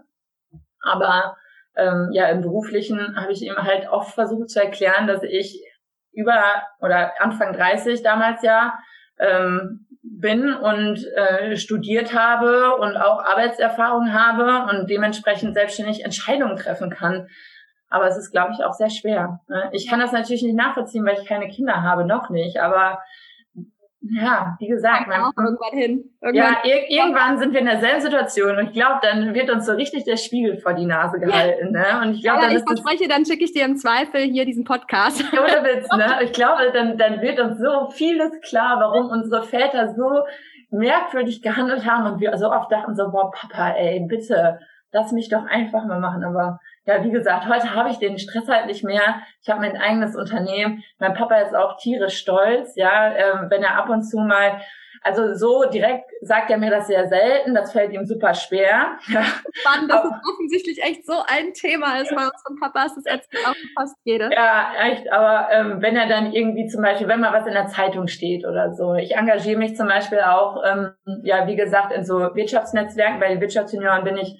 Aber 0.82 1.36
ähm, 1.76 2.08
ja, 2.12 2.28
im 2.28 2.40
Beruflichen 2.40 3.16
habe 3.16 3.32
ich 3.32 3.42
ihm 3.42 3.56
halt 3.56 3.88
oft 3.88 4.14
versucht 4.14 4.50
zu 4.50 4.60
erklären, 4.60 5.06
dass 5.06 5.22
ich 5.22 5.62
über 6.12 6.42
oder 6.80 7.12
Anfang 7.20 7.52
30 7.52 8.02
damals 8.02 8.42
ja 8.42 8.74
ähm, 9.18 9.86
bin 10.02 10.52
und 10.52 11.06
äh, 11.16 11.56
studiert 11.56 12.12
habe 12.12 12.76
und 12.76 12.96
auch 12.96 13.22
Arbeitserfahrung 13.24 14.12
habe 14.12 14.70
und 14.70 14.90
dementsprechend 14.90 15.54
selbstständig 15.54 16.04
Entscheidungen 16.04 16.56
treffen 16.56 16.90
kann. 16.90 17.28
Aber 17.92 18.06
es 18.06 18.16
ist, 18.16 18.30
glaube 18.30 18.52
ich, 18.52 18.64
auch 18.64 18.72
sehr 18.72 18.90
schwer. 18.90 19.40
Ne? 19.48 19.70
Ich 19.72 19.88
kann 19.88 20.00
das 20.00 20.12
natürlich 20.12 20.42
nicht 20.42 20.56
nachvollziehen, 20.56 21.04
weil 21.04 21.18
ich 21.20 21.26
keine 21.26 21.48
Kinder 21.48 21.82
habe, 21.82 22.04
noch 22.04 22.30
nicht. 22.30 22.60
Aber 22.60 22.98
ja, 24.04 24.56
wie 24.58 24.66
gesagt, 24.66 25.06
man, 25.06 25.20
auch 25.20 25.32
irgendwann 25.36 25.78
hin. 25.78 26.10
Irgendwann. 26.20 26.56
Ja, 26.64 26.68
ir 26.68 26.90
irgendwann 26.90 27.38
sind 27.38 27.52
wir 27.52 27.60
in 27.60 27.66
derselben 27.66 28.00
Situation 28.00 28.58
und 28.58 28.66
ich 28.66 28.72
glaube, 28.72 28.98
dann 29.00 29.32
wird 29.32 29.48
uns 29.48 29.64
so 29.64 29.72
richtig 29.72 30.04
der 30.04 30.16
Spiegel 30.16 30.58
vor 30.58 30.74
die 30.74 30.86
Nase 30.86 31.20
gehalten. 31.20 31.72
Ja. 31.72 32.00
Ne? 32.00 32.02
Und 32.02 32.14
ich 32.14 32.22
glaube, 32.22 32.40
ja, 32.40 32.48
dann 32.48 32.56
ich 32.56 32.64
verspreche, 32.64 33.06
dann 33.08 33.24
schicke 33.24 33.44
ich 33.44 33.52
dir 33.52 33.64
im 33.64 33.76
Zweifel 33.76 34.22
hier 34.22 34.44
diesen 34.44 34.64
Podcast. 34.64 35.22
Ohne 35.32 35.62
Witz, 35.64 35.88
ne? 35.92 36.18
Ich 36.22 36.32
glaube, 36.32 36.72
dann, 36.72 36.98
dann 36.98 37.20
wird 37.20 37.38
uns 37.38 37.58
so 37.60 37.90
vieles 37.90 38.40
klar, 38.40 38.80
warum 38.80 39.08
unsere 39.08 39.44
Väter 39.44 39.94
so 39.94 40.24
merkwürdig 40.70 41.40
gehandelt 41.40 41.86
haben 41.86 42.12
und 42.12 42.20
wir 42.20 42.36
so 42.38 42.50
oft 42.50 42.72
dachten 42.72 42.96
so, 42.96 43.10
boah, 43.10 43.30
Papa, 43.30 43.76
ey, 43.76 44.04
bitte, 44.08 44.58
lass 44.90 45.12
mich 45.12 45.28
doch 45.28 45.44
einfach 45.46 45.84
mal 45.86 46.00
machen. 46.00 46.24
Aber 46.24 46.58
ja, 46.84 47.04
wie 47.04 47.10
gesagt, 47.10 47.46
heute 47.48 47.74
habe 47.74 47.90
ich 47.90 47.98
den 47.98 48.18
Stress 48.18 48.48
halt 48.48 48.66
nicht 48.66 48.82
mehr. 48.82 49.22
Ich 49.42 49.48
habe 49.48 49.60
mein 49.60 49.76
eigenes 49.76 50.16
Unternehmen. 50.16 50.82
Mein 50.98 51.14
Papa 51.14 51.36
ist 51.36 51.54
auch 51.54 51.76
tierisch 51.76 52.18
stolz, 52.18 52.74
ja, 52.74 53.12
ähm, 53.14 53.46
wenn 53.50 53.62
er 53.62 53.76
ab 53.76 53.88
und 53.88 54.02
zu 54.02 54.18
mal 54.18 54.60
Also 55.04 55.34
so 55.34 55.64
direkt 55.68 56.10
sagt 56.20 56.50
er 56.50 56.58
mir 56.58 56.70
das 56.70 56.86
sehr 56.86 57.08
selten. 57.08 57.54
Das 57.54 57.72
fällt 57.72 57.92
ihm 57.92 58.04
super 58.04 58.34
schwer. 58.34 58.98
Spannend, 59.52 59.90
dass 59.90 60.04
es 60.04 60.12
offensichtlich 60.32 60.82
echt 60.82 61.04
so 61.06 61.14
ein 61.26 61.52
Thema 61.54 61.98
ist 62.00 62.10
bei 62.10 62.22
unserem 62.22 62.58
Papas. 62.60 62.94
Das 62.94 63.06
erzählt 63.06 63.46
auch 63.46 63.54
fast 63.76 63.96
jeder. 64.04 64.32
Ja, 64.32 64.72
echt. 64.80 65.10
Aber 65.10 65.50
ähm, 65.52 65.82
wenn 65.82 65.96
er 65.96 66.08
dann 66.08 66.32
irgendwie 66.32 66.66
zum 66.68 66.82
Beispiel, 66.82 67.08
wenn 67.08 67.20
mal 67.20 67.32
was 67.32 67.46
in 67.46 67.54
der 67.54 67.66
Zeitung 67.66 68.06
steht 68.06 68.44
oder 68.44 68.72
so. 68.74 68.94
Ich 68.94 69.16
engagiere 69.16 69.58
mich 69.58 69.76
zum 69.76 69.88
Beispiel 69.88 70.20
auch, 70.20 70.62
ähm, 70.64 70.94
ja, 71.24 71.46
wie 71.46 71.56
gesagt, 71.56 71.92
in 71.92 72.04
so 72.04 72.18
Wirtschaftsnetzwerken. 72.34 73.18
Bei 73.20 73.28
den 73.28 73.40
Wirtschaftsjunioren 73.40 74.04
bin 74.04 74.16
ich 74.16 74.36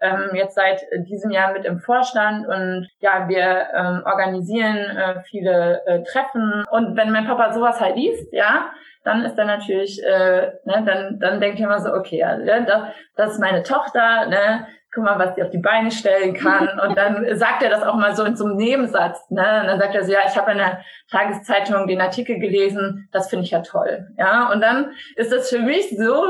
ähm, 0.00 0.30
jetzt 0.34 0.54
seit 0.54 0.82
diesem 1.08 1.30
Jahr 1.30 1.52
mit 1.52 1.64
im 1.64 1.78
Vorstand 1.78 2.46
und 2.46 2.88
ja, 3.00 3.28
wir 3.28 3.68
ähm, 3.74 4.02
organisieren 4.04 4.76
äh, 4.76 5.20
viele 5.30 5.82
äh, 5.86 6.02
Treffen 6.02 6.64
und 6.70 6.96
wenn 6.96 7.12
mein 7.12 7.26
Papa 7.26 7.52
sowas 7.52 7.80
halt 7.80 7.96
liest, 7.96 8.32
ja, 8.32 8.70
dann 9.04 9.24
ist 9.24 9.38
er 9.38 9.44
natürlich, 9.44 10.02
äh, 10.04 10.52
ne, 10.64 10.82
dann, 10.84 11.18
dann 11.20 11.40
denkt 11.40 11.60
er 11.60 11.66
immer 11.66 11.78
so, 11.78 11.92
okay, 11.92 12.18
ja, 12.18 12.36
das, 12.36 12.82
das 13.14 13.32
ist 13.32 13.40
meine 13.40 13.62
Tochter, 13.62 14.26
ne, 14.26 14.66
guck 14.96 15.04
mal, 15.04 15.18
was 15.18 15.34
die 15.34 15.42
auf 15.42 15.50
die 15.50 15.58
Beine 15.58 15.90
stellen 15.90 16.34
kann. 16.34 16.68
Und 16.86 16.96
dann 16.96 17.24
sagt 17.36 17.62
er 17.62 17.70
das 17.70 17.82
auch 17.82 17.94
mal 17.94 18.16
so 18.16 18.24
in 18.24 18.34
so 18.34 18.46
einem 18.46 18.56
Nebensatz. 18.56 19.30
Ne? 19.30 19.60
Und 19.60 19.66
dann 19.68 19.78
sagt 19.78 19.94
er 19.94 20.04
so, 20.04 20.12
ja, 20.12 20.20
ich 20.26 20.36
habe 20.36 20.52
in 20.52 20.58
der 20.58 20.80
Tageszeitung 21.10 21.86
den 21.86 22.00
Artikel 22.00 22.38
gelesen, 22.38 23.08
das 23.12 23.28
finde 23.28 23.44
ich 23.44 23.50
ja 23.50 23.60
toll. 23.60 24.08
Ja, 24.18 24.50
und 24.50 24.60
dann 24.60 24.92
ist 25.14 25.30
das 25.30 25.50
für 25.50 25.60
mich 25.60 25.90
so 25.96 26.24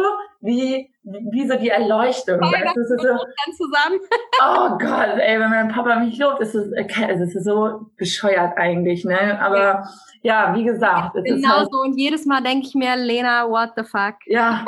wie 0.46 0.90
wie 1.02 1.46
so 1.46 1.56
die 1.56 1.68
Erleuchtung. 1.68 2.40
Oh, 2.42 2.50
weißt, 2.50 2.76
das 2.76 2.90
ist 2.90 3.02
so, 3.02 3.64
zusammen. 3.64 4.00
oh 4.42 4.70
Gott, 4.78 5.18
ey, 5.20 5.38
wenn 5.38 5.50
mein 5.50 5.68
Papa 5.68 6.00
mich 6.00 6.18
lobt, 6.18 6.40
ist 6.40 6.54
es, 6.54 6.66
ist 6.66 7.36
es 7.36 7.44
so 7.44 7.86
bescheuert 7.96 8.56
eigentlich, 8.56 9.04
ne? 9.04 9.40
Aber 9.40 9.58
ja 9.58 9.84
ja, 10.26 10.52
wie 10.56 10.64
gesagt. 10.64 11.14
Es 11.16 11.24
genau 11.24 11.58
halt, 11.58 11.68
so. 11.70 11.80
Und 11.80 11.96
jedes 11.96 12.26
Mal 12.26 12.42
denke 12.42 12.66
ich 12.66 12.74
mir, 12.74 12.96
Lena, 12.96 13.48
what 13.48 13.70
the 13.76 13.84
fuck? 13.84 14.16
Ja, 14.26 14.64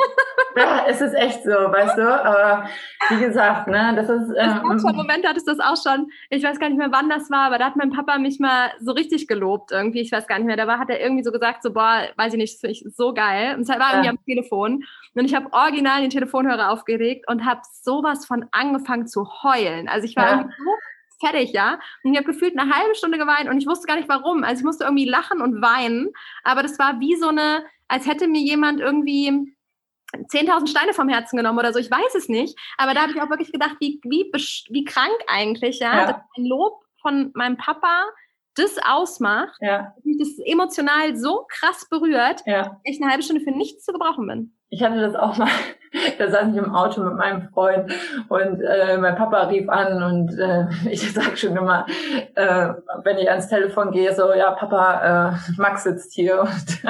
ja, 0.55 0.85
es 0.87 1.01
ist 1.01 1.13
echt 1.13 1.43
so, 1.43 1.51
weißt 1.51 1.97
du. 1.97 2.23
Aber 2.23 2.69
wie 3.09 3.19
gesagt, 3.19 3.67
ne, 3.67 3.91
das 3.93 4.09
ist. 4.09 4.31
Ähm, 4.37 4.79
schon 4.79 4.95
Moment 4.95 5.27
hattest 5.27 5.49
du 5.49 5.53
das 5.53 5.59
auch 5.59 5.75
schon. 5.75 6.07
Ich 6.29 6.43
weiß 6.43 6.59
gar 6.59 6.69
nicht 6.69 6.77
mehr, 6.77 6.91
wann 6.91 7.09
das 7.09 7.29
war, 7.29 7.47
aber 7.47 7.57
da 7.57 7.65
hat 7.65 7.75
mein 7.75 7.91
Papa 7.91 8.17
mich 8.19 8.39
mal 8.39 8.71
so 8.79 8.93
richtig 8.93 9.27
gelobt 9.27 9.71
irgendwie. 9.71 9.99
Ich 9.99 10.13
weiß 10.13 10.27
gar 10.27 10.37
nicht 10.37 10.47
mehr. 10.47 10.55
Da 10.55 10.65
war, 10.65 10.79
hat 10.79 10.89
er 10.89 11.01
irgendwie 11.01 11.23
so 11.23 11.31
gesagt, 11.31 11.61
so 11.61 11.73
boah, 11.73 12.03
weiß 12.15 12.33
ich 12.33 12.39
nicht, 12.39 12.53
das 12.53 12.61
finde 12.61 12.71
ich 12.71 12.85
so 12.95 13.13
geil. 13.13 13.55
Und 13.55 13.63
es 13.63 13.69
war 13.69 13.91
irgendwie 13.91 14.05
ja. 14.05 14.11
am 14.11 14.25
Telefon. 14.25 14.85
Und 15.15 15.25
ich 15.25 15.35
habe 15.35 15.51
original 15.51 16.01
den 16.01 16.09
Telefonhörer 16.09 16.71
aufgeregt 16.71 17.25
und 17.27 17.45
habe 17.45 17.61
sowas 17.81 18.25
von 18.25 18.45
angefangen 18.51 19.07
zu 19.07 19.27
heulen. 19.43 19.87
Also 19.87 20.05
ich 20.05 20.15
war 20.15 20.25
ja. 20.25 20.31
irgendwie 20.37 20.55
so 20.57 20.71
fertig, 21.19 21.51
ja. 21.51 21.79
Und 22.03 22.13
ich 22.13 22.17
habe 22.17 22.31
gefühlt 22.31 22.57
eine 22.57 22.73
halbe 22.73 22.95
Stunde 22.95 23.17
geweint 23.17 23.49
und 23.49 23.57
ich 23.57 23.67
wusste 23.67 23.87
gar 23.87 23.95
nicht 23.95 24.09
warum. 24.09 24.43
Also 24.43 24.59
ich 24.59 24.65
musste 24.65 24.85
irgendwie 24.85 25.05
lachen 25.05 25.41
und 25.41 25.61
weinen, 25.61 26.09
aber 26.43 26.63
das 26.63 26.79
war 26.79 26.99
wie 26.99 27.15
so 27.15 27.29
eine, 27.29 27.65
als 27.87 28.07
hätte 28.07 28.27
mir 28.27 28.41
jemand 28.41 28.79
irgendwie 28.79 29.55
10.000 30.13 30.67
Steine 30.67 30.93
vom 30.93 31.09
Herzen 31.09 31.37
genommen 31.37 31.59
oder 31.59 31.73
so, 31.73 31.79
ich 31.79 31.91
weiß 31.91 32.15
es 32.15 32.29
nicht. 32.29 32.57
Aber 32.77 32.93
da 32.93 33.01
habe 33.01 33.11
ich 33.11 33.21
auch 33.21 33.29
wirklich 33.29 33.51
gedacht, 33.51 33.75
wie, 33.79 33.99
wie, 34.03 34.31
wie 34.31 34.83
krank 34.83 35.17
eigentlich, 35.27 35.79
ja, 35.79 36.09
ja. 36.09 36.25
ein 36.37 36.45
Lob 36.45 36.83
von 37.01 37.31
meinem 37.33 37.57
Papa 37.57 38.05
das 38.55 38.77
ausmacht, 38.83 39.55
ja. 39.61 39.93
mich 40.03 40.17
das 40.17 40.37
emotional 40.45 41.15
so 41.15 41.45
krass 41.49 41.87
berührt, 41.89 42.41
ja. 42.45 42.79
ich 42.83 43.01
eine 43.01 43.09
halbe 43.09 43.23
Stunde 43.23 43.43
für 43.43 43.51
nichts 43.51 43.85
zu 43.85 43.93
gebrauchen 43.93 44.27
bin. 44.27 44.58
Ich 44.69 44.83
hatte 44.83 44.99
das 44.99 45.15
auch 45.15 45.37
mal, 45.37 45.49
da 46.19 46.29
saß 46.29 46.49
ich 46.51 46.57
im 46.57 46.75
Auto 46.75 47.01
mit 47.03 47.15
meinem 47.15 47.49
Freund 47.49 47.91
und 48.29 48.61
äh, 48.61 48.97
mein 48.97 49.15
Papa 49.15 49.43
rief 49.43 49.67
an 49.69 50.03
und 50.03 50.37
äh, 50.37 50.65
ich 50.89 51.11
sag 51.11 51.37
schon 51.37 51.55
immer, 51.55 51.85
äh, 52.35 52.73
wenn 53.03 53.17
ich 53.17 53.29
ans 53.29 53.47
Telefon 53.47 53.91
gehe, 53.91 54.13
so, 54.13 54.33
ja, 54.33 54.51
Papa, 54.51 55.31
äh, 55.31 55.51
Max 55.57 55.83
sitzt 55.83 56.13
hier 56.13 56.41
und 56.41 56.83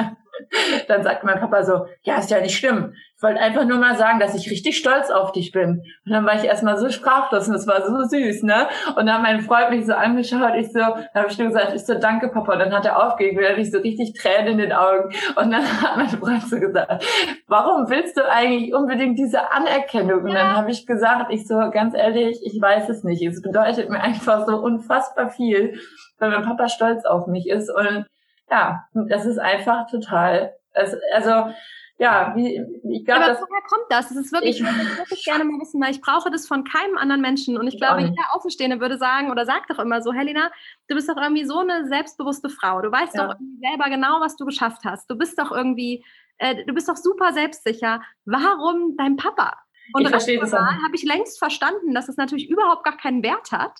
dann 0.88 1.02
sagt 1.02 1.24
mein 1.24 1.40
Papa 1.40 1.62
so, 1.62 1.86
ja, 2.02 2.18
ist 2.18 2.30
ja 2.30 2.40
nicht 2.40 2.56
schlimm. 2.56 2.94
Ich 3.16 3.22
wollte 3.22 3.40
einfach 3.40 3.66
nur 3.66 3.76
mal 3.76 3.96
sagen, 3.96 4.18
dass 4.18 4.34
ich 4.34 4.50
richtig 4.50 4.78
stolz 4.78 5.10
auf 5.10 5.32
dich 5.32 5.52
bin. 5.52 5.82
Und 6.06 6.12
dann 6.12 6.24
war 6.24 6.36
ich 6.36 6.44
erstmal 6.44 6.78
so 6.78 6.88
sprachlos 6.88 7.48
und 7.48 7.54
es 7.54 7.66
war 7.66 7.86
so 7.86 8.02
süß, 8.08 8.44
ne? 8.44 8.66
Und 8.96 9.04
dann 9.04 9.16
hat 9.16 9.22
mein 9.22 9.40
Freund 9.42 9.70
mich 9.70 9.84
so 9.84 9.92
angeschaut, 9.92 10.54
ich 10.56 10.72
so, 10.72 10.78
dann 10.78 10.96
habe 11.14 11.26
ich 11.28 11.38
nur 11.38 11.48
gesagt, 11.48 11.74
ich 11.74 11.84
so, 11.84 11.98
danke 11.98 12.28
Papa. 12.28 12.54
Und 12.54 12.60
dann 12.60 12.72
hat 12.72 12.86
er 12.86 13.04
aufgelegt, 13.04 13.36
und 13.36 13.42
dann 13.42 13.52
hatte 13.52 13.60
ich 13.60 13.70
so 13.70 13.78
richtig 13.78 14.14
Tränen 14.14 14.52
in 14.52 14.58
den 14.58 14.72
Augen. 14.72 15.12
Und 15.36 15.50
dann 15.50 15.62
hat 15.82 15.98
mein 15.98 16.08
Freund 16.08 16.42
so 16.48 16.58
gesagt, 16.58 17.04
warum 17.46 17.90
willst 17.90 18.16
du 18.16 18.26
eigentlich 18.26 18.72
unbedingt 18.74 19.18
diese 19.18 19.52
Anerkennung? 19.52 20.24
Und 20.24 20.32
dann 20.32 20.56
habe 20.56 20.70
ich 20.70 20.86
gesagt, 20.86 21.30
ich 21.30 21.46
so, 21.46 21.56
ganz 21.70 21.94
ehrlich, 21.94 22.40
ich 22.42 22.58
weiß 22.58 22.88
es 22.88 23.04
nicht. 23.04 23.22
Es 23.22 23.42
bedeutet 23.42 23.90
mir 23.90 24.00
einfach 24.00 24.46
so 24.46 24.56
unfassbar 24.56 25.28
viel, 25.28 25.78
weil 26.18 26.30
mein 26.30 26.42
Papa 26.42 26.68
stolz 26.68 27.04
auf 27.04 27.26
mich 27.26 27.50
ist 27.50 27.68
und 27.68 28.06
ja, 28.50 28.84
das 29.08 29.26
ist 29.26 29.38
einfach 29.38 29.86
total, 29.90 30.54
es, 30.72 30.96
also 31.12 31.52
ja, 32.00 32.32
wie, 32.34 32.58
ich 32.90 33.04
glaube, 33.04 33.26
Aber 33.26 33.34
woher 33.34 33.62
kommt 33.68 33.84
das? 33.90 34.08
Das 34.08 34.16
ist 34.16 34.32
wirklich, 34.32 34.58
ich, 34.58 34.66
wirklich 34.66 35.22
gerne 35.22 35.44
mal 35.44 35.60
wissen, 35.60 35.82
weil 35.82 35.90
ich 35.90 36.00
brauche 36.00 36.30
das 36.30 36.48
von 36.48 36.64
keinem 36.64 36.96
anderen 36.96 37.20
Menschen. 37.20 37.58
Und 37.58 37.66
ich, 37.66 37.76
glaube, 37.76 38.00
jeder 38.00 38.34
Außenstehende 38.34 38.80
würde 38.80 38.96
sagen 38.96 39.30
oder 39.30 39.44
sagt 39.44 39.68
doch 39.68 39.78
immer 39.78 40.00
so, 40.00 40.10
Helena, 40.10 40.50
du 40.88 40.94
bist 40.94 41.10
doch 41.10 41.18
irgendwie 41.18 41.44
so 41.44 41.58
eine 41.58 41.86
selbstbewusste 41.88 42.48
Frau. 42.48 42.80
Du 42.80 42.90
weißt 42.90 43.16
ja. 43.16 43.26
doch 43.26 43.34
selber 43.60 43.90
genau, 43.90 44.18
was 44.20 44.36
du 44.36 44.46
geschafft 44.46 44.80
hast. 44.86 45.10
Du 45.10 45.18
bist 45.18 45.38
doch 45.38 45.52
irgendwie, 45.52 46.02
äh, 46.38 46.64
du 46.64 46.72
bist 46.72 46.88
doch 46.88 46.96
super 46.96 47.34
selbstsicher. 47.34 48.00
Warum 48.24 48.96
dein 48.96 49.16
Papa? 49.16 49.52
Und 49.92 50.10
das 50.10 50.26
habe 50.26 50.94
ich 50.94 51.02
längst 51.02 51.38
verstanden, 51.38 51.92
dass 51.92 52.08
es 52.08 52.16
natürlich 52.16 52.48
überhaupt 52.48 52.84
gar 52.84 52.96
keinen 52.96 53.22
Wert 53.22 53.52
hat. 53.52 53.78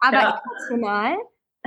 Aber 0.00 0.16
ja. 0.16 0.42
emotional 0.44 1.16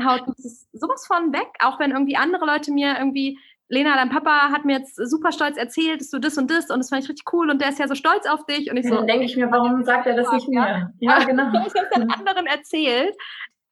haut 0.03 0.23
es 0.37 0.67
sowas 0.73 1.05
von 1.07 1.33
weg, 1.33 1.47
auch 1.59 1.79
wenn 1.79 1.91
irgendwie 1.91 2.17
andere 2.17 2.45
Leute 2.45 2.71
mir 2.71 2.95
irgendwie, 2.97 3.39
Lena, 3.67 3.95
dein 3.95 4.09
Papa 4.09 4.51
hat 4.51 4.65
mir 4.65 4.77
jetzt 4.77 4.95
super 4.95 5.31
stolz 5.31 5.57
erzählt, 5.57 6.01
dass 6.01 6.09
du 6.09 6.19
das 6.19 6.37
und 6.37 6.51
das 6.51 6.69
und 6.69 6.79
das 6.79 6.89
fand 6.89 7.03
ich 7.03 7.09
richtig 7.09 7.31
cool 7.33 7.49
und 7.49 7.61
der 7.61 7.69
ist 7.69 7.79
ja 7.79 7.87
so 7.87 7.95
stolz 7.95 8.27
auf 8.27 8.45
dich 8.45 8.69
und 8.69 8.77
ich 8.77 8.87
so. 8.87 8.95
Dann 8.95 9.07
denke 9.07 9.25
ich 9.25 9.35
mir, 9.35 9.49
warum 9.51 9.83
sagt 9.83 10.05
er 10.05 10.15
das 10.15 10.31
nicht 10.31 10.47
mehr? 10.47 10.91
Ja, 10.99 11.19
genau. 11.25 11.47
ich 11.65 11.73
habe 11.73 11.89
den 11.95 12.11
anderen 12.11 12.45
erzählt. 12.45 13.15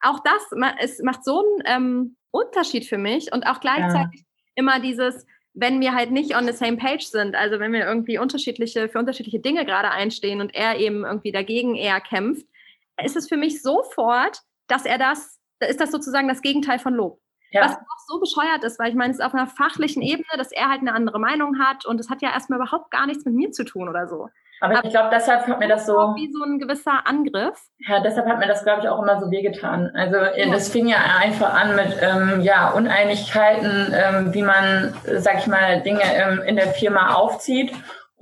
Auch 0.01 0.19
das, 0.19 0.59
es 0.79 0.99
macht 1.01 1.23
so 1.23 1.39
einen 1.39 1.63
ähm, 1.65 2.15
Unterschied 2.31 2.86
für 2.86 2.97
mich 2.97 3.31
und 3.31 3.45
auch 3.45 3.59
gleichzeitig 3.59 4.21
ja. 4.21 4.25
immer 4.55 4.79
dieses, 4.79 5.25
wenn 5.53 5.79
wir 5.79 5.93
halt 5.93 6.12
nicht 6.12 6.36
on 6.36 6.45
the 6.45 6.53
same 6.53 6.77
page 6.77 7.05
sind, 7.05 7.36
also 7.36 7.59
wenn 7.59 7.71
wir 7.71 7.86
irgendwie 7.86 8.17
unterschiedliche, 8.17 8.89
für 8.89 8.99
unterschiedliche 8.99 9.39
Dinge 9.39 9.65
gerade 9.65 9.91
einstehen 9.91 10.41
und 10.41 10.55
er 10.55 10.77
eben 10.77 11.05
irgendwie 11.05 11.31
dagegen 11.31 11.75
eher 11.75 12.01
kämpft, 12.01 12.45
ist 13.03 13.15
es 13.15 13.29
für 13.29 13.38
mich 13.38 13.62
sofort, 13.62 14.39
dass 14.67 14.86
er 14.86 14.97
das 14.97 15.39
ist 15.65 15.80
das 15.80 15.91
sozusagen 15.91 16.28
das 16.28 16.41
Gegenteil 16.41 16.80
von 16.80 16.93
Lob. 16.93 17.19
Ja. 17.52 17.62
Was 17.62 17.76
auch 17.76 17.99
so 18.08 18.19
bescheuert 18.19 18.63
ist, 18.63 18.80
weil 18.80 18.89
ich 18.89 18.95
meine, 18.95 19.12
es 19.12 19.19
ist 19.19 19.26
auf 19.26 19.34
einer 19.34 19.47
fachlichen 19.47 20.02
Ebene, 20.02 20.28
dass 20.38 20.52
er 20.52 20.69
halt 20.69 20.82
eine 20.82 20.93
andere 20.93 21.19
Meinung 21.19 21.60
hat 21.60 21.86
und 21.86 21.99
es 21.99 22.10
hat 22.10 22.21
ja 22.21 22.32
erstmal 22.32 22.60
überhaupt 22.60 22.89
gar 22.89 23.06
nichts 23.06 23.26
mit 23.26 23.36
mir 23.36 23.52
zu 23.52 23.63
tun 23.63 23.89
oder 23.89 24.08
so. 24.08 24.28
Aber, 24.63 24.78
Aber 24.78 24.86
ich 24.86 24.91
glaube, 24.91 25.10
deshalb 25.12 25.45
hat 25.45 25.60
mir 25.60 25.67
das 25.67 25.86
so. 25.86 25.93
Wie 26.15 26.32
so 26.32 26.41
ein 26.43 26.58
gewisser 26.58 27.06
Angriff. 27.06 27.60
Ja, 27.80 27.99
deshalb 27.99 28.28
hat 28.28 28.39
mir 28.39 28.47
das, 28.47 28.63
glaube 28.63 28.82
ich, 28.82 28.88
auch 28.88 29.02
immer 29.02 29.19
so 29.19 29.30
wehgetan. 29.30 29.91
Also, 29.93 30.15
ja. 30.15 30.52
das 30.52 30.69
fing 30.69 30.88
ja 30.88 30.97
einfach 31.19 31.54
an 31.54 31.76
mit, 31.76 31.97
ähm, 32.02 32.41
ja, 32.41 32.71
Uneinigkeiten, 32.71 33.93
ähm, 33.93 34.34
wie 34.34 34.41
man, 34.41 34.93
sag 35.17 35.39
ich 35.39 35.47
mal, 35.47 35.82
Dinge 35.82 36.04
ähm, 36.04 36.41
in 36.47 36.56
der 36.56 36.67
Firma 36.67 37.13
aufzieht. 37.13 37.73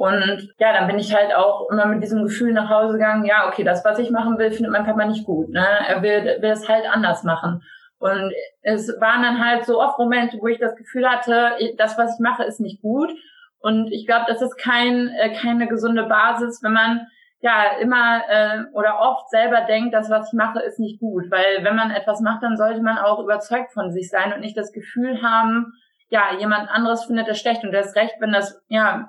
Und 0.02 0.52
ja, 0.58 0.74
dann 0.74 0.88
bin 0.88 0.98
ich 0.98 1.14
halt 1.14 1.32
auch 1.32 1.70
immer 1.70 1.86
mit 1.86 2.02
diesem 2.02 2.24
Gefühl 2.24 2.54
nach 2.54 2.72
Hause 2.72 2.94
gegangen, 2.94 3.24
ja, 3.24 3.48
okay, 3.48 3.64
das, 3.64 3.86
was 3.86 4.00
ich 4.00 4.10
machen 4.10 4.40
will, 4.40 4.50
findet 4.50 4.72
mein 4.72 4.84
Papa 4.84 5.06
nicht 5.06 5.28
gut. 5.28 5.50
Ne? 5.50 5.64
Er 5.88 6.02
will, 6.02 6.42
will 6.42 6.50
es 6.50 6.68
halt 6.68 6.86
anders 6.92 7.22
machen. 7.22 7.62
Und 8.00 8.34
es 8.64 8.88
waren 9.00 9.22
dann 9.22 9.46
halt 9.46 9.64
so 9.64 9.80
oft 9.80 10.00
Momente, 10.00 10.40
wo 10.42 10.48
ich 10.48 10.58
das 10.58 10.76
Gefühl 10.76 11.08
hatte, 11.08 11.52
das, 11.78 12.00
was 12.00 12.16
ich 12.16 12.20
mache, 12.20 12.44
ist 12.46 12.60
nicht 12.60 12.82
gut. 12.82 13.12
Und 13.60 13.92
ich 13.92 14.08
glaube, 14.08 14.26
das 14.28 14.42
ist 14.42 14.58
kein, 14.58 15.10
äh, 15.10 15.36
keine 15.36 15.68
gesunde 15.68 16.06
Basis, 16.06 16.64
wenn 16.64 16.74
man 16.74 17.06
ja 17.42 17.78
immer 17.80 18.24
äh, 18.28 18.64
oder 18.74 19.02
oft 19.02 19.30
selber 19.30 19.62
denkt, 19.68 19.94
das, 19.94 20.10
was 20.10 20.34
ich 20.34 20.34
mache, 20.34 20.62
ist 20.62 20.80
nicht 20.80 21.00
gut. 21.00 21.30
Weil 21.30 21.64
wenn 21.64 21.76
man 21.76 21.92
etwas 21.92 22.22
macht, 22.22 22.42
dann 22.42 22.58
sollte 22.58 22.82
man 22.82 22.98
auch 22.98 23.20
überzeugt 23.20 23.72
von 23.72 23.92
sich 23.92 24.10
sein 24.10 24.34
und 24.34 24.40
nicht 24.40 24.58
das 24.58 24.72
Gefühl 24.72 25.22
haben, 25.22 25.74
ja, 26.10 26.36
jemand 26.40 26.72
anderes 26.72 27.06
findet 27.06 27.28
es 27.28 27.40
schlecht. 27.40 27.64
Und 27.64 27.72
das 27.72 27.96
Recht, 27.96 28.16
wenn 28.20 28.32
das, 28.32 28.60
ja, 28.68 29.08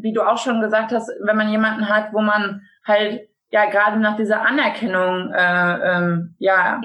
wie 0.00 0.12
du 0.12 0.22
auch 0.22 0.38
schon 0.38 0.60
gesagt 0.60 0.92
hast, 0.92 1.10
wenn 1.20 1.36
man 1.36 1.50
jemanden 1.50 1.88
hat, 1.88 2.12
wo 2.12 2.20
man 2.20 2.62
halt 2.84 3.28
ja 3.50 3.66
gerade 3.66 3.98
nach 3.98 4.16
dieser 4.16 4.42
Anerkennung 4.42 5.32
äh, 5.32 5.96
ähm, 5.96 6.34
ja 6.38 6.80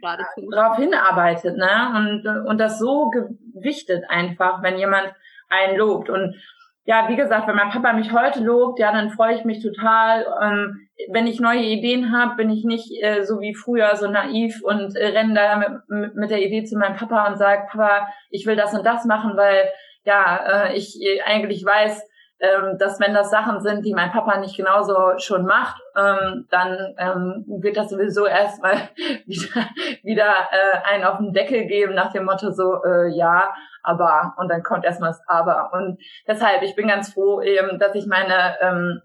darauf 0.00 0.76
hinarbeitet, 0.76 1.56
ne? 1.56 1.92
Und, 1.96 2.46
und 2.46 2.58
das 2.58 2.78
so 2.78 3.10
gewichtet 3.10 4.04
einfach, 4.08 4.62
wenn 4.62 4.78
jemand 4.78 5.12
einen 5.48 5.76
lobt. 5.76 6.10
Und 6.10 6.36
ja, 6.84 7.08
wie 7.08 7.16
gesagt, 7.16 7.46
wenn 7.46 7.56
mein 7.56 7.70
Papa 7.70 7.92
mich 7.92 8.12
heute 8.12 8.42
lobt, 8.42 8.78
ja, 8.78 8.92
dann 8.92 9.10
freue 9.10 9.34
ich 9.34 9.44
mich 9.44 9.62
total. 9.62 10.26
Ähm, 10.42 10.88
wenn 11.10 11.26
ich 11.26 11.40
neue 11.40 11.62
Ideen 11.62 12.16
habe, 12.16 12.36
bin 12.36 12.50
ich 12.50 12.64
nicht 12.64 12.90
äh, 13.02 13.24
so 13.24 13.40
wie 13.40 13.54
früher 13.54 13.94
so 13.96 14.08
naiv 14.08 14.62
und 14.62 14.96
äh, 14.96 15.08
renne 15.08 15.34
da 15.34 15.56
mit, 15.88 16.14
mit 16.14 16.30
der 16.30 16.42
Idee 16.42 16.64
zu 16.64 16.78
meinem 16.78 16.96
Papa 16.96 17.28
und 17.28 17.36
sage, 17.36 17.66
Papa, 17.70 18.08
ich 18.30 18.46
will 18.46 18.56
das 18.56 18.74
und 18.74 18.86
das 18.86 19.04
machen, 19.04 19.36
weil 19.36 19.68
ja, 20.04 20.68
äh, 20.68 20.76
ich 20.76 20.98
äh, 21.02 21.20
eigentlich 21.22 21.64
weiß, 21.64 22.08
ähm, 22.40 22.78
dass 22.78 23.00
wenn 23.00 23.14
das 23.14 23.30
Sachen 23.30 23.60
sind, 23.60 23.84
die 23.84 23.94
mein 23.94 24.12
Papa 24.12 24.38
nicht 24.38 24.56
genauso 24.56 25.18
schon 25.18 25.44
macht, 25.44 25.80
ähm, 25.96 26.46
dann 26.50 26.94
ähm, 26.96 27.44
wird 27.60 27.76
das 27.76 27.90
sowieso 27.90 28.26
erstmal 28.26 28.74
wieder, 29.26 29.66
wieder 30.02 30.34
äh, 30.52 30.92
einen 30.92 31.04
auf 31.04 31.18
den 31.18 31.32
Deckel 31.32 31.66
geben 31.66 31.94
nach 31.94 32.12
dem 32.12 32.24
Motto 32.24 32.50
so, 32.50 32.82
äh, 32.84 33.08
ja, 33.08 33.52
aber 33.82 34.34
und 34.36 34.48
dann 34.48 34.62
kommt 34.62 34.84
erstmal 34.84 35.10
das 35.10 35.22
Aber. 35.26 35.72
Und 35.72 35.98
deshalb, 36.26 36.62
ich 36.62 36.76
bin 36.76 36.88
ganz 36.88 37.12
froh, 37.12 37.40
eben, 37.42 37.78
dass 37.78 37.94
ich 37.94 38.06
meine 38.06 38.56
ähm, 38.60 39.02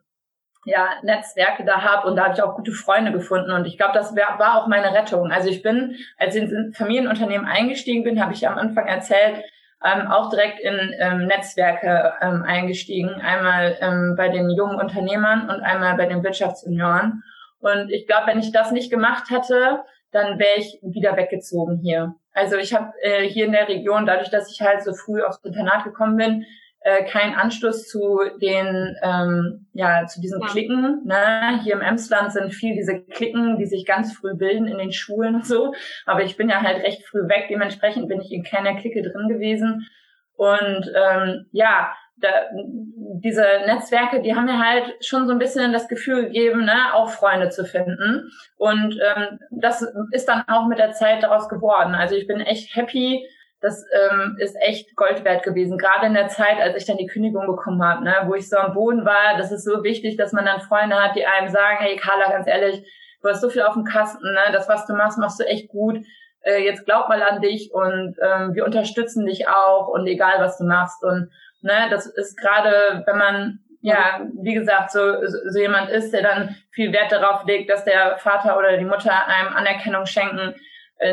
ja, 0.66 0.90
Netzwerke 1.02 1.66
da 1.66 1.82
habe 1.82 2.08
und 2.08 2.16
da 2.16 2.26
habe 2.26 2.34
ich 2.34 2.42
auch 2.42 2.56
gute 2.56 2.72
Freunde 2.72 3.12
gefunden 3.12 3.52
und 3.52 3.66
ich 3.66 3.78
glaube, 3.78 3.94
das 3.94 4.16
wär, 4.16 4.28
war 4.38 4.62
auch 4.62 4.68
meine 4.68 4.94
Rettung. 4.94 5.32
Also 5.32 5.50
ich 5.50 5.62
bin, 5.62 5.96
als 6.18 6.36
ich 6.36 6.44
ins 6.44 6.78
Familienunternehmen 6.78 7.48
eingestiegen 7.48 8.04
bin, 8.04 8.22
habe 8.22 8.34
ich 8.34 8.48
am 8.48 8.58
Anfang 8.58 8.88
erzählt, 8.88 9.44
ähm, 9.84 10.08
auch 10.08 10.30
direkt 10.30 10.60
in 10.60 10.94
ähm, 11.00 11.28
Netzwerke 11.28 12.14
ähm, 12.22 12.44
eingestiegen. 12.44 13.10
Einmal 13.10 13.78
ähm, 13.82 14.16
bei 14.18 14.30
den 14.30 14.50
jungen 14.50 14.80
Unternehmern 14.80 15.50
und 15.50 15.62
einmal 15.62 15.96
bei 15.96 16.06
den 16.06 16.24
Wirtschaftsjunioren. 16.24 17.24
Und 17.60 17.92
ich 17.92 18.08
glaube, 18.08 18.28
wenn 18.28 18.40
ich 18.40 18.52
das 18.52 18.72
nicht 18.72 18.92
gemacht 18.92 19.30
hätte, 19.30 19.84
dann 20.12 20.40
wäre 20.40 20.58
ich 20.58 20.80
wieder 20.82 21.18
weggezogen 21.18 21.80
hier. 21.82 22.16
Also 22.34 22.58
ich 22.58 22.74
habe 22.74 22.94
äh, 23.02 23.28
hier 23.28 23.46
in 23.46 23.52
der 23.52 23.68
Region, 23.68 24.06
dadurch, 24.06 24.30
dass 24.30 24.52
ich 24.52 24.62
halt 24.62 24.84
so 24.84 24.94
früh 24.94 25.22
aufs 25.22 25.40
Internat 25.44 25.84
gekommen 25.84 26.18
bin, 26.18 26.46
äh, 26.84 27.06
keinen 27.06 27.34
Anschluss 27.34 27.88
zu 27.88 28.20
den, 28.42 28.96
ähm, 29.02 29.68
ja, 29.74 30.06
zu 30.06 30.20
diesen 30.20 30.42
ja. 30.42 30.48
Klicken. 30.48 31.02
Ne? 31.06 31.62
Hier 31.64 31.74
im 31.74 31.82
Emsland 31.82 32.34
sind 32.34 32.54
viel 32.54 32.76
diese 32.76 33.02
Klicken, 33.02 33.58
die 33.58 33.66
sich 33.66 33.86
ganz 33.86 34.14
früh 34.14 34.36
bilden 34.36 34.68
in 34.68 34.78
den 34.78 34.92
Schulen 34.92 35.36
und 35.36 35.46
so. 35.46 35.74
Aber 36.06 36.24
ich 36.24 36.36
bin 36.36 36.50
ja 36.50 36.62
halt 36.62 36.84
recht 36.84 37.06
früh 37.06 37.28
weg. 37.30 37.48
Dementsprechend 37.50 38.10
bin 38.10 38.22
ich 38.22 38.32
in 38.32 38.44
keiner 38.44 38.76
Clique 38.76 39.02
drin 39.02 39.30
gewesen. 39.30 39.88
Und 40.36 40.92
ähm, 40.96 41.46
ja, 41.52 41.94
da, 42.18 42.30
diese 42.56 43.46
Netzwerke, 43.66 44.22
die 44.22 44.36
haben 44.36 44.46
mir 44.46 44.60
halt 44.60 44.94
schon 45.06 45.26
so 45.28 45.34
ein 45.34 45.40
bisschen 45.40 45.72
das 45.72 45.88
Gefühl 45.88 46.26
gegeben, 46.26 46.66
ne, 46.66 46.94
auch 46.94 47.10
Freunde 47.10 47.50
zu 47.50 47.66
finden. 47.66 48.30
Und 48.58 49.00
ähm, 49.02 49.40
das 49.52 49.86
ist 50.12 50.28
dann 50.28 50.44
auch 50.48 50.68
mit 50.68 50.80
der 50.80 50.92
Zeit 50.92 51.24
daraus 51.24 51.48
geworden. 51.48 51.96
Also 51.96 52.16
ich 52.16 52.28
bin 52.28 52.42
echt 52.42 52.76
happy, 52.76 53.26
das 53.64 53.86
ähm, 53.94 54.36
ist 54.40 54.58
echt 54.60 54.94
Gold 54.98 55.24
wert 55.24 55.44
gewesen. 55.44 55.78
Gerade 55.78 56.08
in 56.08 56.14
der 56.14 56.28
Zeit, 56.28 56.60
als 56.60 56.76
ich 56.76 56.86
dann 56.86 56.98
die 56.98 57.08
Kündigung 57.08 57.48
bekommen 57.48 57.82
habe, 57.82 58.04
ne, 58.04 58.14
wo 58.26 58.36
ich 58.36 58.50
so 58.50 58.58
am 58.58 58.74
Boden 58.74 59.06
war, 59.06 59.38
das 59.38 59.54
ist 59.54 59.64
so 59.64 59.84
wichtig, 59.86 60.18
dass 60.18 60.34
man 60.34 60.46
dann 60.46 60.60
Freunde 60.60 61.02
hat, 61.02 61.16
die 61.16 61.26
einem 61.26 61.48
sagen, 61.48 61.78
hey 61.80 61.96
Carla, 61.96 62.30
ganz 62.30 62.46
ehrlich, 62.46 62.86
du 63.22 63.30
hast 63.30 63.40
so 63.40 63.50
viel 63.50 63.62
auf 63.62 63.74
dem 63.74 63.86
Kasten, 63.86 64.34
ne, 64.34 64.52
das, 64.52 64.68
was 64.68 64.86
du 64.86 64.94
machst, 64.94 65.18
machst 65.18 65.40
du 65.40 65.46
echt 65.46 65.70
gut. 65.70 65.98
Äh, 66.42 66.66
jetzt 66.66 66.86
glaub 66.86 67.08
mal 67.08 67.24
an 67.24 67.40
dich 67.40 67.72
und 67.74 68.18
ähm, 68.22 68.54
wir 68.54 68.66
unterstützen 68.66 69.26
dich 69.26 69.48
auch 69.48 69.88
und 69.88 70.08
egal 70.08 70.34
was 70.40 70.58
du 70.58 70.66
machst. 70.66 71.02
Und 71.02 71.32
ne, 71.62 71.88
das 71.90 72.06
ist 72.06 72.38
gerade, 72.38 73.04
wenn 73.06 73.18
man 73.18 73.60
ja, 73.80 74.28
wie 74.42 74.54
gesagt, 74.54 74.92
so, 74.92 75.26
so 75.26 75.60
jemand 75.60 75.90
ist, 75.90 76.12
der 76.12 76.22
dann 76.22 76.56
viel 76.72 76.92
Wert 76.92 77.14
darauf 77.14 77.46
legt, 77.46 77.70
dass 77.70 77.86
der 77.86 78.18
Vater 78.18 78.58
oder 78.58 78.78
die 78.78 78.86
Mutter 78.86 79.28
einem 79.28 79.54
Anerkennung 79.56 80.06
schenken, 80.06 80.56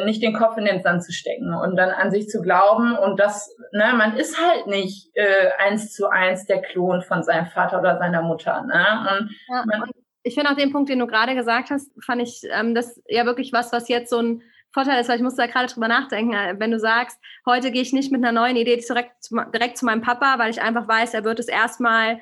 nicht 0.05 0.23
den 0.23 0.35
Kopf 0.35 0.57
in 0.57 0.65
den 0.65 0.83
Sand 0.83 1.03
zu 1.03 1.13
stecken 1.13 1.55
und 1.55 1.77
dann 1.77 1.91
an 1.91 2.11
sich 2.11 2.29
zu 2.29 2.43
glauben 2.43 2.97
und 2.97 3.19
das, 3.19 3.55
ne, 3.73 3.93
man 3.97 4.17
ist 4.17 4.41
halt 4.41 4.67
nicht 4.67 5.11
äh, 5.15 5.51
eins 5.59 5.93
zu 5.93 6.09
eins 6.09 6.47
der 6.47 6.63
Klon 6.63 7.03
von 7.03 7.23
seinem 7.23 7.47
Vater 7.47 7.81
oder 7.81 7.99
seiner 7.99 8.23
Mutter, 8.23 8.63
ne? 8.63 9.19
Und, 9.19 9.31
ja, 9.49 9.63
und 9.83 9.91
ich 10.23 10.35
finde 10.35 10.51
auch 10.51 10.57
den 10.57 10.73
Punkt, 10.73 10.91
den 10.91 10.99
du 10.99 11.07
gerade 11.07 11.35
gesagt 11.35 11.71
hast, 11.71 11.91
fand 12.05 12.23
ich 12.23 12.43
ähm, 12.51 12.75
das 12.75 13.01
ja 13.09 13.25
wirklich 13.25 13.53
was, 13.53 13.73
was 13.73 13.89
jetzt 13.89 14.11
so 14.11 14.21
ein 14.21 14.43
Vorteil 14.73 15.01
ist, 15.01 15.09
weil 15.09 15.17
ich 15.17 15.23
musste 15.23 15.43
da 15.43 15.49
gerade 15.49 15.73
drüber 15.73 15.89
nachdenken, 15.89 16.35
äh, 16.35 16.55
wenn 16.59 16.71
du 16.71 16.79
sagst, 16.79 17.19
heute 17.47 17.71
gehe 17.73 17.83
ich 17.83 17.93
nicht 17.93 18.13
mit 18.13 18.23
einer 18.23 18.39
neuen 18.39 18.57
Idee 18.57 18.77
direkt, 18.77 19.13
direkt 19.55 19.79
zu 19.79 19.85
meinem 19.85 20.03
Papa, 20.03 20.39
weil 20.39 20.51
ich 20.51 20.63
einfach 20.63 20.87
weiß, 20.87 21.15
er 21.15 21.25
wird 21.25 21.41
es 21.41 21.49
erstmal 21.49 22.21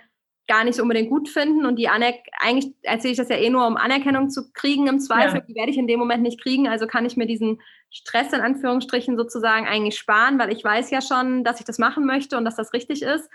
gar 0.48 0.64
nicht 0.64 0.80
unbedingt 0.80 1.10
gut 1.10 1.28
finden 1.28 1.66
und 1.66 1.76
die 1.76 1.88
Anerk 1.88 2.16
eigentlich 2.40 2.72
erzähle 2.82 3.12
ich 3.12 3.18
das 3.18 3.28
ja 3.28 3.36
eh 3.36 3.50
nur, 3.50 3.66
um 3.66 3.76
Anerkennung 3.76 4.30
zu 4.30 4.50
kriegen 4.52 4.86
im 4.86 4.98
Zweifel. 4.98 5.40
Ja. 5.40 5.44
Die 5.46 5.54
werde 5.54 5.70
ich 5.70 5.78
in 5.78 5.86
dem 5.86 5.98
Moment 5.98 6.22
nicht 6.22 6.42
kriegen, 6.42 6.66
also 6.66 6.86
kann 6.86 7.04
ich 7.04 7.16
mir 7.16 7.26
diesen 7.26 7.60
Stress 7.90 8.32
in 8.32 8.40
Anführungsstrichen 8.40 9.16
sozusagen 9.16 9.66
eigentlich 9.66 9.98
sparen, 9.98 10.38
weil 10.38 10.50
ich 10.50 10.64
weiß 10.64 10.90
ja 10.90 11.00
schon, 11.02 11.44
dass 11.44 11.60
ich 11.60 11.66
das 11.66 11.78
machen 11.78 12.06
möchte 12.06 12.36
und 12.36 12.44
dass 12.44 12.56
das 12.56 12.72
richtig 12.72 13.02
ist. 13.02 13.28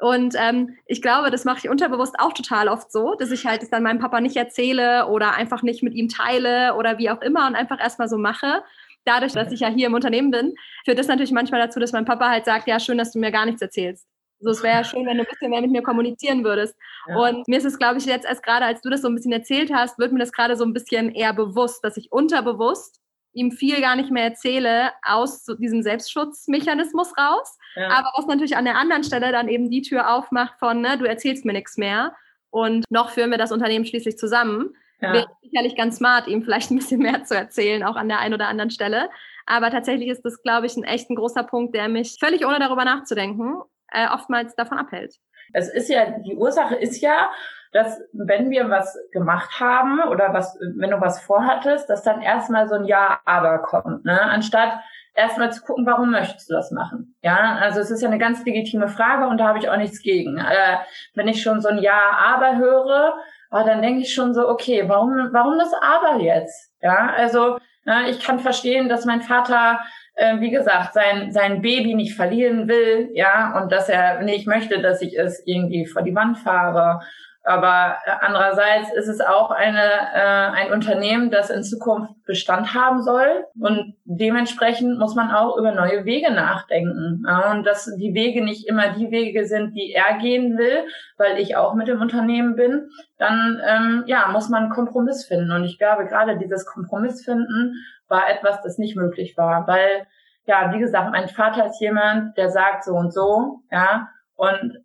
Und 0.00 0.34
ähm, 0.38 0.76
ich 0.86 1.02
glaube, 1.02 1.30
das 1.30 1.44
mache 1.44 1.58
ich 1.58 1.68
unterbewusst 1.68 2.20
auch 2.20 2.32
total 2.32 2.68
oft 2.68 2.92
so, 2.92 3.14
dass 3.14 3.32
ich 3.32 3.46
halt 3.46 3.62
es 3.62 3.70
dann 3.70 3.82
meinem 3.82 3.98
Papa 3.98 4.20
nicht 4.20 4.36
erzähle 4.36 5.06
oder 5.08 5.34
einfach 5.34 5.62
nicht 5.62 5.82
mit 5.82 5.94
ihm 5.94 6.08
teile 6.08 6.76
oder 6.76 6.98
wie 6.98 7.10
auch 7.10 7.20
immer 7.20 7.46
und 7.48 7.56
einfach 7.56 7.80
erstmal 7.80 8.08
so 8.08 8.16
mache. 8.16 8.62
Dadurch, 9.04 9.32
dass 9.32 9.50
ich 9.50 9.60
ja 9.60 9.68
hier 9.68 9.88
im 9.88 9.94
Unternehmen 9.94 10.30
bin, 10.30 10.54
führt 10.84 10.98
das 10.98 11.08
natürlich 11.08 11.32
manchmal 11.32 11.60
dazu, 11.60 11.80
dass 11.80 11.92
mein 11.92 12.04
Papa 12.04 12.28
halt 12.28 12.44
sagt, 12.44 12.68
ja, 12.68 12.78
schön, 12.78 12.98
dass 12.98 13.12
du 13.12 13.18
mir 13.18 13.32
gar 13.32 13.46
nichts 13.46 13.62
erzählst. 13.62 14.06
So, 14.40 14.50
es 14.50 14.62
wäre 14.62 14.78
ja 14.78 14.84
schön, 14.84 15.04
wenn 15.06 15.16
du 15.16 15.24
ein 15.24 15.28
bisschen 15.28 15.50
mehr 15.50 15.60
mit 15.60 15.70
mir 15.70 15.82
kommunizieren 15.82 16.44
würdest. 16.44 16.76
Ja. 17.08 17.16
Und 17.16 17.48
mir 17.48 17.58
ist 17.58 17.64
es, 17.64 17.78
glaube 17.78 17.98
ich, 17.98 18.06
jetzt 18.06 18.26
erst 18.26 18.42
gerade, 18.42 18.66
als 18.66 18.80
du 18.80 18.90
das 18.90 19.02
so 19.02 19.08
ein 19.08 19.14
bisschen 19.14 19.32
erzählt 19.32 19.72
hast, 19.72 19.98
wird 19.98 20.12
mir 20.12 20.20
das 20.20 20.32
gerade 20.32 20.56
so 20.56 20.64
ein 20.64 20.72
bisschen 20.72 21.10
eher 21.10 21.32
bewusst, 21.32 21.82
dass 21.82 21.96
ich 21.96 22.12
unterbewusst 22.12 23.00
ihm 23.32 23.52
viel 23.52 23.80
gar 23.80 23.96
nicht 23.96 24.10
mehr 24.10 24.24
erzähle 24.24 24.90
aus 25.02 25.44
so 25.44 25.54
diesem 25.54 25.82
Selbstschutzmechanismus 25.82 27.16
raus. 27.16 27.58
Ja. 27.76 27.88
Aber 27.90 28.10
was 28.16 28.26
natürlich 28.26 28.56
an 28.56 28.64
der 28.64 28.76
anderen 28.76 29.04
Stelle 29.04 29.32
dann 29.32 29.48
eben 29.48 29.70
die 29.70 29.82
Tür 29.82 30.12
aufmacht 30.14 30.58
von, 30.58 30.80
ne, 30.80 30.98
du 30.98 31.04
erzählst 31.04 31.44
mir 31.44 31.52
nichts 31.52 31.76
mehr. 31.76 32.14
Und 32.50 32.84
noch 32.90 33.10
führen 33.10 33.30
wir 33.30 33.38
das 33.38 33.52
Unternehmen 33.52 33.84
schließlich 33.84 34.18
zusammen. 34.18 34.74
Ja. 35.00 35.12
Wäre 35.12 35.26
sicherlich 35.42 35.76
ganz 35.76 35.96
smart, 35.96 36.26
ihm 36.26 36.42
vielleicht 36.42 36.70
ein 36.70 36.76
bisschen 36.76 37.00
mehr 37.00 37.24
zu 37.24 37.36
erzählen, 37.36 37.84
auch 37.84 37.96
an 37.96 38.08
der 38.08 38.18
einen 38.20 38.34
oder 38.34 38.48
anderen 38.48 38.70
Stelle. 38.70 39.10
Aber 39.46 39.70
tatsächlich 39.70 40.08
ist 40.08 40.22
das, 40.22 40.42
glaube 40.42 40.66
ich, 40.66 40.76
ein 40.76 40.84
echt 40.84 41.08
ein 41.10 41.16
großer 41.16 41.44
Punkt, 41.44 41.74
der 41.74 41.88
mich 41.88 42.16
völlig 42.18 42.44
ohne 42.44 42.58
darüber 42.58 42.84
nachzudenken 42.84 43.58
äh, 43.92 44.08
oftmals 44.08 44.54
davon 44.54 44.78
abhält. 44.78 45.14
Es 45.52 45.68
ist 45.68 45.88
ja, 45.88 46.18
die 46.18 46.36
Ursache 46.36 46.74
ist 46.74 47.00
ja, 47.00 47.30
dass 47.72 48.00
wenn 48.12 48.50
wir 48.50 48.70
was 48.70 48.98
gemacht 49.12 49.60
haben 49.60 50.00
oder 50.08 50.32
was, 50.32 50.58
wenn 50.76 50.90
du 50.90 51.00
was 51.00 51.20
vorhattest, 51.20 51.88
dass 51.90 52.02
dann 52.02 52.22
erstmal 52.22 52.68
so 52.68 52.74
ein 52.74 52.84
Ja, 52.84 53.20
aber 53.24 53.58
kommt, 53.58 54.04
ne? 54.04 54.20
Anstatt 54.20 54.80
erstmal 55.14 55.52
zu 55.52 55.62
gucken, 55.62 55.84
warum 55.84 56.10
möchtest 56.10 56.48
du 56.48 56.54
das 56.54 56.70
machen? 56.70 57.16
Ja, 57.22 57.56
also 57.60 57.80
es 57.80 57.90
ist 57.90 58.00
ja 58.00 58.08
eine 58.08 58.18
ganz 58.18 58.44
legitime 58.44 58.88
Frage 58.88 59.26
und 59.26 59.38
da 59.38 59.48
habe 59.48 59.58
ich 59.58 59.68
auch 59.68 59.76
nichts 59.76 60.00
gegen. 60.00 60.38
Äh, 60.38 60.78
wenn 61.14 61.28
ich 61.28 61.42
schon 61.42 61.60
so 61.60 61.68
ein 61.68 61.78
Ja, 61.78 62.12
aber 62.18 62.56
höre, 62.56 63.14
oh, 63.50 63.62
dann 63.66 63.82
denke 63.82 64.02
ich 64.02 64.14
schon 64.14 64.32
so, 64.32 64.48
okay, 64.48 64.88
warum, 64.88 65.28
warum 65.32 65.58
das 65.58 65.72
aber 65.74 66.20
jetzt? 66.20 66.72
Ja, 66.80 67.12
also 67.16 67.58
ja, 67.84 68.02
ich 68.02 68.20
kann 68.20 68.38
verstehen, 68.38 68.88
dass 68.88 69.06
mein 69.06 69.22
Vater 69.22 69.80
äh, 70.18 70.40
wie 70.40 70.50
gesagt, 70.50 70.94
sein, 70.94 71.30
sein 71.30 71.62
Baby 71.62 71.94
nicht 71.94 72.14
verlieren 72.14 72.66
will, 72.66 73.10
ja, 73.14 73.60
und 73.60 73.70
dass 73.70 73.88
er 73.88 74.20
nicht 74.22 74.48
möchte, 74.48 74.82
dass 74.82 75.00
ich 75.00 75.16
es 75.16 75.40
irgendwie 75.46 75.86
vor 75.86 76.02
die 76.02 76.14
Wand 76.14 76.38
fahre. 76.38 77.00
Aber 77.44 77.96
äh, 78.04 78.10
andererseits 78.20 78.92
ist 78.92 79.08
es 79.08 79.20
auch 79.20 79.50
eine, 79.50 79.80
äh, 79.80 80.50
ein 80.52 80.72
Unternehmen, 80.72 81.30
das 81.30 81.50
in 81.50 81.62
Zukunft 81.62 82.12
Bestand 82.26 82.74
haben 82.74 83.02
soll. 83.02 83.46
Und 83.58 83.94
dementsprechend 84.04 84.98
muss 84.98 85.14
man 85.14 85.30
auch 85.30 85.56
über 85.56 85.72
neue 85.72 86.04
Wege 86.04 86.32
nachdenken. 86.32 87.24
Ja, 87.26 87.50
und 87.52 87.64
dass 87.64 87.90
die 87.96 88.12
Wege 88.12 88.44
nicht 88.44 88.68
immer 88.68 88.92
die 88.92 89.10
Wege 89.10 89.46
sind, 89.46 89.74
die 89.74 89.92
er 89.92 90.18
gehen 90.18 90.58
will, 90.58 90.84
weil 91.16 91.38
ich 91.38 91.56
auch 91.56 91.74
mit 91.74 91.88
dem 91.88 92.00
Unternehmen 92.00 92.56
bin, 92.56 92.90
dann 93.16 93.60
ähm, 93.66 94.04
ja, 94.06 94.28
muss 94.28 94.48
man 94.48 94.64
einen 94.64 94.72
Kompromiss 94.72 95.24
finden. 95.24 95.52
Und 95.52 95.64
ich 95.64 95.78
glaube, 95.78 96.06
gerade 96.06 96.38
dieses 96.38 96.66
Kompromiss 96.66 97.24
finden 97.24 97.74
war 98.08 98.28
etwas, 98.28 98.62
das 98.62 98.78
nicht 98.78 98.96
möglich 98.96 99.36
war, 99.36 99.66
weil 99.66 100.06
ja, 100.48 100.72
wie 100.72 100.78
gesagt, 100.78 101.12
mein 101.12 101.28
Vater 101.28 101.66
ist 101.66 101.80
jemand, 101.80 102.36
der 102.38 102.48
sagt 102.50 102.84
so 102.84 102.92
und 102.92 103.12
so, 103.12 103.60
ja, 103.70 104.08
und 104.34 104.78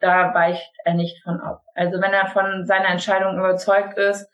da 0.00 0.34
weicht 0.34 0.72
er 0.84 0.94
nicht 0.94 1.22
von 1.22 1.40
ab. 1.40 1.62
Also 1.74 2.00
wenn 2.00 2.12
er 2.12 2.26
von 2.26 2.66
seiner 2.66 2.88
Entscheidung 2.88 3.38
überzeugt 3.38 3.98
ist, 3.98 4.28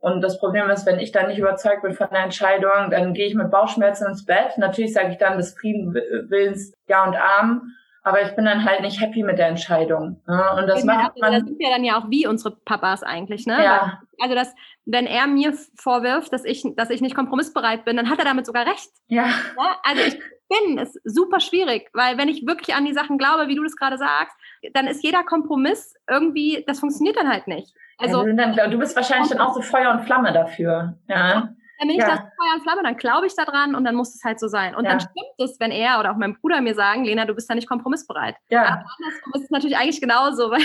und 0.00 0.20
das 0.20 0.38
Problem 0.38 0.70
ist, 0.70 0.86
wenn 0.86 1.00
ich 1.00 1.10
dann 1.10 1.26
nicht 1.26 1.38
überzeugt 1.38 1.82
bin 1.82 1.92
von 1.92 2.08
der 2.12 2.22
Entscheidung, 2.22 2.90
dann 2.90 3.14
gehe 3.14 3.26
ich 3.26 3.34
mit 3.34 3.50
Bauchschmerzen 3.50 4.06
ins 4.06 4.24
Bett. 4.24 4.56
Natürlich 4.56 4.92
sage 4.92 5.10
ich 5.10 5.18
dann 5.18 5.38
des 5.38 5.54
Frieden 5.58 5.92
Willens 5.92 6.72
Ja 6.86 7.04
und 7.04 7.16
Arm, 7.16 7.72
aber 8.02 8.22
ich 8.22 8.34
bin 8.34 8.44
dann 8.44 8.64
halt 8.64 8.80
nicht 8.80 9.00
happy 9.00 9.22
mit 9.22 9.38
der 9.38 9.48
Entscheidung. 9.48 10.20
Ne? 10.26 10.42
Und 10.56 10.66
das 10.66 10.84
macht 10.84 11.18
man. 11.18 11.32
Das 11.32 11.44
sind 11.44 11.60
ja 11.60 11.70
dann 11.70 11.84
ja 11.84 11.98
auch 11.98 12.10
wie 12.10 12.26
unsere 12.26 12.56
Papas 12.56 13.02
eigentlich, 13.02 13.46
ne? 13.46 13.62
Ja. 13.62 14.00
Also 14.20 14.34
das, 14.34 14.54
wenn 14.86 15.06
er 15.06 15.26
mir 15.26 15.54
vorwirft, 15.76 16.32
dass 16.32 16.44
ich, 16.44 16.64
dass 16.76 16.90
ich 16.90 17.00
nicht 17.00 17.14
kompromissbereit 17.14 17.84
bin, 17.84 17.96
dann 17.96 18.08
hat 18.08 18.18
er 18.18 18.24
damit 18.24 18.46
sogar 18.46 18.66
recht. 18.66 18.90
Ja. 19.08 19.26
ja? 19.26 19.76
Also 19.82 20.02
ich 20.02 20.18
bin, 20.48 20.78
ist 20.78 20.98
super 21.04 21.40
schwierig, 21.40 21.90
weil 21.92 22.18
wenn 22.18 22.28
ich 22.28 22.46
wirklich 22.46 22.74
an 22.74 22.84
die 22.84 22.94
Sachen 22.94 23.18
glaube, 23.18 23.48
wie 23.48 23.54
du 23.54 23.62
das 23.62 23.76
gerade 23.76 23.98
sagst, 23.98 24.36
dann 24.72 24.86
ist 24.86 25.04
jeder 25.04 25.22
Kompromiss 25.24 25.94
irgendwie, 26.08 26.64
das 26.66 26.80
funktioniert 26.80 27.16
dann 27.16 27.28
halt 27.28 27.46
nicht. 27.46 27.74
Also 27.98 28.26
ja, 28.26 28.68
du 28.68 28.78
bist 28.78 28.96
wahrscheinlich 28.96 29.28
dann 29.28 29.40
auch 29.40 29.54
so 29.54 29.60
Feuer 29.60 29.90
und 29.90 30.02
Flamme 30.02 30.32
dafür. 30.32 30.94
Ja. 31.08 31.54
Dann 31.78 31.88
bin 31.88 31.96
ich 31.96 32.02
ja. 32.02 32.08
das 32.08 32.18
Feuer 32.20 32.54
und 32.54 32.62
Flamme, 32.62 32.82
dann 32.82 32.96
glaube 32.96 33.26
ich 33.26 33.34
da 33.34 33.44
dran 33.44 33.74
und 33.74 33.84
dann 33.84 33.94
muss 33.94 34.14
es 34.14 34.24
halt 34.24 34.40
so 34.40 34.48
sein. 34.48 34.74
Und 34.74 34.84
ja. 34.84 34.90
dann 34.90 35.00
stimmt 35.00 35.34
es, 35.38 35.60
wenn 35.60 35.70
er 35.70 36.00
oder 36.00 36.12
auch 36.12 36.16
mein 36.16 36.34
Bruder 36.34 36.60
mir 36.60 36.74
sagen, 36.74 37.04
Lena, 37.04 37.24
du 37.24 37.34
bist 37.34 37.48
da 37.48 37.54
nicht 37.54 37.68
kompromissbereit. 37.68 38.36
Ja. 38.50 38.62
Aber 38.62 38.84
andersrum 38.96 39.32
ist 39.34 39.44
es 39.44 39.50
natürlich 39.50 39.76
eigentlich 39.76 40.00
genauso, 40.00 40.50
weil 40.50 40.60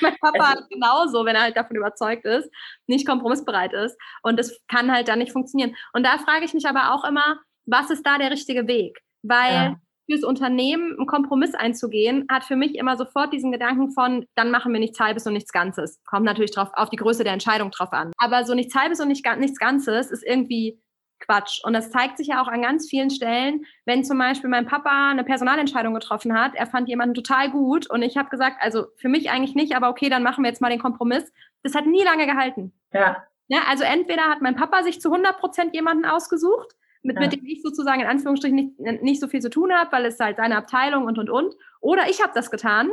mein 0.00 0.16
Papa 0.20 0.48
halt 0.50 0.70
genauso, 0.70 1.24
wenn 1.24 1.36
er 1.36 1.42
halt 1.42 1.56
davon 1.56 1.76
überzeugt 1.76 2.24
ist, 2.24 2.48
nicht 2.86 3.06
kompromissbereit 3.06 3.72
ist. 3.72 3.96
Und 4.22 4.38
das 4.38 4.60
kann 4.68 4.92
halt 4.92 5.08
dann 5.08 5.18
nicht 5.18 5.32
funktionieren. 5.32 5.74
Und 5.92 6.04
da 6.04 6.18
frage 6.18 6.44
ich 6.44 6.54
mich 6.54 6.66
aber 6.66 6.94
auch 6.94 7.04
immer, 7.04 7.38
was 7.66 7.90
ist 7.90 8.06
da 8.06 8.18
der 8.18 8.30
richtige 8.30 8.66
Weg? 8.66 8.98
Weil 9.22 9.54
ja. 9.54 9.76
Fürs 10.06 10.24
Unternehmen 10.24 10.96
einen 10.96 11.06
Kompromiss 11.06 11.54
einzugehen, 11.54 12.26
hat 12.30 12.44
für 12.44 12.56
mich 12.56 12.74
immer 12.76 12.96
sofort 12.96 13.32
diesen 13.32 13.52
Gedanken 13.52 13.90
von, 13.90 14.26
dann 14.34 14.50
machen 14.50 14.72
wir 14.72 14.80
nichts 14.80 15.00
Halbes 15.00 15.26
und 15.26 15.32
nichts 15.32 15.52
Ganzes. 15.52 16.00
Kommt 16.04 16.24
natürlich 16.24 16.52
drauf, 16.52 16.70
auf 16.74 16.90
die 16.90 16.96
Größe 16.96 17.24
der 17.24 17.32
Entscheidung 17.32 17.70
drauf 17.70 17.92
an. 17.92 18.12
Aber 18.18 18.44
so 18.44 18.54
nichts 18.54 18.74
Halbes 18.74 19.00
und 19.00 19.08
nicht, 19.08 19.26
nichts 19.38 19.58
Ganzes 19.58 20.10
ist 20.10 20.24
irgendwie 20.24 20.78
Quatsch. 21.20 21.60
Und 21.64 21.72
das 21.72 21.90
zeigt 21.90 22.18
sich 22.18 22.28
ja 22.28 22.42
auch 22.42 22.48
an 22.48 22.62
ganz 22.62 22.88
vielen 22.88 23.10
Stellen, 23.10 23.64
wenn 23.84 24.04
zum 24.04 24.18
Beispiel 24.18 24.50
mein 24.50 24.66
Papa 24.66 25.10
eine 25.10 25.24
Personalentscheidung 25.24 25.94
getroffen 25.94 26.38
hat, 26.38 26.54
er 26.54 26.66
fand 26.66 26.88
jemanden 26.88 27.14
total 27.14 27.50
gut 27.50 27.88
und 27.88 28.02
ich 28.02 28.16
habe 28.16 28.28
gesagt, 28.28 28.56
also 28.60 28.86
für 28.96 29.08
mich 29.08 29.30
eigentlich 29.30 29.54
nicht, 29.54 29.74
aber 29.74 29.88
okay, 29.88 30.08
dann 30.08 30.22
machen 30.22 30.44
wir 30.44 30.50
jetzt 30.50 30.60
mal 30.60 30.70
den 30.70 30.80
Kompromiss. 30.80 31.32
Das 31.62 31.74
hat 31.74 31.86
nie 31.86 32.02
lange 32.02 32.26
gehalten. 32.26 32.72
Ja. 32.92 33.24
ja 33.48 33.60
also 33.68 33.84
entweder 33.84 34.24
hat 34.24 34.42
mein 34.42 34.56
Papa 34.56 34.82
sich 34.82 35.00
zu 35.00 35.10
100 35.10 35.38
Prozent 35.38 35.74
jemanden 35.74 36.04
ausgesucht, 36.04 36.74
mit, 37.04 37.16
ja. 37.16 37.22
mit 37.22 37.32
dem 37.32 37.46
ich 37.46 37.62
sozusagen 37.62 38.00
in 38.00 38.06
Anführungsstrichen 38.06 38.56
nicht, 38.56 39.02
nicht 39.02 39.20
so 39.20 39.28
viel 39.28 39.40
zu 39.40 39.50
tun 39.50 39.72
habe, 39.72 39.92
weil 39.92 40.06
es 40.06 40.18
halt 40.18 40.38
seine 40.38 40.56
Abteilung 40.56 41.04
und, 41.04 41.18
und, 41.18 41.30
und. 41.30 41.54
Oder 41.80 42.08
ich 42.08 42.22
habe 42.22 42.32
das 42.34 42.50
getan 42.50 42.90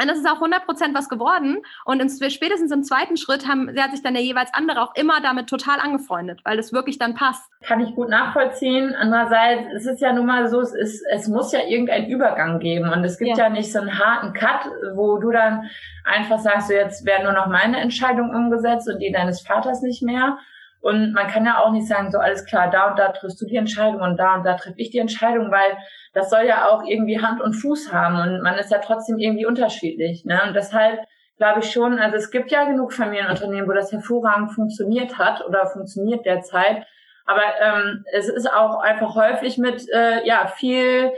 und 0.00 0.08
das 0.08 0.18
ist 0.18 0.26
auch 0.26 0.36
100 0.36 0.64
Prozent 0.64 0.94
was 0.94 1.08
geworden. 1.08 1.58
Und 1.84 2.00
in, 2.00 2.08
spätestens 2.30 2.72
im 2.72 2.82
zweiten 2.82 3.16
Schritt 3.16 3.46
haben, 3.46 3.70
hat 3.78 3.92
sich 3.92 4.02
dann 4.02 4.14
der 4.14 4.24
jeweils 4.24 4.52
andere 4.52 4.82
auch 4.82 4.94
immer 4.96 5.20
damit 5.22 5.48
total 5.48 5.78
angefreundet, 5.78 6.40
weil 6.44 6.58
es 6.58 6.72
wirklich 6.72 6.98
dann 6.98 7.14
passt. 7.14 7.48
Kann 7.64 7.80
ich 7.80 7.94
gut 7.94 8.08
nachvollziehen. 8.08 8.94
Andererseits 8.98 9.72
es 9.76 9.86
ist 9.86 10.00
ja 10.00 10.12
nun 10.12 10.26
mal 10.26 10.48
so, 10.48 10.60
es, 10.60 10.74
ist, 10.74 11.04
es 11.12 11.28
muss 11.28 11.52
ja 11.52 11.60
irgendeinen 11.60 12.08
Übergang 12.08 12.58
geben. 12.58 12.90
Und 12.92 13.04
es 13.04 13.18
gibt 13.18 13.38
ja. 13.38 13.44
ja 13.44 13.50
nicht 13.50 13.72
so 13.72 13.78
einen 13.78 13.98
harten 13.98 14.32
Cut, 14.32 14.68
wo 14.94 15.18
du 15.18 15.30
dann 15.30 15.70
einfach 16.04 16.40
sagst, 16.40 16.68
so 16.68 16.74
jetzt 16.74 17.06
werden 17.06 17.24
nur 17.24 17.32
noch 17.32 17.46
meine 17.46 17.78
Entscheidungen 17.78 18.34
umgesetzt 18.34 18.88
und 18.88 18.98
die 18.98 19.12
deines 19.12 19.42
Vaters 19.42 19.82
nicht 19.82 20.02
mehr. 20.02 20.38
Und 20.84 21.14
man 21.14 21.28
kann 21.28 21.46
ja 21.46 21.60
auch 21.60 21.72
nicht 21.72 21.88
sagen, 21.88 22.10
so 22.10 22.18
alles 22.18 22.44
klar, 22.44 22.68
da 22.70 22.90
und 22.90 22.98
da 22.98 23.08
triffst 23.08 23.40
du 23.40 23.46
die 23.46 23.56
Entscheidung 23.56 24.02
und 24.02 24.18
da 24.18 24.34
und 24.34 24.44
da 24.44 24.54
treffe 24.54 24.76
ich 24.76 24.90
die 24.90 24.98
Entscheidung, 24.98 25.50
weil 25.50 25.78
das 26.12 26.28
soll 26.28 26.44
ja 26.44 26.68
auch 26.68 26.82
irgendwie 26.84 27.22
Hand 27.22 27.40
und 27.40 27.54
Fuß 27.54 27.90
haben 27.90 28.20
und 28.20 28.42
man 28.42 28.58
ist 28.58 28.70
ja 28.70 28.80
trotzdem 28.80 29.18
irgendwie 29.18 29.46
unterschiedlich. 29.46 30.26
Ne? 30.26 30.38
Und 30.46 30.54
deshalb 30.54 31.00
glaube 31.38 31.60
ich 31.60 31.72
schon, 31.72 31.98
also 31.98 32.16
es 32.16 32.30
gibt 32.30 32.50
ja 32.50 32.64
genug 32.64 32.92
Familienunternehmen, 32.92 33.66
wo 33.66 33.72
das 33.72 33.92
hervorragend 33.92 34.52
funktioniert 34.52 35.16
hat 35.16 35.42
oder 35.46 35.64
funktioniert 35.66 36.26
derzeit. 36.26 36.86
Aber 37.24 37.42
ähm, 37.62 38.04
es 38.12 38.28
ist 38.28 38.52
auch 38.52 38.80
einfach 38.80 39.14
häufig 39.14 39.56
mit 39.56 39.88
äh, 39.90 40.26
ja 40.26 40.48
viel 40.48 41.12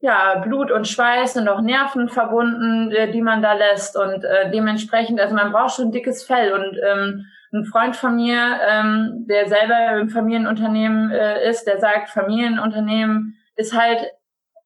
ja, 0.00 0.34
Blut 0.44 0.70
und 0.70 0.86
Schweiß 0.86 1.36
und 1.36 1.48
auch 1.48 1.62
Nerven 1.62 2.10
verbunden, 2.10 2.92
äh, 2.92 3.10
die 3.10 3.22
man 3.22 3.40
da 3.40 3.54
lässt. 3.54 3.96
Und 3.96 4.22
äh, 4.22 4.50
dementsprechend, 4.50 5.18
also 5.18 5.34
man 5.34 5.50
braucht 5.50 5.76
schon 5.76 5.92
dickes 5.92 6.22
Fell. 6.22 6.52
Und 6.52 6.78
ähm, 6.86 7.24
ein 7.52 7.64
Freund 7.64 7.96
von 7.96 8.16
mir, 8.16 8.60
ähm, 8.68 9.26
der 9.28 9.48
selber 9.48 9.98
im 10.00 10.08
Familienunternehmen 10.08 11.10
äh, 11.10 11.48
ist, 11.48 11.64
der 11.64 11.78
sagt, 11.78 12.10
Familienunternehmen 12.10 13.36
ist 13.56 13.76
halt 13.76 14.06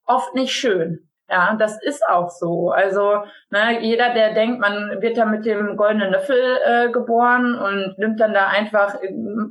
oft 0.07 0.35
nicht 0.35 0.53
schön. 0.53 1.09
Ja, 1.29 1.55
das 1.55 1.81
ist 1.81 2.03
auch 2.09 2.29
so. 2.29 2.71
Also 2.71 3.23
ne, 3.51 3.81
jeder, 3.81 4.13
der 4.13 4.35
denkt, 4.35 4.59
man 4.61 5.01
wird 5.01 5.17
da 5.17 5.25
mit 5.25 5.47
dem 5.47 5.77
goldenen 5.77 6.11
Löffel 6.11 6.59
äh, 6.65 6.91
geboren 6.91 7.55
und 7.55 7.99
nimmt 7.99 8.19
dann 8.19 8.35
da 8.35 8.49
einfach, 8.49 8.97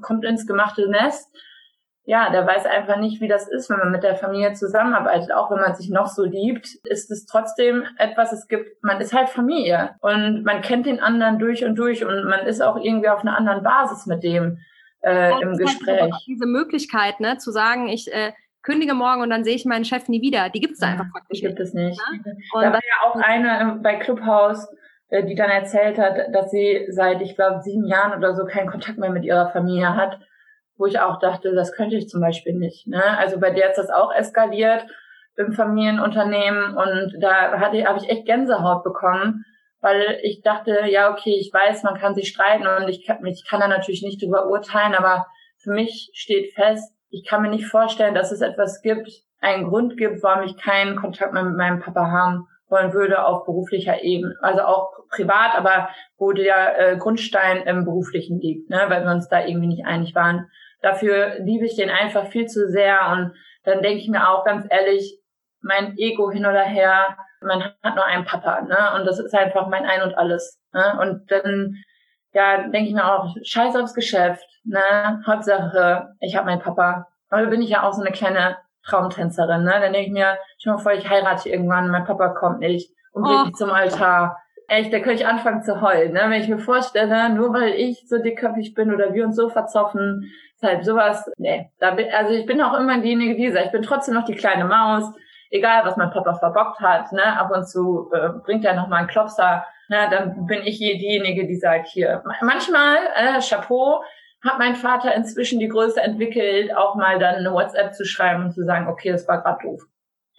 kommt 0.02 0.26
ins 0.26 0.46
gemachte 0.46 0.90
Nest, 0.90 1.34
ja, 2.10 2.32
der 2.32 2.48
weiß 2.48 2.66
einfach 2.66 2.98
nicht, 2.98 3.22
wie 3.22 3.28
das 3.28 3.48
ist, 3.48 3.70
wenn 3.70 3.78
man 3.78 3.92
mit 3.92 4.02
der 4.02 4.16
Familie 4.16 4.54
zusammenarbeitet. 4.54 5.32
Auch 5.32 5.52
wenn 5.52 5.60
man 5.60 5.76
sich 5.76 5.92
noch 5.92 6.08
so 6.08 6.24
liebt, 6.24 6.66
ist 6.86 7.12
es 7.12 7.28
trotzdem 7.28 7.84
etwas, 8.00 8.32
es 8.34 8.48
gibt, 8.48 8.84
man 8.84 9.00
ist 9.00 9.14
halt 9.14 9.30
Familie 9.30 9.92
und 10.02 10.44
man 10.44 10.62
kennt 10.64 10.88
den 10.88 11.00
anderen 11.00 11.38
durch 11.38 11.64
und 11.64 11.76
durch 11.76 12.04
und 12.04 12.24
man 12.24 12.48
ist 12.48 12.62
auch 12.62 12.78
irgendwie 12.78 13.10
auf 13.10 13.22
einer 13.22 13.38
anderen 13.38 13.62
Basis 13.62 14.08
mit 14.08 14.24
dem 14.24 14.58
äh, 15.02 15.40
im 15.40 15.56
Gespräch. 15.56 16.02
Halt 16.02 16.14
diese 16.26 16.48
Möglichkeit, 16.48 17.20
ne, 17.20 17.38
zu 17.38 17.52
sagen, 17.52 17.88
ich 17.90 18.12
äh, 18.12 18.32
kündige 18.64 18.96
morgen 18.96 19.22
und 19.22 19.30
dann 19.30 19.44
sehe 19.44 19.54
ich 19.54 19.66
meinen 19.66 19.86
Chef 19.86 20.08
nie 20.08 20.24
wieder, 20.24 20.50
die 20.50 20.62
gibt 20.62 20.74
es 20.74 20.80
da 20.80 20.88
einfach 20.88 21.12
praktisch 21.12 21.42
die 21.42 21.46
gibt 21.46 21.60
es 21.60 21.76
nicht. 21.76 22.02
Ne? 22.12 22.38
Und 22.54 22.64
da 22.64 22.74
war 22.74 22.82
ja 22.82 23.08
auch 23.08 23.18
eine 23.18 23.82
bei 23.84 23.98
Clubhouse, 23.98 24.68
äh, 25.10 25.24
die 25.24 25.36
dann 25.36 25.52
erzählt 25.52 26.00
hat, 26.00 26.34
dass 26.34 26.50
sie 26.50 26.88
seit, 26.90 27.22
ich 27.22 27.36
glaube, 27.36 27.62
sieben 27.62 27.86
Jahren 27.86 28.18
oder 28.18 28.34
so 28.34 28.46
keinen 28.46 28.72
Kontakt 28.72 28.98
mehr 28.98 29.12
mit 29.12 29.26
ihrer 29.26 29.52
Familie 29.52 29.96
hat 29.96 30.18
wo 30.80 30.86
ich 30.86 31.00
auch 31.00 31.20
dachte, 31.20 31.54
das 31.54 31.74
könnte 31.74 31.98
ich 31.98 32.08
zum 32.08 32.22
Beispiel 32.22 32.54
nicht. 32.54 32.88
Ne? 32.88 33.04
Also 33.18 33.40
bei 33.40 33.52
der 33.52 33.70
ist 33.70 33.78
das 33.78 33.92
auch 33.92 34.12
eskaliert 34.14 34.86
im 35.36 35.52
Familienunternehmen 35.52 36.76
und 36.76 37.16
da 37.22 37.60
hatte 37.60 37.86
habe 37.86 38.00
ich 38.00 38.10
echt 38.10 38.26
Gänsehaut 38.26 38.84
bekommen, 38.84 39.46
weil 39.82 40.20
ich 40.24 40.42
dachte, 40.42 40.86
ja 40.88 41.12
okay, 41.12 41.36
ich 41.38 41.52
weiß, 41.54 41.84
man 41.84 42.00
kann 42.00 42.16
sich 42.16 42.30
streiten 42.30 42.66
und 42.66 42.90
ich 42.90 43.06
kann, 43.06 43.24
ich 43.26 43.46
kann 43.48 43.60
da 43.60 43.68
natürlich 43.68 44.02
nicht 44.02 44.22
drüber 44.22 44.48
urteilen, 44.48 44.96
aber 44.96 45.28
für 45.58 45.72
mich 45.72 46.12
steht 46.14 46.54
fest, 46.54 46.94
ich 47.10 47.28
kann 47.28 47.42
mir 47.42 47.50
nicht 47.50 47.66
vorstellen, 47.66 48.16
dass 48.16 48.32
es 48.32 48.42
etwas 48.42 48.82
gibt, 48.82 49.10
einen 49.42 49.68
Grund 49.68 49.98
gibt, 49.98 50.24
warum 50.24 50.44
ich 50.44 50.58
keinen 50.58 50.96
Kontakt 50.96 51.34
mehr 51.34 51.44
mit 51.44 51.58
meinem 51.58 51.80
Papa 51.80 52.10
haben 52.10 52.48
wollen 52.70 52.94
würde 52.94 53.26
auf 53.26 53.46
beruflicher 53.46 54.04
Ebene, 54.04 54.36
also 54.42 54.62
auch 54.62 54.92
privat, 55.10 55.58
aber 55.58 55.90
wo 56.18 56.32
der 56.32 56.80
äh, 56.80 56.98
Grundstein 56.98 57.64
im 57.64 57.84
beruflichen 57.84 58.40
liegt, 58.40 58.70
ne, 58.70 58.86
weil 58.88 59.04
wir 59.04 59.12
uns 59.12 59.28
da 59.28 59.44
irgendwie 59.44 59.68
nicht 59.68 59.86
einig 59.86 60.16
waren. 60.16 60.50
Dafür 60.82 61.40
liebe 61.40 61.66
ich 61.66 61.76
den 61.76 61.90
einfach 61.90 62.28
viel 62.28 62.48
zu 62.48 62.70
sehr 62.70 63.12
und 63.12 63.34
dann 63.64 63.82
denke 63.82 64.00
ich 64.00 64.10
mir 64.10 64.30
auch 64.30 64.46
ganz 64.46 64.66
ehrlich, 64.70 65.20
mein 65.62 65.98
Ego 65.98 66.32
hin 66.32 66.46
oder 66.46 66.64
her, 66.64 67.18
man 67.42 67.64
hat 67.84 67.96
nur 67.96 68.06
einen 68.06 68.26
Papa, 68.26 68.62
ne? 68.62 68.96
Und 68.96 69.06
das 69.06 69.20
ist 69.20 69.34
einfach 69.34 69.68
mein 69.68 69.86
Ein 69.86 70.02
und 70.04 70.18
alles. 70.18 70.60
Ne? 70.74 70.98
Und 71.02 71.32
dann, 71.32 71.76
ja, 72.34 72.68
denke 72.68 72.90
ich 72.90 72.94
mir 72.94 73.06
auch, 73.06 73.36
scheiß 73.44 73.76
aufs 73.76 73.94
Geschäft, 73.94 74.46
ne? 74.64 75.22
Hauptsache, 75.26 76.10
ich 76.20 76.36
habe 76.36 76.48
meinen 76.48 76.62
Papa. 76.62 77.08
Aber 77.30 77.44
da 77.44 77.50
bin 77.50 77.62
ich 77.62 77.70
ja 77.70 77.84
auch 77.84 77.94
so 77.94 78.02
eine 78.02 78.12
kleine 78.12 78.58
Traumtänzerin, 78.86 79.64
ne? 79.64 79.72
Dann 79.72 79.94
denke 79.94 80.08
ich 80.08 80.12
mir, 80.12 80.38
schon 80.62 80.74
mal 80.74 80.80
vor, 80.80 80.94
ich 80.94 81.10
heirate 81.10 81.50
irgendwann, 81.50 81.90
mein 81.90 82.06
Papa 82.06 82.30
kommt 82.30 82.60
nicht 82.60 82.92
und 83.14 83.24
bringt 83.24 83.42
oh. 83.42 83.46
mich 83.46 83.56
zum 83.56 83.70
Altar. 83.70 84.38
Echt, 84.68 84.94
da 84.94 85.00
könnte 85.00 85.24
ich 85.24 85.28
anfangen 85.28 85.64
zu 85.64 85.82
heulen, 85.82 86.14
ne? 86.14 86.22
Wenn 86.24 86.42
ich 86.42 86.48
mir 86.48 86.60
vorstelle, 86.60 87.30
nur 87.30 87.54
weil 87.54 87.74
ich 87.74 88.08
so 88.08 88.18
dickköpfig 88.22 88.76
bin 88.76 88.94
oder 88.94 89.14
wir 89.14 89.26
uns 89.26 89.36
so 89.36 89.50
verzoffen, 89.50 90.32
Deshalb 90.62 90.84
sowas, 90.84 91.30
nee. 91.38 91.70
Da 91.80 91.92
bin, 91.92 92.08
also 92.12 92.34
ich 92.34 92.46
bin 92.46 92.62
auch 92.62 92.78
immer 92.78 93.00
diejenige, 93.00 93.36
die 93.36 93.50
sagt, 93.50 93.68
ich 93.68 93.72
bin 93.72 93.82
trotzdem 93.82 94.14
noch 94.14 94.26
die 94.26 94.36
kleine 94.36 94.66
Maus, 94.66 95.06
egal 95.52 95.86
was 95.86 95.98
mein 95.98 96.12
Papa 96.12 96.34
verbockt 96.34 96.80
hat, 96.82 97.12
ne, 97.14 97.40
ab 97.40 97.52
und 97.52 97.68
zu 97.68 98.12
äh, 98.14 98.30
bringt 98.44 98.66
er 98.66 98.76
noch 98.76 98.88
mal 98.88 98.98
einen 98.98 99.08
Klopser, 99.08 99.66
ne, 99.88 100.08
dann 100.12 100.46
bin 100.46 100.62
ich 100.64 100.80
diejenige, 100.80 101.48
die 101.48 101.56
sagt, 101.56 101.88
hier, 101.88 102.24
manchmal, 102.42 102.98
äh, 103.16 103.40
Chapeau, 103.40 104.04
hat 104.44 104.58
mein 104.58 104.76
Vater 104.76 105.14
inzwischen 105.16 105.60
die 105.60 105.68
Größe 105.68 106.02
entwickelt, 106.02 106.76
auch 106.76 106.96
mal 106.96 107.20
dann 107.20 107.36
eine 107.36 107.52
WhatsApp 107.52 107.94
zu 107.94 108.06
schreiben 108.06 108.46
und 108.46 108.52
zu 108.52 108.64
sagen, 108.64 108.88
okay, 108.88 109.12
das 109.12 109.28
war 109.28 109.42
gerade 109.42 109.60
doof. 109.64 109.82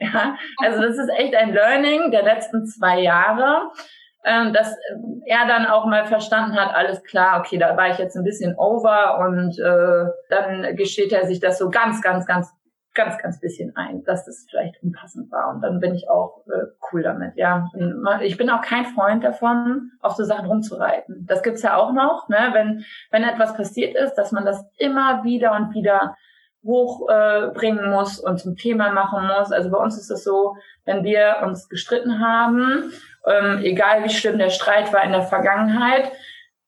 Ja, 0.02 0.36
also 0.56 0.80
das 0.80 0.96
ist 0.96 1.10
echt 1.10 1.34
ein 1.34 1.52
Learning 1.52 2.10
der 2.10 2.22
letzten 2.22 2.64
zwei 2.64 3.00
Jahre 3.00 3.70
ähm, 4.24 4.52
dass 4.52 4.76
er 5.26 5.46
dann 5.46 5.66
auch 5.66 5.86
mal 5.86 6.06
verstanden 6.06 6.56
hat, 6.56 6.74
alles 6.74 7.02
klar, 7.04 7.40
okay, 7.40 7.58
da 7.58 7.76
war 7.76 7.90
ich 7.90 7.98
jetzt 7.98 8.16
ein 8.16 8.24
bisschen 8.24 8.54
over 8.56 9.18
und 9.20 9.58
äh, 9.58 10.10
dann 10.28 10.76
gesteht 10.76 11.12
er 11.12 11.26
sich 11.26 11.40
das 11.40 11.58
so 11.58 11.70
ganz, 11.70 12.02
ganz, 12.02 12.26
ganz, 12.26 12.52
ganz, 12.94 13.16
ganz 13.18 13.40
bisschen 13.40 13.74
ein, 13.76 14.02
dass 14.04 14.26
das 14.26 14.46
vielleicht 14.50 14.82
unpassend 14.82 15.30
war 15.30 15.54
und 15.54 15.62
dann 15.62 15.80
bin 15.80 15.94
ich 15.94 16.10
auch 16.10 16.44
äh, 16.48 16.66
cool 16.92 17.02
damit, 17.02 17.36
ja. 17.36 17.68
Und 17.72 18.04
ich 18.22 18.36
bin 18.36 18.50
auch 18.50 18.62
kein 18.62 18.84
Freund 18.84 19.24
davon, 19.24 19.92
auf 20.00 20.14
so 20.14 20.24
Sachen 20.24 20.46
rumzureiten. 20.46 21.24
Das 21.26 21.42
gibt's 21.42 21.62
ja 21.62 21.76
auch 21.76 21.92
noch, 21.92 22.28
ne, 22.28 22.50
wenn 22.52 22.84
wenn 23.10 23.22
etwas 23.22 23.54
passiert 23.54 23.96
ist, 23.96 24.14
dass 24.14 24.32
man 24.32 24.44
das 24.44 24.66
immer 24.76 25.24
wieder 25.24 25.52
und 25.54 25.72
wieder 25.72 26.16
hochbringen 26.64 27.86
äh, 27.86 27.88
muss 27.88 28.18
und 28.18 28.38
zum 28.38 28.56
Thema 28.56 28.92
machen 28.92 29.26
muss. 29.26 29.52
Also 29.52 29.70
bei 29.70 29.78
uns 29.78 29.96
ist 29.96 30.10
es 30.10 30.24
so, 30.24 30.56
wenn 30.84 31.04
wir 31.04 31.36
uns 31.42 31.68
gestritten 31.68 32.20
haben, 32.20 32.92
ähm, 33.26 33.60
egal 33.62 34.04
wie 34.04 34.10
schlimm 34.10 34.38
der 34.38 34.50
Streit 34.50 34.92
war 34.92 35.04
in 35.04 35.12
der 35.12 35.22
Vergangenheit, 35.22 36.12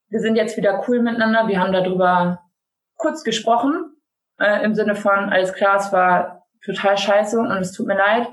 wir 0.09 0.21
sind 0.21 0.37
jetzt 0.37 0.57
wieder 0.57 0.85
cool 0.87 1.01
miteinander. 1.01 1.49
Wir 1.49 1.59
haben 1.59 1.73
darüber 1.73 2.43
kurz 2.97 3.25
gesprochen, 3.25 3.97
äh, 4.39 4.63
im 4.65 4.75
Sinne 4.75 4.95
von, 4.95 5.31
alles 5.31 5.55
klar, 5.55 5.77
es 5.77 5.93
war 5.93 6.47
total 6.65 6.99
scheiße 6.99 7.39
und 7.39 7.51
es 7.51 7.73
tut 7.73 7.87
mir 7.87 7.97
leid. 7.97 8.29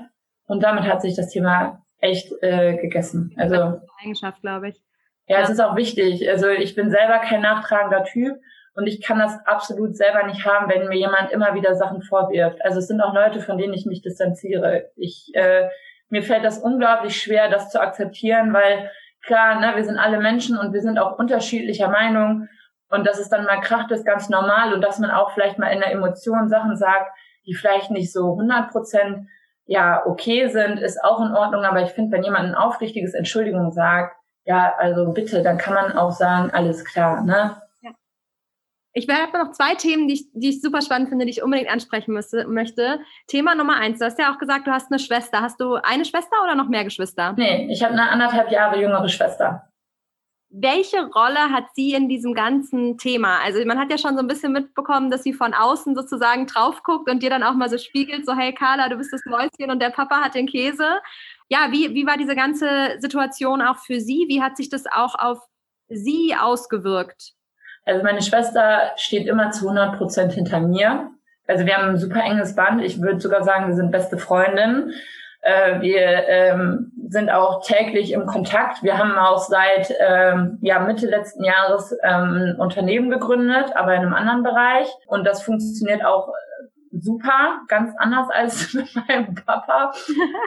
Und 0.46 0.62
damit 0.62 0.84
hat 0.84 1.00
sich 1.00 1.16
das 1.16 1.30
Thema 1.30 1.82
echt 1.98 2.32
äh, 2.42 2.76
gegessen. 2.76 3.34
Also 3.36 3.54
das 3.54 3.74
ist 3.74 3.80
eine 3.80 4.00
Eigenschaft, 4.02 4.40
glaube 4.42 4.68
ich. 4.68 4.82
Ja, 5.26 5.38
ja, 5.38 5.44
es 5.44 5.50
ist 5.50 5.60
auch 5.60 5.76
wichtig. 5.76 6.28
Also 6.28 6.48
ich 6.48 6.74
bin 6.74 6.90
selber 6.90 7.18
kein 7.18 7.40
nachtragender 7.40 8.04
Typ 8.04 8.36
und 8.74 8.86
ich 8.86 9.02
kann 9.02 9.18
das 9.18 9.38
absolut 9.46 9.96
selber 9.96 10.26
nicht 10.26 10.44
haben, 10.44 10.68
wenn 10.68 10.88
mir 10.88 10.96
jemand 10.96 11.30
immer 11.30 11.54
wieder 11.54 11.74
Sachen 11.74 12.02
vorwirft. 12.02 12.64
Also 12.64 12.78
es 12.78 12.88
sind 12.88 13.00
auch 13.00 13.14
Leute, 13.14 13.40
von 13.40 13.58
denen 13.58 13.74
ich 13.74 13.86
mich 13.86 14.02
distanziere. 14.02 14.90
Ich 14.96 15.30
äh, 15.34 15.68
mir 16.10 16.22
fällt 16.22 16.44
das 16.44 16.58
unglaublich 16.58 17.20
schwer, 17.20 17.48
das 17.48 17.70
zu 17.70 17.80
akzeptieren, 17.80 18.52
weil 18.52 18.90
klar, 19.22 19.60
ne, 19.60 19.72
wir 19.76 19.84
sind 19.84 19.98
alle 19.98 20.18
Menschen 20.18 20.58
und 20.58 20.72
wir 20.72 20.80
sind 20.80 20.98
auch 20.98 21.18
unterschiedlicher 21.18 21.88
Meinung. 21.88 22.48
Und 22.90 23.06
dass 23.06 23.20
es 23.20 23.28
dann 23.28 23.44
mal 23.44 23.60
kracht, 23.60 23.90
ist 23.92 24.04
ganz 24.04 24.28
normal. 24.28 24.74
Und 24.74 24.82
dass 24.82 24.98
man 24.98 25.10
auch 25.10 25.30
vielleicht 25.30 25.58
mal 25.58 25.68
in 25.68 25.78
der 25.78 25.92
Emotion 25.92 26.48
Sachen 26.48 26.76
sagt, 26.76 27.12
die 27.46 27.54
vielleicht 27.54 27.90
nicht 27.90 28.12
so 28.12 28.32
100 28.32 28.70
Prozent 28.70 29.28
ja 29.66 30.04
okay 30.04 30.48
sind, 30.48 30.78
ist 30.80 31.02
auch 31.02 31.20
in 31.20 31.32
Ordnung, 31.32 31.62
aber 31.64 31.80
ich 31.82 31.90
finde, 31.90 32.16
wenn 32.16 32.24
jemand 32.24 32.48
ein 32.48 32.54
aufrichtiges 32.56 33.14
Entschuldigung 33.14 33.70
sagt, 33.70 34.16
ja, 34.44 34.74
also 34.76 35.12
bitte, 35.12 35.42
dann 35.42 35.58
kann 35.58 35.74
man 35.74 35.96
auch 35.96 36.10
sagen, 36.10 36.50
alles 36.50 36.84
klar, 36.84 37.22
ne? 37.22 37.56
Ich 38.92 39.08
habe 39.08 39.38
noch 39.38 39.52
zwei 39.52 39.76
Themen, 39.76 40.08
die 40.08 40.14
ich, 40.14 40.24
die 40.32 40.48
ich 40.48 40.60
super 40.60 40.82
spannend 40.82 41.08
finde, 41.10 41.24
die 41.24 41.30
ich 41.30 41.42
unbedingt 41.42 41.70
ansprechen 41.70 42.12
müsste, 42.12 42.46
möchte. 42.48 43.00
Thema 43.28 43.54
Nummer 43.54 43.76
eins. 43.76 44.00
Du 44.00 44.04
hast 44.04 44.18
ja 44.18 44.32
auch 44.32 44.38
gesagt, 44.38 44.66
du 44.66 44.72
hast 44.72 44.90
eine 44.90 44.98
Schwester. 44.98 45.42
Hast 45.42 45.60
du 45.60 45.74
eine 45.74 46.04
Schwester 46.04 46.36
oder 46.42 46.56
noch 46.56 46.68
mehr 46.68 46.82
Geschwister? 46.82 47.34
Nee, 47.36 47.68
ich 47.70 47.82
habe 47.84 47.92
eine 47.92 48.08
anderthalb 48.08 48.50
Jahre 48.50 48.80
jüngere 48.80 49.08
Schwester. 49.08 49.70
Welche 50.52 51.06
Rolle 51.06 51.52
hat 51.52 51.66
sie 51.74 51.92
in 51.92 52.08
diesem 52.08 52.34
ganzen 52.34 52.98
Thema? 52.98 53.38
Also 53.44 53.64
man 53.64 53.78
hat 53.78 53.92
ja 53.92 53.98
schon 53.98 54.14
so 54.14 54.20
ein 54.20 54.26
bisschen 54.26 54.50
mitbekommen, 54.50 55.08
dass 55.08 55.22
sie 55.22 55.32
von 55.32 55.54
außen 55.54 55.94
sozusagen 55.94 56.48
drauf 56.48 56.82
guckt 56.82 57.08
und 57.08 57.22
dir 57.22 57.30
dann 57.30 57.44
auch 57.44 57.54
mal 57.54 57.70
so 57.70 57.78
spiegelt, 57.78 58.26
so 58.26 58.34
hey 58.34 58.52
Carla, 58.52 58.88
du 58.88 58.96
bist 58.96 59.12
das 59.12 59.24
Mäuschen 59.26 59.70
und 59.70 59.80
der 59.80 59.90
Papa 59.90 60.20
hat 60.20 60.34
den 60.34 60.48
Käse. 60.48 61.00
Ja, 61.48 61.68
wie, 61.70 61.94
wie 61.94 62.04
war 62.04 62.16
diese 62.16 62.34
ganze 62.34 62.96
Situation 62.98 63.62
auch 63.62 63.76
für 63.78 64.00
sie? 64.00 64.24
Wie 64.28 64.42
hat 64.42 64.56
sich 64.56 64.68
das 64.68 64.86
auch 64.86 65.14
auf 65.14 65.38
sie 65.88 66.34
ausgewirkt? 66.34 67.34
Also 67.90 68.04
meine 68.04 68.22
Schwester 68.22 68.92
steht 68.96 69.26
immer 69.26 69.50
zu 69.50 69.68
100 69.68 69.98
Prozent 69.98 70.32
hinter 70.32 70.60
mir. 70.60 71.10
Also 71.48 71.66
wir 71.66 71.76
haben 71.76 71.90
ein 71.90 71.98
super 71.98 72.22
enges 72.22 72.54
Band. 72.54 72.82
Ich 72.84 73.02
würde 73.02 73.18
sogar 73.18 73.42
sagen, 73.42 73.66
wir 73.66 73.74
sind 73.74 73.90
beste 73.90 74.16
Freundinnen. 74.16 74.92
Äh, 75.42 75.80
wir 75.80 76.28
ähm, 76.28 76.92
sind 77.08 77.30
auch 77.30 77.64
täglich 77.64 78.12
im 78.12 78.26
Kontakt. 78.26 78.84
Wir 78.84 78.96
haben 78.96 79.18
auch 79.18 79.38
seit 79.38 79.92
ähm, 79.98 80.58
ja, 80.60 80.78
Mitte 80.78 81.06
letzten 81.06 81.42
Jahres 81.42 81.92
ähm, 82.04 82.54
ein 82.54 82.56
Unternehmen 82.60 83.10
gegründet, 83.10 83.74
aber 83.74 83.94
in 83.94 84.02
einem 84.02 84.14
anderen 84.14 84.44
Bereich. 84.44 84.88
Und 85.08 85.26
das 85.26 85.42
funktioniert 85.42 86.04
auch 86.04 86.28
super, 86.90 87.60
ganz 87.68 87.94
anders 87.98 88.28
als 88.30 88.74
mit 88.74 88.88
meinem 88.94 89.34
Papa. 89.34 89.92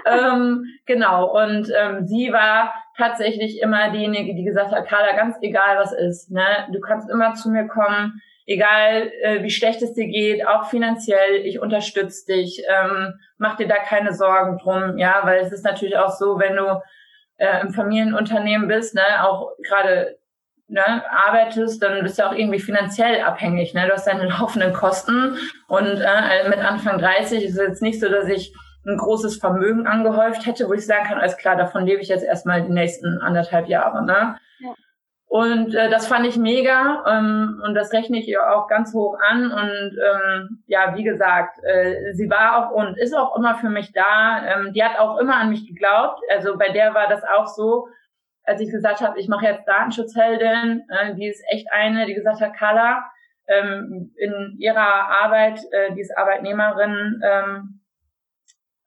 ähm, 0.06 0.66
genau, 0.86 1.32
und 1.32 1.72
ähm, 1.76 2.06
sie 2.06 2.32
war 2.32 2.74
tatsächlich 2.98 3.62
immer 3.62 3.92
diejenige, 3.92 4.36
die 4.36 4.44
gesagt 4.44 4.72
hat, 4.72 4.88
Carla, 4.88 5.16
ganz 5.16 5.38
egal 5.42 5.78
was 5.78 5.94
ist, 5.94 6.32
ne, 6.32 6.68
du 6.72 6.80
kannst 6.80 7.10
immer 7.10 7.34
zu 7.34 7.50
mir 7.50 7.68
kommen, 7.68 8.22
egal 8.46 9.12
äh, 9.22 9.42
wie 9.44 9.50
schlecht 9.50 9.82
es 9.82 9.94
dir 9.94 10.08
geht, 10.08 10.46
auch 10.48 10.66
finanziell, 10.66 11.46
ich 11.46 11.60
unterstütze 11.60 12.34
dich, 12.34 12.64
ähm, 12.70 13.14
mach 13.38 13.56
dir 13.56 13.68
da 13.68 13.78
keine 13.78 14.14
Sorgen 14.14 14.58
drum, 14.58 14.98
ja, 14.98 15.22
weil 15.24 15.40
es 15.40 15.52
ist 15.52 15.64
natürlich 15.64 15.98
auch 15.98 16.12
so, 16.12 16.40
wenn 16.40 16.56
du 16.56 16.82
äh, 17.38 17.62
im 17.62 17.74
Familienunternehmen 17.74 18.68
bist, 18.68 18.96
ne, 18.96 19.28
auch 19.28 19.52
gerade 19.66 20.18
ne, 20.68 21.04
arbeitest, 21.10 21.82
dann 21.82 22.04
bist 22.04 22.20
du 22.20 22.28
auch 22.28 22.34
irgendwie 22.34 22.60
finanziell 22.60 23.22
abhängig. 23.22 23.74
Ne? 23.74 23.86
Du 23.88 23.94
hast 23.94 24.08
deine 24.08 24.28
laufenden 24.40 24.74
Kosten 24.74 25.38
und 25.68 26.02
äh, 26.02 26.50
mit 26.50 26.60
Anfang 26.60 26.98
30 27.00 27.44
ist 27.44 27.58
es 27.58 27.68
jetzt 27.68 27.82
nicht 27.82 28.00
so, 28.00 28.10
dass 28.10 28.28
ich 28.28 28.54
ein 28.86 28.98
großes 28.98 29.38
Vermögen 29.38 29.88
angehäuft 29.88 30.46
hätte, 30.46 30.68
wo 30.68 30.74
ich 30.74 30.86
sagen 30.86 31.06
kann, 31.06 31.18
alles 31.18 31.38
klar, 31.38 31.56
davon 31.56 31.86
lebe 31.86 32.02
ich 32.02 32.10
jetzt 32.10 32.26
erstmal 32.26 32.64
die 32.64 32.72
nächsten 32.72 33.20
anderthalb 33.22 33.68
Jahre. 33.68 34.06
Ne? 34.06 34.36
Ja. 34.60 34.74
Und 35.28 35.74
äh, 35.74 35.90
das 35.90 36.06
fand 36.06 36.28
ich 36.28 36.38
mega 36.38 37.04
ähm, 37.08 37.62
und 37.66 37.74
das 37.76 37.92
rechne 37.94 38.20
ich 38.20 38.28
ihr 38.28 38.54
auch 38.54 38.68
ganz 38.68 38.94
hoch 38.94 39.18
an. 39.28 39.52
Und 39.52 39.98
ähm, 39.98 40.64
ja, 40.68 40.96
wie 40.96 41.04
gesagt, 41.04 41.58
äh, 41.64 42.14
sie 42.14 42.30
war 42.30 42.58
auch 42.58 42.72
und 42.72 42.98
ist 42.98 43.16
auch 43.16 43.36
immer 43.38 43.56
für 43.56 43.70
mich 43.70 43.94
da. 43.94 44.44
Ähm, 44.46 44.74
die 44.74 44.84
hat 44.84 45.00
auch 45.00 45.18
immer 45.18 45.38
an 45.38 45.50
mich 45.50 45.66
geglaubt. 45.66 46.20
Also 46.30 46.58
bei 46.58 46.70
der 46.70 46.94
war 46.94 47.08
das 47.08 47.24
auch 47.24 47.48
so, 47.48 47.88
als 48.46 48.62
ich 48.62 48.72
gesagt 48.72 49.02
habe, 49.02 49.20
ich 49.20 49.28
mache 49.28 49.46
jetzt 49.46 49.68
Datenschutzheldin, 49.68 50.84
äh, 50.90 51.16
die 51.16 51.28
ist 51.28 51.44
echt 51.52 51.68
eine, 51.72 52.06
die 52.06 52.14
gesagt 52.14 52.42
hat, 52.42 52.56
Carla, 52.56 53.04
ähm, 53.48 54.14
in 54.18 54.56
ihrer 54.60 55.10
Arbeit, 55.24 55.60
äh, 55.72 55.94
die 55.94 56.02
ist 56.02 56.16
Arbeitnehmerin, 56.18 57.22
ähm, 57.24 57.82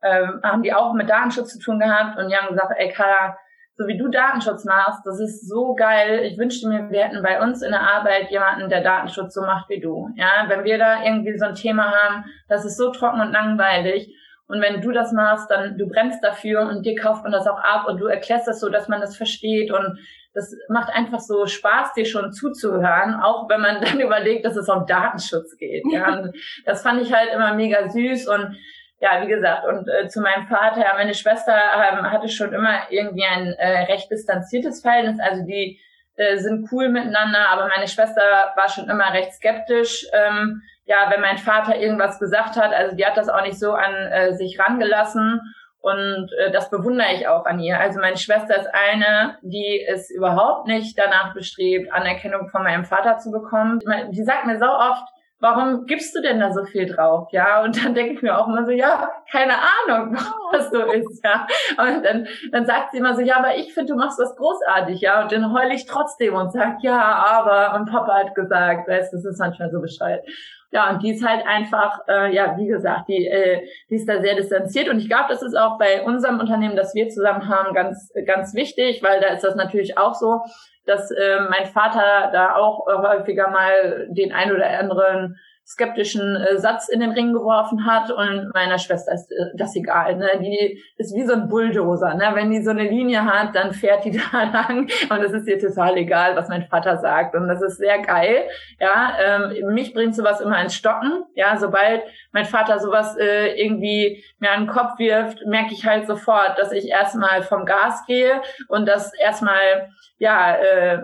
äh, 0.01 0.27
haben 0.43 0.63
die 0.63 0.73
auch 0.73 0.93
mit 0.95 1.09
Datenschutz 1.09 1.53
zu 1.55 1.59
tun 1.59 1.79
gehabt 1.79 2.19
und 2.19 2.29
die 2.29 2.37
haben 2.37 2.49
gesagt, 2.49 2.73
ey 2.77 2.93
Carla, 2.93 3.37
so 3.79 3.87
wie 3.87 3.99
du 3.99 4.09
Datenschutz 4.09 4.65
machst, 4.65 5.05
das 5.05 5.21
ist 5.21 5.47
so 5.49 5.75
geil. 5.75 6.21
Ich 6.25 6.39
wünschte 6.39 6.67
mir, 6.67 6.91
wir 6.91 7.05
hätten 7.05 7.23
bei 7.23 7.43
uns 7.43 7.61
in 7.61 7.73
der 7.73 7.83
Arbeit 7.83 8.31
jemanden, 8.31 8.71
der 8.71 8.83
Datenschutz 8.83 9.35
so 9.35 9.43
macht 9.43 9.69
wie 9.69 9.81
du. 9.81 10.09
Ja, 10.17 10.47
wenn 10.49 10.65
wir 10.65 10.79
da 10.79 11.05
irgendwie 11.05 11.37
so 11.37 11.45
ein 11.45 11.55
Thema 11.55 11.93
haben, 11.93 12.25
das 12.49 12.65
ist 12.65 12.79
so 12.79 12.91
trocken 12.91 13.21
und 13.21 13.33
langweilig. 13.33 14.09
Und 14.49 14.61
wenn 14.61 14.81
du 14.81 14.93
das 14.93 15.13
machst, 15.13 15.51
dann 15.51 15.77
du 15.77 15.89
brennst 15.89 16.23
dafür 16.23 16.63
und 16.63 16.87
dir 16.87 16.95
kauft 16.95 17.25
man 17.25 17.33
das 17.33 17.47
auch 17.47 17.59
ab 17.59 17.87
und 17.89 17.99
du 17.99 18.07
erklärst 18.07 18.47
das 18.47 18.61
so, 18.61 18.69
dass 18.69 18.89
man 18.89 19.01
das 19.01 19.17
versteht 19.17 19.73
und 19.73 19.99
das 20.35 20.55
macht 20.69 20.91
einfach 20.95 21.19
so 21.19 21.47
Spaß, 21.47 21.95
dir 21.95 22.05
schon 22.05 22.33
zuzuhören, 22.33 23.15
auch 23.15 23.49
wenn 23.49 23.61
man 23.61 23.81
dann 23.85 24.01
überlegt, 24.01 24.45
dass 24.45 24.57
es 24.57 24.69
um 24.69 24.87
Datenschutz 24.87 25.57
geht. 25.57 25.85
Ja. 25.91 26.15
Und 26.21 26.37
das 26.65 26.83
fand 26.83 27.01
ich 27.01 27.13
halt 27.13 27.33
immer 27.33 27.55
mega 27.55 27.89
süß 27.89 28.29
und 28.29 28.57
ja, 28.99 29.23
wie 29.23 29.29
gesagt, 29.29 29.67
und 29.67 29.87
äh, 29.89 30.09
zu 30.09 30.23
meinem 30.23 30.47
Vater, 30.47 30.83
meine 30.97 31.13
Schwester 31.13 31.53
ähm, 31.55 32.11
hatte 32.11 32.31
schon 32.31 32.55
immer 32.55 32.91
irgendwie 32.91 33.25
ein 33.25 33.53
äh, 33.53 33.85
recht 33.93 34.11
distanziertes 34.11 34.81
Verhältnis, 34.81 35.21
also 35.21 35.45
die 35.45 35.79
äh, 36.17 36.39
sind 36.39 36.67
cool 36.73 36.89
miteinander, 36.89 37.51
aber 37.51 37.69
meine 37.69 37.89
Schwester 37.89 38.23
war 38.57 38.71
schon 38.71 38.89
immer 38.89 39.13
recht 39.13 39.35
skeptisch. 39.35 40.07
Ähm, 40.15 40.63
ja, 40.87 41.11
wenn 41.11 41.21
mein 41.21 41.39
Vater 41.39 41.77
irgendwas 41.77 42.19
gesagt 42.19 42.57
hat, 42.57 42.73
also 42.73 42.97
die 42.97 43.05
hat 43.05 43.17
das 43.17 43.29
auch 43.29 43.43
nicht 43.43 43.59
so 43.59 43.73
an 43.73 43.95
äh, 43.95 44.33
sich 44.35 44.59
rangelassen. 44.59 45.41
Und 45.81 46.33
äh, 46.39 46.51
das 46.51 46.71
bewundere 46.71 47.13
ich 47.15 47.29
auch 47.29 47.45
an 47.45 47.61
ihr. 47.61 47.79
Also 47.79 48.01
meine 48.01 48.17
Schwester 48.17 48.57
ist 48.57 48.69
eine, 48.73 49.39
die 49.43 49.85
es 49.87 50.11
überhaupt 50.11 50.67
nicht 50.67 50.99
danach 50.99 51.33
bestrebt, 51.35 51.93
Anerkennung 51.93 52.49
von 52.49 52.63
meinem 52.63 52.85
Vater 52.85 53.19
zu 53.19 53.31
bekommen. 53.31 53.81
Die 54.11 54.25
sagt 54.25 54.47
mir 54.47 54.59
so 54.59 54.67
oft, 54.67 55.05
warum 55.39 55.87
gibst 55.87 56.15
du 56.17 56.23
denn 56.23 56.41
da 56.41 56.53
so 56.53 56.65
viel 56.65 56.87
drauf? 56.87 57.29
Ja, 57.31 57.63
und 57.63 57.85
dann 57.85 57.95
denke 57.95 58.15
ich 58.15 58.23
mir 58.23 58.39
auch 58.39 58.49
immer 58.49 58.65
so, 58.65 58.73
ja, 58.73 59.13
keine 59.31 59.55
Ahnung, 59.55 60.17
was 60.53 60.71
so 60.71 60.83
ist, 60.91 61.25
ja. 61.25 61.47
Und 61.79 62.05
dann, 62.05 62.27
dann 62.53 62.67
sagt 62.67 62.93
sie 62.93 62.99
immer 62.99 63.15
so, 63.15 63.21
ja, 63.21 63.37
aber 63.37 63.57
ich 63.57 63.75
finde, 63.75 63.93
du 63.93 63.99
machst 63.99 64.19
das 64.19 64.35
großartig, 64.37 65.01
ja. 65.01 65.23
Und 65.23 65.33
dann 65.33 65.53
heule 65.53 65.75
ich 65.75 65.87
trotzdem 65.87 66.35
und 66.35 66.53
sag, 66.53 66.83
ja, 66.83 67.01
aber, 67.01 67.79
und 67.79 67.91
Papa 67.91 68.15
hat 68.15 68.35
gesagt, 68.35 68.89
weißt, 68.89 69.13
das 69.13 69.25
ist 69.25 69.39
manchmal 69.39 69.71
so 69.71 69.81
bescheuert. 69.81 70.27
Ja, 70.73 70.91
und 70.91 71.03
die 71.03 71.13
ist 71.13 71.27
halt 71.27 71.47
einfach, 71.47 72.01
äh, 72.09 72.35
ja, 72.35 72.57
wie 72.59 72.67
gesagt, 72.67 73.09
die, 73.09 73.27
äh, 73.27 73.67
die 73.89 73.95
ist 73.95 74.09
da 74.09 74.21
sehr 74.21 74.35
distanziert. 74.35 74.89
Und 74.89 74.99
ich 74.99 75.09
glaube, 75.09 75.27
das 75.29 75.43
ist 75.43 75.55
auch 75.55 75.79
bei 75.79 76.03
unserem 76.03 76.41
Unternehmen, 76.41 76.77
das 76.77 76.95
wir 76.95 77.09
zusammen 77.09 77.49
haben, 77.49 77.75
ganz, 77.75 78.13
ganz 78.27 78.55
wichtig, 78.55 79.03
weil 79.03 79.21
da 79.21 79.29
ist 79.29 79.45
das 79.45 79.55
natürlich 79.55 79.97
auch 79.97 80.15
so, 80.15 80.41
dass 80.85 81.11
äh, 81.11 81.41
mein 81.49 81.67
Vater 81.67 82.31
da 82.33 82.55
auch 82.57 82.87
häufiger 82.87 83.51
mal 83.51 84.09
den 84.11 84.33
ein 84.33 84.53
oder 84.53 84.69
anderen 84.79 85.39
skeptischen 85.67 86.37
äh, 86.37 86.59
Satz 86.59 86.89
in 86.89 87.01
den 87.01 87.11
Ring 87.11 87.33
geworfen 87.33 87.87
hat 87.87 88.13
und 88.13 88.53
meiner 88.55 88.79
Schwester 88.79 89.13
ist 89.13 89.33
äh, 89.33 89.57
das 89.57 89.75
egal. 89.75 90.17
Ne? 90.17 90.29
Die 90.41 90.81
ist 90.97 91.13
wie 91.17 91.27
so 91.27 91.33
ein 91.33 91.49
Bulldozer. 91.49 92.15
Ne? 92.15 92.31
Wenn 92.35 92.53
die 92.53 92.63
so 92.63 92.71
eine 92.71 92.89
Linie 92.89 93.25
hat, 93.25 93.57
dann 93.57 93.73
fährt 93.73 94.05
die 94.05 94.13
da 94.33 94.45
lang 94.45 94.89
und 95.11 95.25
es 95.25 95.33
ist 95.33 95.49
ihr 95.49 95.59
total 95.59 95.97
egal, 95.97 96.37
was 96.37 96.49
mein 96.49 96.69
Vater 96.69 96.99
sagt. 96.99 97.35
Und 97.35 97.49
das 97.49 97.61
ist 97.63 97.79
sehr 97.79 98.01
geil. 98.01 98.45
Ja, 98.79 99.17
ähm, 99.21 99.75
mich 99.75 99.93
bringt 99.93 100.15
sowas 100.15 100.41
immer 100.41 100.63
ins 100.63 100.75
Stocken. 100.75 101.25
Ja, 101.35 101.57
sobald 101.57 102.03
mein 102.31 102.45
Vater 102.45 102.79
sowas 102.79 103.17
äh, 103.19 103.61
irgendwie 103.61 104.23
mir 104.39 104.53
an 104.53 104.67
den 104.67 104.69
Kopf 104.69 104.99
wirft, 104.99 105.45
merke 105.47 105.73
ich 105.73 105.85
halt 105.85 106.07
sofort, 106.07 106.59
dass 106.59 106.71
ich 106.71 106.89
erstmal 106.89 107.43
vom 107.43 107.65
Gas 107.65 108.07
gehe 108.07 108.41
und 108.69 108.87
das 108.87 109.13
erstmal 109.19 109.91
ja 110.19 110.55
äh, 110.55 110.99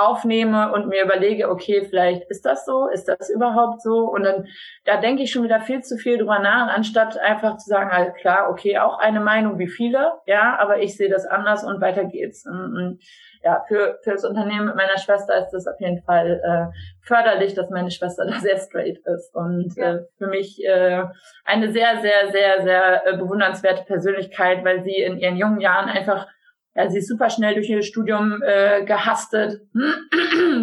aufnehme 0.00 0.72
und 0.72 0.88
mir 0.88 1.04
überlege, 1.04 1.50
okay, 1.50 1.84
vielleicht 1.88 2.24
ist 2.30 2.44
das 2.46 2.64
so, 2.64 2.88
ist 2.88 3.06
das 3.06 3.30
überhaupt 3.30 3.82
so? 3.82 4.08
Und 4.08 4.24
dann, 4.24 4.46
da 4.84 4.96
denke 5.00 5.22
ich 5.22 5.30
schon 5.30 5.44
wieder 5.44 5.60
viel 5.60 5.82
zu 5.82 5.96
viel 5.96 6.18
drüber 6.18 6.38
nach, 6.38 6.74
anstatt 6.74 7.18
einfach 7.18 7.56
zu 7.56 7.68
sagen, 7.68 7.90
also 7.90 8.12
klar, 8.12 8.50
okay, 8.50 8.78
auch 8.78 8.98
eine 8.98 9.20
Meinung 9.20 9.58
wie 9.58 9.68
viele, 9.68 10.12
ja, 10.26 10.56
aber 10.58 10.78
ich 10.78 10.96
sehe 10.96 11.10
das 11.10 11.26
anders 11.26 11.64
und 11.64 11.80
weiter 11.80 12.04
geht's. 12.04 12.46
Und, 12.46 12.76
und 12.76 13.00
ja, 13.42 13.64
für, 13.68 13.98
für 14.02 14.12
das 14.12 14.24
Unternehmen 14.24 14.66
mit 14.66 14.76
meiner 14.76 14.98
Schwester 14.98 15.38
ist 15.38 15.50
das 15.50 15.66
auf 15.66 15.80
jeden 15.80 16.02
Fall 16.02 16.40
äh, 16.44 16.76
förderlich, 17.00 17.54
dass 17.54 17.70
meine 17.70 17.90
Schwester 17.90 18.26
da 18.30 18.38
sehr 18.38 18.58
straight 18.58 18.98
ist 19.04 19.34
und 19.34 19.74
ja. 19.76 19.94
äh, 19.94 19.98
für 20.18 20.26
mich 20.26 20.62
äh, 20.64 21.04
eine 21.44 21.72
sehr, 21.72 22.00
sehr, 22.00 22.30
sehr, 22.30 22.62
sehr 22.62 23.06
äh, 23.06 23.16
bewundernswerte 23.16 23.84
Persönlichkeit, 23.84 24.64
weil 24.64 24.82
sie 24.82 24.96
in 24.96 25.18
ihren 25.18 25.36
jungen 25.36 25.60
Jahren 25.60 25.88
einfach 25.88 26.26
ja, 26.74 26.88
sie 26.88 26.98
ist 26.98 27.08
super 27.08 27.30
schnell 27.30 27.54
durch 27.54 27.68
ihr 27.68 27.82
Studium 27.82 28.42
äh, 28.42 28.84
gehastet. 28.84 29.60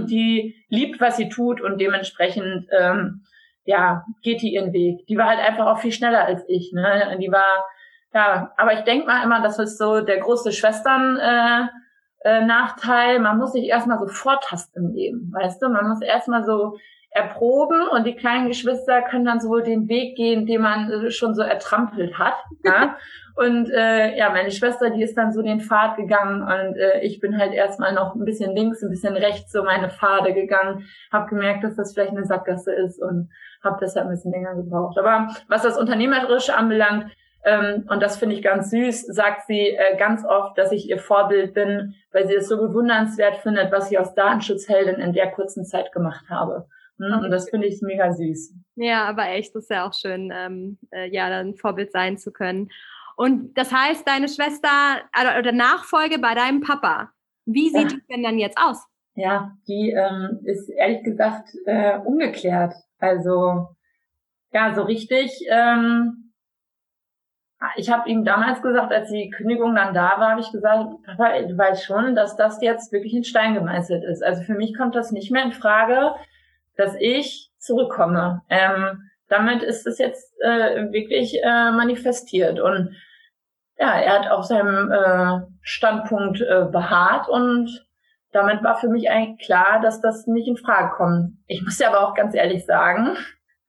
die 0.06 0.56
liebt, 0.70 1.02
was 1.02 1.18
sie 1.18 1.30
tut 1.30 1.62
und 1.62 1.80
dementsprechend 1.80 2.68
ähm, 2.78 3.24
ja, 3.66 4.06
geht 4.22 4.42
die 4.42 4.54
ihren 4.54 4.72
Weg. 4.72 5.06
Die 5.08 5.18
war 5.18 5.28
halt 5.28 5.40
einfach 5.40 5.66
auch 5.66 5.80
viel 5.80 5.92
schneller 5.92 6.24
als 6.24 6.44
ich. 6.48 6.72
Ne? 6.74 7.18
Die 7.20 7.32
war, 7.32 7.66
ja, 8.14 8.54
aber 8.56 8.74
ich 8.74 8.82
denke 8.82 9.06
mal 9.06 9.24
immer, 9.24 9.42
das 9.42 9.60
ist 9.60 9.78
so 9.78 10.00
der 10.00 10.20
große 10.20 10.54
Schwestern 10.54 11.18
äh, 11.18 11.68
äh, 12.22 12.46
Nachteil. 12.46 13.20
Man 13.20 13.38
muss 13.38 13.52
sich 13.52 13.68
erstmal 13.68 14.00
so 14.00 14.08
vortasten 14.08 14.86
im 14.86 14.96
Leben, 14.96 15.32
weißt 15.34 15.62
du? 15.62 15.70
Man 15.70 15.90
muss 15.90 16.02
erstmal 16.02 16.46
so 16.46 16.78
erproben 17.12 17.88
und 17.92 18.06
die 18.06 18.16
kleinen 18.16 18.48
Geschwister 18.48 19.02
können 19.02 19.26
dann 19.26 19.42
so 19.42 19.60
den 19.60 19.90
Weg 19.90 20.16
gehen, 20.16 20.46
den 20.46 20.62
man 20.62 20.90
äh, 20.90 21.12
schon 21.12 21.36
so 21.36 21.42
ertrampelt 21.42 22.18
hat. 22.18 22.36
Ja? 22.64 22.96
Und 23.38 23.70
äh, 23.70 24.18
ja, 24.18 24.32
meine 24.32 24.50
Schwester, 24.50 24.90
die 24.90 25.04
ist 25.04 25.16
dann 25.16 25.32
so 25.32 25.44
den 25.44 25.60
Pfad 25.60 25.96
gegangen 25.96 26.42
und 26.42 26.76
äh, 26.76 27.02
ich 27.02 27.20
bin 27.20 27.38
halt 27.38 27.54
erstmal 27.54 27.94
noch 27.94 28.16
ein 28.16 28.26
bisschen 28.26 28.56
links, 28.56 28.82
ein 28.82 28.90
bisschen 28.90 29.16
rechts 29.16 29.52
so 29.52 29.64
meine 29.64 29.92
Pfade 29.92 30.34
gegangen, 30.34 30.88
habe 31.12 31.30
gemerkt, 31.30 31.64
dass 31.64 31.76
das 31.76 31.94
vielleicht 31.94 32.14
eine 32.14 32.26
Sackgasse 32.26 32.74
ist 32.74 33.00
und 33.00 33.30
habe 33.64 33.78
deshalb 33.80 34.08
ein 34.08 34.14
bisschen 34.14 34.32
länger 34.32 34.56
gebraucht. 34.56 34.98
Aber 34.98 35.28
was 35.48 35.62
das 35.62 35.78
Unternehmerische 35.78 36.58
anbelangt, 36.58 37.12
ähm, 37.46 37.86
und 37.88 38.02
das 38.02 38.18
finde 38.18 38.34
ich 38.34 38.42
ganz 38.42 38.72
süß, 38.72 39.06
sagt 39.06 39.46
sie 39.46 39.70
äh, 39.70 39.96
ganz 39.98 40.26
oft, 40.26 40.58
dass 40.58 40.72
ich 40.72 40.90
ihr 40.90 40.98
Vorbild 40.98 41.54
bin, 41.54 41.94
weil 42.12 42.28
sie 42.28 42.34
es 42.34 42.48
so 42.48 42.58
bewundernswert 42.58 43.38
findet, 43.38 43.72
was 43.72 43.92
ich 43.92 44.00
aus 44.00 44.16
Datenschutzheldin 44.16 44.96
in 44.96 45.14
der 45.14 45.30
kurzen 45.30 45.64
Zeit 45.64 45.92
gemacht 45.92 46.26
habe. 46.28 46.68
Hm? 46.98 47.26
Und 47.26 47.30
das 47.30 47.52
finde 47.52 47.68
ich 47.68 47.84
mega 47.84 48.12
süß. 48.12 48.56
Ja, 48.76 49.06
aber 49.06 49.28
echt, 49.30 49.56
das 49.56 49.64
ist 49.66 49.70
ja 49.70 49.88
auch 49.88 49.94
schön, 49.94 50.34
ähm, 50.36 50.80
äh, 50.92 51.08
ja, 51.10 51.30
dann 51.30 51.56
Vorbild 51.56 51.92
sein 51.92 52.18
zu 52.18 52.32
können. 52.32 52.70
Und 53.18 53.58
das 53.58 53.74
heißt, 53.74 54.08
deine 54.08 54.30
Schwester 54.30 54.70
also, 55.12 55.40
oder 55.40 55.52
Nachfolge 55.52 56.20
bei 56.20 56.36
deinem 56.36 56.62
Papa, 56.62 57.10
wie 57.46 57.70
sieht 57.70 57.92
ja. 57.92 57.98
die 57.98 58.14
denn 58.14 58.24
dann 58.24 58.38
jetzt 58.38 58.58
aus? 58.60 58.86
Ja, 59.16 59.58
die 59.68 59.90
ähm, 59.90 60.40
ist 60.44 60.70
ehrlich 60.70 61.04
gesagt 61.04 61.50
äh, 61.66 61.98
ungeklärt. 61.98 62.76
Also 63.00 63.70
ja, 64.54 64.76
so 64.76 64.84
richtig. 64.84 65.32
Ähm, 65.50 66.32
ich 67.76 67.90
habe 67.90 68.08
ihm 68.08 68.24
damals 68.24 68.62
gesagt, 68.62 68.94
als 68.94 69.10
die 69.10 69.32
Kündigung 69.32 69.74
dann 69.74 69.96
da 69.96 70.20
war, 70.20 70.32
habe 70.32 70.42
ich 70.42 70.52
gesagt, 70.52 71.02
Papa, 71.04 71.42
du 71.42 71.58
weißt 71.58 71.84
schon, 71.84 72.14
dass 72.14 72.36
das 72.36 72.62
jetzt 72.62 72.92
wirklich 72.92 73.16
in 73.16 73.24
Stein 73.24 73.56
gemeißelt 73.56 74.04
ist. 74.04 74.24
Also 74.24 74.44
für 74.44 74.54
mich 74.54 74.78
kommt 74.78 74.94
das 74.94 75.12
nicht 75.12 75.32
mehr 75.32 75.44
in 75.44 75.54
Frage, 75.54 76.14
dass 76.76 76.96
ich 77.00 77.50
zurückkomme. 77.58 78.44
Ähm, 78.50 79.10
damit 79.28 79.64
ist 79.64 79.88
es 79.88 79.98
jetzt 79.98 80.40
äh, 80.42 80.92
wirklich 80.92 81.42
äh, 81.44 81.72
manifestiert. 81.72 82.60
Und 82.60 82.96
ja, 83.80 83.94
er 83.94 84.20
hat 84.20 84.32
auf 84.32 84.46
seinem 84.46 84.92
äh, 84.92 85.46
Standpunkt 85.62 86.42
äh, 86.42 86.66
beharrt 86.72 87.30
und 87.30 87.86
damit 88.32 88.64
war 88.64 88.76
für 88.78 88.90
mich 88.90 89.10
eigentlich 89.10 89.46
klar, 89.46 89.80
dass 89.82 90.02
das 90.02 90.28
nicht 90.28 90.48
in 90.48 90.58
Frage 90.58 90.96
kommt. 90.96 91.38
Ich 91.48 91.62
muss 91.64 91.80
ja 91.80 91.90
aber 91.90 92.08
auch 92.08 92.14
ganz 92.14 92.36
ehrlich 92.36 92.66
sagen, 92.66 93.18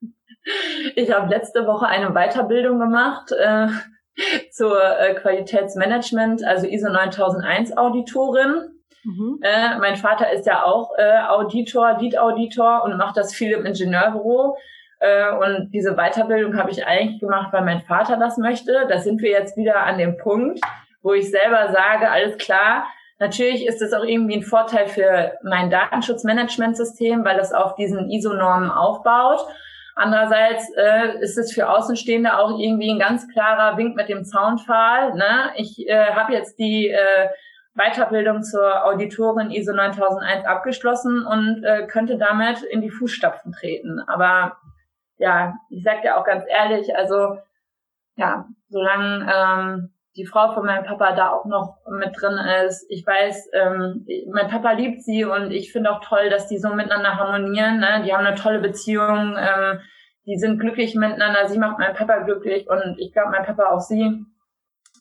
ich 0.97 1.13
habe 1.13 1.29
letzte 1.29 1.67
Woche 1.67 1.87
eine 1.87 2.11
Weiterbildung 2.11 2.79
gemacht 2.79 3.33
äh, 3.33 3.69
zur 4.51 4.83
äh, 4.99 5.15
Qualitätsmanagement, 5.15 6.45
also 6.45 6.67
ISO 6.67 6.91
9001 6.91 7.77
Auditorin. 7.77 8.79
Mhm. 9.05 9.39
Äh, 9.43 9.79
mein 9.79 9.97
Vater 9.97 10.33
ist 10.33 10.47
ja 10.47 10.65
auch 10.65 10.91
äh, 10.99 11.19
Auditor, 11.29 11.99
Lead-Auditor 11.99 12.83
und 12.85 12.97
macht 12.97 13.17
das 13.17 13.33
viel 13.35 13.53
im 13.53 13.65
Ingenieurbüro. 13.65 14.57
Äh, 15.01 15.31
und 15.31 15.71
diese 15.73 15.95
Weiterbildung 15.95 16.57
habe 16.57 16.71
ich 16.71 16.87
eigentlich 16.87 17.21
gemacht, 17.21 17.53
weil 17.53 17.65
mein 17.65 17.83
Vater 17.83 18.17
das 18.17 18.37
möchte. 18.37 18.87
Da 18.89 18.99
sind 18.99 19.23
wir 19.23 19.31
jetzt 19.31 19.57
wieder 19.57 19.81
an 19.81 19.99
dem 19.99 20.17
Punkt, 20.17 20.61
wo 21.03 21.13
ich 21.13 21.31
selber 21.31 21.73
sage, 21.73 22.11
alles 22.11 22.37
klar, 22.39 22.85
natürlich 23.19 23.67
ist 23.67 23.83
es 23.83 23.93
auch 23.93 24.05
irgendwie 24.05 24.37
ein 24.37 24.43
Vorteil 24.43 24.89
für 24.89 25.39
mein 25.43 25.71
Datenschutzmanagementsystem, 25.71 27.25
weil 27.25 27.37
das 27.37 27.53
auf 27.53 27.75
diesen 27.77 28.11
ISO-Normen 28.11 28.71
aufbaut. 28.71 29.41
Andererseits 29.95 30.71
äh, 30.77 31.19
ist 31.21 31.37
es 31.39 31.53
für 31.53 31.69
Außenstehende 31.69 32.39
auch 32.39 32.59
irgendwie 32.59 32.91
ein 32.93 33.01
ganz 33.01 33.27
klarer 33.29 33.77
Wink 33.77 33.97
mit 33.97 34.09
dem 34.09 34.25
Zaunpfahl. 34.25 35.15
Ne? 35.15 35.51
Ich 35.57 35.89
äh, 35.89 36.13
habe 36.13 36.35
jetzt 36.35 36.59
die 36.61 36.89
äh, 36.89 37.29
Weiterbildung 37.75 38.45
zur 38.45 38.85
Auditorin 38.85 39.51
ISO 39.51 39.73
9001 39.73 40.45
abgeschlossen 40.47 41.25
und 41.27 41.65
äh, 41.65 41.87
könnte 41.87 42.17
damit 42.17 42.63
in 42.63 42.81
die 42.81 42.91
Fußstapfen 42.91 43.53
treten. 43.53 44.01
Aber 44.07 44.59
ja, 45.19 45.55
ich 45.71 45.83
sag 45.83 46.03
dir 46.03 46.17
auch 46.17 46.25
ganz 46.25 46.45
ehrlich, 46.49 46.95
also 46.97 47.39
ja, 48.17 48.47
solange 48.69 49.33
ähm, 49.33 49.93
die 50.17 50.27
Frau 50.27 50.53
von 50.53 50.67
meinem 50.67 50.85
Papa 50.85 51.15
da 51.15 51.31
auch 51.31 51.45
noch 51.45 51.77
mit 51.89 52.11
drin 52.21 52.39
ist. 52.67 52.85
Ich 52.91 53.07
weiß, 53.07 53.51
ähm, 53.53 54.07
mein 54.33 54.49
Papa 54.49 54.73
liebt 54.73 55.03
sie 55.03 55.25
und 55.25 55.53
ich 55.53 55.73
finde 55.73 55.93
auch 55.93 56.01
toll, 56.01 56.29
dass 56.29 56.49
die 56.49 56.59
so 56.59 56.75
miteinander 56.75 57.17
harmonieren. 57.17 57.79
Ne? 57.79 58.03
Die 58.05 58.13
haben 58.13 58.27
eine 58.27 58.37
tolle 58.37 58.59
Beziehung, 58.59 59.37
ähm, 59.39 59.81
die 60.27 60.37
sind 60.37 60.59
glücklich 60.59 60.97
miteinander. 60.97 61.49
Sie 61.49 61.59
macht 61.59 61.79
meinen 61.79 61.95
Papa 61.95 62.19
glücklich 62.19 62.69
und 62.69 62.97
ich 62.99 63.13
glaube, 63.13 63.31
mein 63.31 63.45
Papa 63.45 63.67
auch 63.71 63.81
sie. 63.81 64.25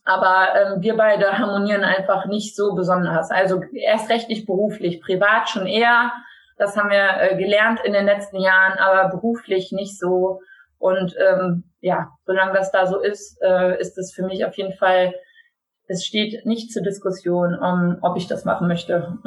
Aber 0.06 0.50
ähm, 0.56 0.82
wir 0.82 0.96
beide 0.96 1.38
harmonieren 1.38 1.84
einfach 1.84 2.28
nicht 2.28 2.56
so 2.56 2.76
besonders. 2.76 3.32
Also 3.32 3.62
erst 3.74 4.10
recht 4.10 4.30
nicht 4.30 4.46
beruflich, 4.46 5.02
privat 5.02 5.50
schon 5.50 5.66
eher. 5.66 6.14
Das 6.58 6.76
haben 6.76 6.90
wir 6.90 7.22
äh, 7.22 7.38
gelernt 7.38 7.80
in 7.84 7.94
den 7.94 8.06
letzten 8.06 8.40
Jahren, 8.40 8.78
aber 8.80 9.10
beruflich 9.10 9.72
nicht 9.72 9.98
so. 9.98 10.42
Und 10.80 11.16
ähm, 11.18 11.64
ja, 11.82 12.12
solange 12.26 12.54
das 12.54 12.72
da 12.72 12.88
so 12.88 13.00
ist, 13.00 13.40
äh, 13.42 13.80
ist 13.80 13.98
es 13.98 14.14
für 14.14 14.24
mich 14.24 14.46
auf 14.46 14.56
jeden 14.56 14.74
Fall, 14.74 15.14
es 15.88 16.06
steht 16.06 16.46
nicht 16.46 16.72
zur 16.72 16.84
Diskussion, 16.84 17.56
um, 17.56 17.98
ob 18.02 18.18
ich 18.18 18.28
das 18.28 18.46
machen 18.46 18.68
möchte. 18.68 19.18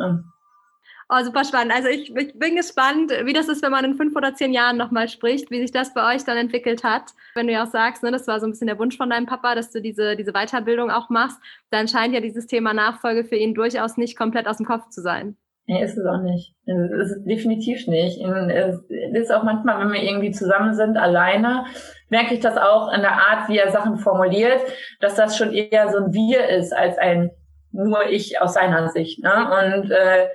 Oh, 1.12 1.24
super 1.24 1.45
spannend. 1.45 1.72
Also 1.74 1.89
ich, 1.89 2.14
ich, 2.14 2.39
bin 2.39 2.55
gespannt, 2.55 3.11
wie 3.24 3.33
das 3.33 3.49
ist, 3.49 3.62
wenn 3.62 3.72
man 3.72 3.85
in 3.85 3.97
fünf 3.97 4.14
oder 4.14 4.35
zehn 4.35 4.53
Jahren 4.53 4.76
nochmal 4.76 5.09
spricht, 5.09 5.51
wie 5.51 5.61
sich 5.61 5.72
das 5.72 5.93
bei 5.93 6.14
euch 6.14 6.24
dann 6.24 6.37
entwickelt 6.37 6.85
hat. 6.85 7.14
Wenn 7.35 7.49
du 7.49 7.53
ja 7.53 7.64
auch 7.64 7.70
sagst, 7.70 8.05
ne, 8.05 8.12
das 8.12 8.28
war 8.28 8.39
so 8.39 8.47
ein 8.47 8.51
bisschen 8.51 8.68
der 8.68 8.78
Wunsch 8.78 8.97
von 8.97 9.11
deinem 9.11 9.26
Papa, 9.26 9.57
dass 9.57 9.72
du 9.72 9.81
diese, 9.81 10.14
diese 10.14 10.33
Weiterbildung 10.33 10.89
auch 10.91 11.11
machst, 11.11 11.41
dann 11.70 11.89
scheint 11.89 12.14
ja 12.14 12.20
dieses 12.20 12.47
Thema 12.47 12.74
Nachfolge 12.74 13.24
für 13.24 13.35
ihn 13.35 13.55
durchaus 13.55 13.97
nicht 13.97 14.16
komplett 14.16 14.47
aus 14.47 14.59
dem 14.59 14.66
Kopf 14.66 14.89
zu 14.91 15.01
sein. 15.01 15.37
Nee, 15.67 15.85
ist 15.85 15.97
es 15.97 16.05
auch 16.05 16.21
nicht. 16.23 16.55
Ist 16.67 17.17
es 17.17 17.25
definitiv 17.25 17.87
nicht. 17.87 18.21
Es 18.21 18.81
ist 19.13 19.33
auch 19.33 19.45
manchmal, 19.45 19.79
wenn 19.81 19.93
wir 19.93 20.03
irgendwie 20.03 20.33
zusammen 20.33 20.75
sind, 20.75 20.97
alleine, 20.97 21.65
merke 22.09 22.35
ich 22.35 22.41
das 22.41 22.57
auch 22.57 22.93
in 22.93 23.03
der 23.03 23.13
Art, 23.13 23.49
wie 23.49 23.59
er 23.59 23.71
Sachen 23.71 23.97
formuliert, 23.99 24.61
dass 25.01 25.15
das 25.15 25.37
schon 25.37 25.53
eher 25.53 25.89
so 25.91 25.99
ein 25.99 26.13
Wir 26.13 26.49
ist, 26.49 26.73
als 26.73 26.99
ein 26.99 27.31
nur 27.73 28.09
ich 28.09 28.41
aus 28.41 28.55
seiner 28.55 28.89
Sicht. 28.89 29.23
Ne? 29.23 29.31
Und 29.31 29.91
äh, 29.93 30.29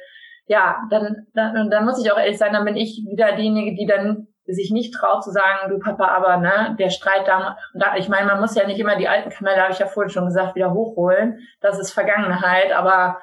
ja, 0.48 0.78
dann, 0.90 1.28
dann, 1.34 1.70
dann 1.70 1.86
muss 1.86 2.04
ich 2.04 2.12
auch 2.12 2.18
ehrlich 2.18 2.38
sein, 2.38 2.54
dann 2.54 2.66
bin 2.66 2.78
ich 2.78 3.04
wieder 3.10 3.36
diejenige, 3.36 3.76
die 3.76 3.88
dann 3.88 4.28
sich 4.48 4.72
nicht 4.72 4.94
traut 4.94 5.24
zu 5.24 5.32
sagen, 5.32 5.70
du 5.70 5.80
Papa, 5.80 6.08
aber 6.08 6.38
ne, 6.38 6.76
der 6.78 6.92
Streit 6.92 7.28
da, 7.28 7.58
da 7.74 7.96
ich 7.98 8.10
meine, 8.10 8.28
man 8.28 8.40
muss 8.40 8.56
ja 8.56 8.68
nicht 8.68 8.80
immer 8.80 8.96
die 8.96 9.08
alten 9.08 9.32
Kanäle, 9.32 9.64
habe 9.64 9.74
ich 9.74 9.80
ja 9.80 9.88
vorhin 9.88 10.12
schon 10.12 10.26
gesagt, 10.26 10.56
wieder 10.56 10.72
hochholen. 10.72 11.40
Das 11.62 11.80
ist 11.80 11.92
Vergangenheit, 11.92 12.72
aber 12.72 13.20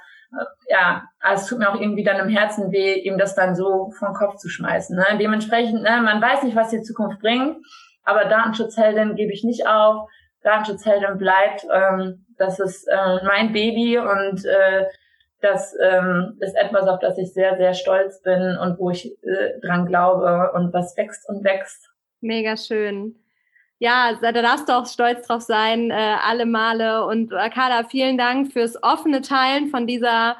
ja, 0.68 1.02
also 1.20 1.42
es 1.42 1.48
tut 1.48 1.58
mir 1.58 1.70
auch 1.70 1.80
irgendwie 1.80 2.04
dann 2.04 2.20
im 2.20 2.34
Herzen 2.34 2.72
weh, 2.72 2.94
ihm 2.94 3.18
das 3.18 3.34
dann 3.34 3.54
so 3.54 3.90
vom 3.98 4.14
Kopf 4.14 4.36
zu 4.36 4.48
schmeißen. 4.48 4.96
Ne? 4.96 5.04
Dementsprechend, 5.18 5.82
ne, 5.82 6.00
man 6.02 6.22
weiß 6.22 6.42
nicht, 6.42 6.56
was 6.56 6.70
die 6.70 6.82
Zukunft 6.82 7.20
bringt, 7.20 7.56
aber 8.04 8.24
Datenschutzheldin 8.24 9.14
gebe 9.14 9.32
ich 9.32 9.44
nicht 9.44 9.66
auf. 9.66 10.08
Datenschutzheldin 10.42 11.18
bleibt. 11.18 11.66
Ähm, 11.72 12.26
das 12.36 12.58
ist 12.58 12.88
äh, 12.88 13.24
mein 13.24 13.52
Baby 13.52 13.98
und 13.98 14.44
äh, 14.44 14.86
das 15.40 15.74
ähm, 15.80 16.36
ist 16.40 16.56
etwas, 16.56 16.88
auf 16.88 17.00
das 17.00 17.18
ich 17.18 17.32
sehr, 17.32 17.56
sehr 17.56 17.74
stolz 17.74 18.22
bin 18.22 18.56
und 18.60 18.78
wo 18.78 18.90
ich 18.90 19.06
äh, 19.22 19.60
dran 19.60 19.86
glaube 19.86 20.52
und 20.54 20.72
was 20.72 20.96
wächst 20.96 21.28
und 21.28 21.44
wächst. 21.44 21.90
Mega 22.20 22.56
schön 22.56 23.21
ja, 23.82 24.14
da 24.14 24.30
darfst 24.30 24.68
du 24.68 24.74
auch 24.74 24.86
stolz 24.86 25.26
drauf 25.26 25.42
sein, 25.42 25.90
äh, 25.90 25.94
alle 26.24 26.46
Male. 26.46 27.04
Und 27.04 27.34
Akada, 27.34 27.82
vielen 27.82 28.16
Dank 28.16 28.52
fürs 28.52 28.80
offene 28.80 29.22
Teilen 29.22 29.70
von 29.70 29.88
dieser, 29.88 30.36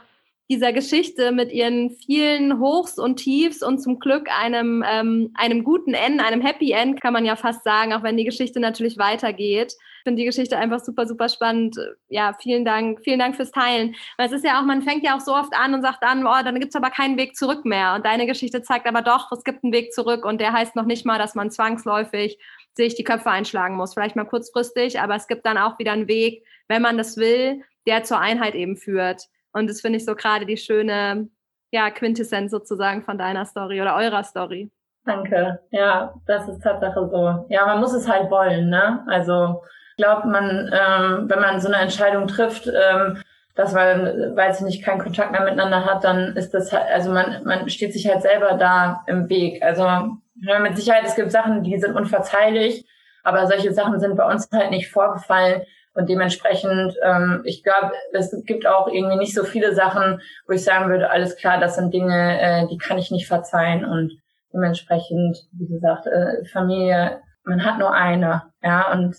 dieser 0.48 0.72
Geschichte 0.72 1.32
mit 1.32 1.50
ihren 1.50 1.90
vielen 1.90 2.60
Hochs 2.60 3.00
und 3.00 3.16
Tiefs 3.16 3.64
und 3.64 3.80
zum 3.80 3.98
Glück 3.98 4.28
einem, 4.30 4.84
ähm, 4.88 5.32
einem 5.34 5.64
guten 5.64 5.92
Ende, 5.92 6.22
einem 6.22 6.40
Happy 6.40 6.70
End, 6.70 7.00
kann 7.00 7.12
man 7.12 7.24
ja 7.24 7.34
fast 7.34 7.64
sagen, 7.64 7.92
auch 7.94 8.04
wenn 8.04 8.16
die 8.16 8.22
Geschichte 8.22 8.60
natürlich 8.60 8.96
weitergeht. 8.96 9.72
Ich 9.72 10.02
finde 10.04 10.20
die 10.20 10.26
Geschichte 10.26 10.56
einfach 10.56 10.78
super, 10.78 11.08
super 11.08 11.28
spannend. 11.28 11.76
Ja, 12.08 12.34
vielen 12.40 12.64
Dank, 12.64 13.00
vielen 13.02 13.18
Dank 13.18 13.34
fürs 13.34 13.50
Teilen. 13.50 13.96
Weil 14.18 14.26
es 14.26 14.32
ist 14.32 14.44
ja 14.44 14.60
auch, 14.60 14.64
man 14.64 14.82
fängt 14.82 15.02
ja 15.02 15.16
auch 15.16 15.20
so 15.20 15.34
oft 15.34 15.52
an 15.56 15.74
und 15.74 15.82
sagt 15.82 16.04
dann, 16.04 16.24
oh, 16.24 16.42
dann 16.44 16.60
gibt 16.60 16.74
es 16.74 16.76
aber 16.76 16.90
keinen 16.90 17.16
Weg 17.16 17.34
zurück 17.34 17.64
mehr. 17.64 17.94
Und 17.96 18.06
deine 18.06 18.26
Geschichte 18.26 18.62
zeigt 18.62 18.86
aber 18.86 19.02
doch, 19.02 19.32
es 19.32 19.42
gibt 19.42 19.64
einen 19.64 19.72
Weg 19.72 19.92
zurück 19.92 20.24
und 20.24 20.40
der 20.40 20.52
heißt 20.52 20.76
noch 20.76 20.86
nicht 20.86 21.04
mal, 21.04 21.18
dass 21.18 21.34
man 21.34 21.50
zwangsläufig 21.50 22.38
sich 22.76 22.94
die 22.94 23.04
Köpfe 23.04 23.30
einschlagen 23.30 23.76
muss. 23.76 23.94
Vielleicht 23.94 24.16
mal 24.16 24.24
kurzfristig, 24.24 25.00
aber 25.00 25.14
es 25.14 25.26
gibt 25.26 25.46
dann 25.46 25.58
auch 25.58 25.78
wieder 25.78 25.92
einen 25.92 26.08
Weg, 26.08 26.44
wenn 26.68 26.82
man 26.82 26.98
das 26.98 27.16
will, 27.16 27.62
der 27.86 28.04
zur 28.04 28.18
Einheit 28.18 28.54
eben 28.54 28.76
führt. 28.76 29.28
Und 29.52 29.68
das 29.68 29.80
finde 29.80 29.98
ich 29.98 30.04
so 30.04 30.14
gerade 30.14 30.46
die 30.46 30.56
schöne 30.56 31.28
ja, 31.70 31.90
Quintessenz 31.90 32.50
sozusagen 32.50 33.02
von 33.02 33.18
deiner 33.18 33.44
Story 33.44 33.80
oder 33.80 33.96
eurer 33.96 34.24
Story. 34.24 34.70
Danke. 35.04 35.58
Ja, 35.70 36.14
das 36.26 36.48
ist 36.48 36.62
Tatsache 36.62 37.08
so. 37.10 37.46
Ja, 37.48 37.66
man 37.66 37.80
muss 37.80 37.92
es 37.92 38.08
halt 38.08 38.30
wollen, 38.30 38.70
ne? 38.70 39.04
Also 39.08 39.62
ich 39.96 40.04
glaube, 40.04 40.28
man, 40.28 40.70
ähm, 40.72 41.28
wenn 41.28 41.40
man 41.40 41.60
so 41.60 41.68
eine 41.68 41.78
Entscheidung 41.78 42.28
trifft, 42.28 42.66
ähm, 42.66 43.21
dass 43.54 43.72
man, 43.72 44.34
weil 44.34 44.54
sie 44.54 44.64
nicht 44.64 44.84
keinen 44.84 45.00
Kontakt 45.00 45.32
mehr 45.32 45.42
miteinander 45.42 45.84
hat, 45.84 46.04
dann 46.04 46.36
ist 46.36 46.54
das 46.54 46.72
halt, 46.72 46.90
also 46.90 47.10
man, 47.12 47.44
man 47.44 47.68
steht 47.68 47.92
sich 47.92 48.08
halt 48.08 48.22
selber 48.22 48.54
da 48.54 49.04
im 49.06 49.28
Weg. 49.28 49.62
Also 49.62 49.82
ja, 49.82 50.58
mit 50.60 50.76
Sicherheit, 50.76 51.04
es 51.04 51.14
gibt 51.14 51.30
Sachen, 51.30 51.62
die 51.62 51.78
sind 51.78 51.94
unverzeihlich, 51.94 52.86
aber 53.22 53.46
solche 53.46 53.72
Sachen 53.72 54.00
sind 54.00 54.16
bei 54.16 54.30
uns 54.30 54.48
halt 54.52 54.70
nicht 54.70 54.90
vorgefallen. 54.90 55.62
Und 55.94 56.08
dementsprechend, 56.08 56.94
ähm, 57.02 57.42
ich 57.44 57.62
glaube, 57.62 57.92
es 58.12 58.34
gibt 58.46 58.66
auch 58.66 58.88
irgendwie 58.88 59.18
nicht 59.18 59.34
so 59.34 59.44
viele 59.44 59.74
Sachen, 59.74 60.22
wo 60.46 60.54
ich 60.54 60.64
sagen 60.64 60.88
würde, 60.88 61.10
alles 61.10 61.36
klar, 61.36 61.60
das 61.60 61.76
sind 61.76 61.92
Dinge, 61.92 62.40
äh, 62.40 62.66
die 62.68 62.78
kann 62.78 62.96
ich 62.96 63.10
nicht 63.10 63.28
verzeihen. 63.28 63.84
Und 63.84 64.12
dementsprechend, 64.54 65.38
wie 65.52 65.68
gesagt, 65.68 66.06
äh, 66.06 66.46
Familie, 66.46 67.20
man 67.44 67.64
hat 67.64 67.78
nur 67.78 67.92
eine, 67.92 68.42
ja, 68.62 68.90
und 68.92 69.14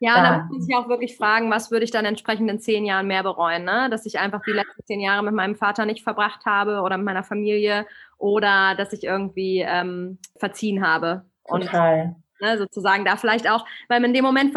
ja, 0.00 0.22
da 0.22 0.38
muss 0.38 0.50
man 0.50 0.60
sich 0.62 0.74
auch 0.74 0.88
wirklich 0.88 1.16
fragen, 1.16 1.50
was 1.50 1.70
würde 1.70 1.84
ich 1.84 1.90
dann 1.90 2.06
entsprechend 2.06 2.50
in 2.50 2.58
zehn 2.58 2.86
Jahren 2.86 3.06
mehr 3.06 3.22
bereuen, 3.22 3.64
ne? 3.64 3.88
Dass 3.90 4.06
ich 4.06 4.18
einfach 4.18 4.40
die 4.46 4.52
letzten 4.52 4.82
zehn 4.86 5.00
Jahre 5.00 5.22
mit 5.22 5.34
meinem 5.34 5.56
Vater 5.56 5.84
nicht 5.84 6.02
verbracht 6.02 6.46
habe 6.46 6.80
oder 6.80 6.96
mit 6.96 7.04
meiner 7.04 7.22
Familie 7.22 7.86
oder 8.16 8.74
dass 8.76 8.94
ich 8.94 9.04
irgendwie 9.04 9.60
ähm, 9.60 10.18
verziehen 10.38 10.86
habe. 10.86 11.26
Total. 11.46 12.16
ne, 12.40 12.58
sozusagen 12.58 13.04
da 13.04 13.16
vielleicht 13.16 13.48
auch, 13.50 13.66
weil 13.88 14.02
in 14.02 14.14
dem 14.14 14.24
Moment 14.24 14.54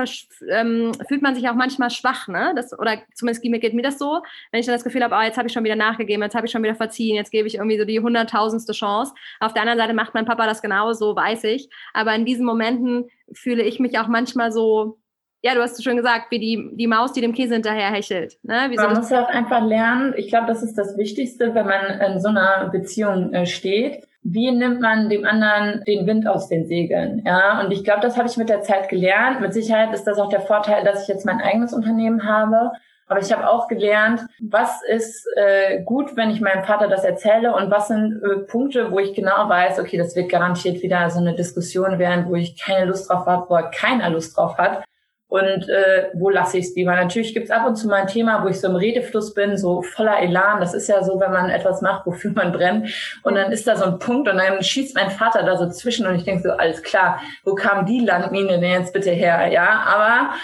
ähm, 0.49 0.93
fühlt 1.07 1.21
man 1.21 1.35
sich 1.35 1.49
auch 1.49 1.55
manchmal 1.55 1.89
schwach, 1.89 2.29
ne? 2.29 2.53
Das, 2.55 2.77
oder 2.77 2.99
zumindest 3.13 3.43
geht 3.43 3.73
mir 3.73 3.83
das 3.83 3.99
so, 3.99 4.21
wenn 4.51 4.61
ich 4.61 4.65
dann 4.65 4.75
das 4.75 4.85
Gefühl 4.85 5.03
habe, 5.03 5.15
oh, 5.15 5.21
jetzt 5.21 5.37
habe 5.37 5.47
ich 5.47 5.53
schon 5.53 5.65
wieder 5.65 5.75
nachgegeben, 5.75 6.23
jetzt 6.23 6.35
habe 6.35 6.45
ich 6.45 6.51
schon 6.51 6.63
wieder 6.63 6.75
verziehen, 6.75 7.15
jetzt 7.15 7.31
gebe 7.31 7.47
ich 7.47 7.55
irgendwie 7.55 7.77
so 7.77 7.85
die 7.85 7.99
hunderttausendste 7.99 8.73
Chance. 8.73 9.13
Auf 9.41 9.53
der 9.53 9.63
anderen 9.63 9.79
Seite 9.79 9.93
macht 9.93 10.13
mein 10.13 10.25
Papa 10.25 10.45
das 10.45 10.61
genauso, 10.61 11.15
weiß 11.15 11.43
ich. 11.45 11.69
Aber 11.93 12.15
in 12.15 12.25
diesen 12.25 12.45
Momenten 12.45 13.09
fühle 13.33 13.63
ich 13.63 13.79
mich 13.81 13.99
auch 13.99 14.07
manchmal 14.07 14.51
so, 14.53 14.99
ja, 15.43 15.53
du 15.53 15.61
hast 15.61 15.77
es 15.77 15.83
schon 15.83 15.97
gesagt, 15.97 16.31
wie 16.31 16.39
die, 16.39 16.69
die 16.73 16.87
Maus, 16.87 17.11
die 17.11 17.19
dem 17.19 17.33
Käse 17.33 17.55
hinterher 17.55 17.91
hechelt. 17.91 18.37
Ne? 18.43 18.67
Wie 18.69 18.77
man 18.77 18.93
muss 18.93 19.09
ja 19.09 19.23
auch 19.23 19.29
einfach 19.29 19.61
lernen, 19.61 20.13
ich 20.15 20.29
glaube, 20.29 20.47
das 20.47 20.63
ist 20.63 20.77
das 20.77 20.97
Wichtigste, 20.97 21.53
wenn 21.53 21.65
man 21.67 21.99
in 21.99 22.21
so 22.21 22.29
einer 22.29 22.69
Beziehung 22.71 23.33
äh, 23.33 23.45
steht. 23.45 24.07
Wie 24.23 24.49
nimmt 24.51 24.79
man 24.79 25.09
dem 25.09 25.25
anderen 25.25 25.83
den 25.83 26.07
Wind 26.07 26.27
aus 26.27 26.47
den 26.47 26.65
Segeln? 26.65 27.23
Ja, 27.25 27.59
und 27.59 27.71
ich 27.71 27.83
glaube, 27.83 27.99
das 27.99 28.17
habe 28.17 28.29
ich 28.29 28.37
mit 28.37 28.47
der 28.47 28.61
Zeit 28.61 28.87
gelernt. 28.87 29.41
Mit 29.41 29.53
Sicherheit 29.53 29.93
ist 29.93 30.05
das 30.05 30.17
auch 30.17 30.29
der 30.29 30.39
Vorteil, 30.39 30.85
dass 30.85 31.01
ich 31.01 31.07
jetzt 31.09 31.25
mein 31.25 31.41
eigenes 31.41 31.73
Unternehmen 31.73 32.23
habe. 32.23 32.71
Aber 33.07 33.19
ich 33.19 33.33
habe 33.33 33.49
auch 33.49 33.67
gelernt, 33.67 34.21
was 34.39 34.81
ist 34.87 35.27
äh, 35.35 35.83
gut, 35.83 36.15
wenn 36.15 36.29
ich 36.29 36.39
meinem 36.39 36.63
Vater 36.63 36.87
das 36.87 37.03
erzähle 37.03 37.53
und 37.53 37.69
was 37.69 37.89
sind 37.89 38.21
äh, 38.23 38.37
Punkte, 38.49 38.93
wo 38.93 38.99
ich 38.99 39.13
genau 39.13 39.49
weiß, 39.49 39.77
okay, 39.77 39.97
das 39.97 40.15
wird 40.15 40.31
garantiert 40.31 40.81
wieder 40.81 41.09
so 41.09 41.19
eine 41.19 41.35
Diskussion 41.35 41.99
werden, 41.99 42.27
wo 42.29 42.35
ich 42.35 42.57
keine 42.57 42.85
Lust 42.85 43.09
drauf 43.09 43.25
habe, 43.25 43.49
wo 43.49 43.59
keiner 43.77 44.09
Lust 44.09 44.37
drauf 44.37 44.57
hat 44.57 44.85
und 45.33 45.67
äh, 45.67 46.11
wo 46.13 46.29
lasse 46.29 46.59
ich 46.59 46.65
es 46.65 46.75
lieber. 46.75 46.95
Natürlich 46.95 47.33
gibt 47.33 47.45
es 47.45 47.51
ab 47.51 47.65
und 47.65 47.75
zu 47.75 47.87
mal 47.87 48.01
ein 48.01 48.07
Thema, 48.07 48.43
wo 48.43 48.49
ich 48.49 48.61
so 48.61 48.67
im 48.67 48.75
Redefluss 48.75 49.33
bin, 49.33 49.57
so 49.57 49.81
voller 49.81 50.19
Elan. 50.19 50.59
Das 50.59 50.75
ist 50.75 50.87
ja 50.87 51.03
so, 51.03 51.19
wenn 51.19 51.31
man 51.31 51.49
etwas 51.49 51.81
macht, 51.81 52.05
wofür 52.05 52.29
man 52.35 52.51
brennt. 52.51 52.93
Und 53.23 53.33
dann 53.33 53.51
ist 53.51 53.65
da 53.65 53.75
so 53.75 53.85
ein 53.85 53.97
Punkt 53.97 54.29
und 54.29 54.37
dann 54.37 54.61
schießt 54.61 54.95
mein 54.95 55.09
Vater 55.09 55.41
da 55.41 55.57
so 55.57 55.67
zwischen 55.71 56.05
und 56.05 56.13
ich 56.13 56.23
denke 56.23 56.43
so, 56.43 56.51
alles 56.51 56.83
klar, 56.83 57.19
wo 57.43 57.55
kam 57.55 57.87
die 57.87 58.01
Landmine 58.01 58.59
denn 58.59 58.69
jetzt 58.69 58.93
bitte 58.93 59.09
her? 59.09 59.47
Ja, 59.47 59.83
aber 59.87 60.35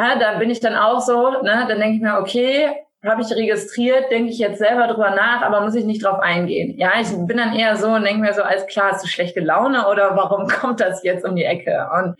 ja, 0.00 0.18
da 0.18 0.38
bin 0.38 0.50
ich 0.50 0.58
dann 0.58 0.74
auch 0.74 1.00
so, 1.00 1.42
ne, 1.42 1.66
dann 1.68 1.78
denke 1.78 1.94
ich 1.94 2.02
mir, 2.02 2.18
okay, 2.18 2.70
habe 3.04 3.22
ich 3.22 3.30
registriert, 3.30 4.10
denke 4.10 4.32
ich 4.32 4.38
jetzt 4.40 4.58
selber 4.58 4.88
drüber 4.88 5.10
nach, 5.10 5.42
aber 5.42 5.60
muss 5.60 5.76
ich 5.76 5.84
nicht 5.84 6.04
drauf 6.04 6.18
eingehen. 6.18 6.76
Ja, 6.76 6.94
ich 7.00 7.10
bin 7.10 7.36
dann 7.36 7.54
eher 7.54 7.76
so 7.76 7.90
und 7.90 8.02
denke 8.02 8.20
mir 8.20 8.34
so, 8.34 8.42
alles 8.42 8.66
klar, 8.66 8.90
hast 8.90 9.04
du 9.04 9.08
schlechte 9.08 9.38
Laune 9.38 9.86
oder 9.86 10.16
warum 10.16 10.48
kommt 10.48 10.80
das 10.80 11.04
jetzt 11.04 11.24
um 11.24 11.36
die 11.36 11.44
Ecke? 11.44 11.86
Und 11.96 12.16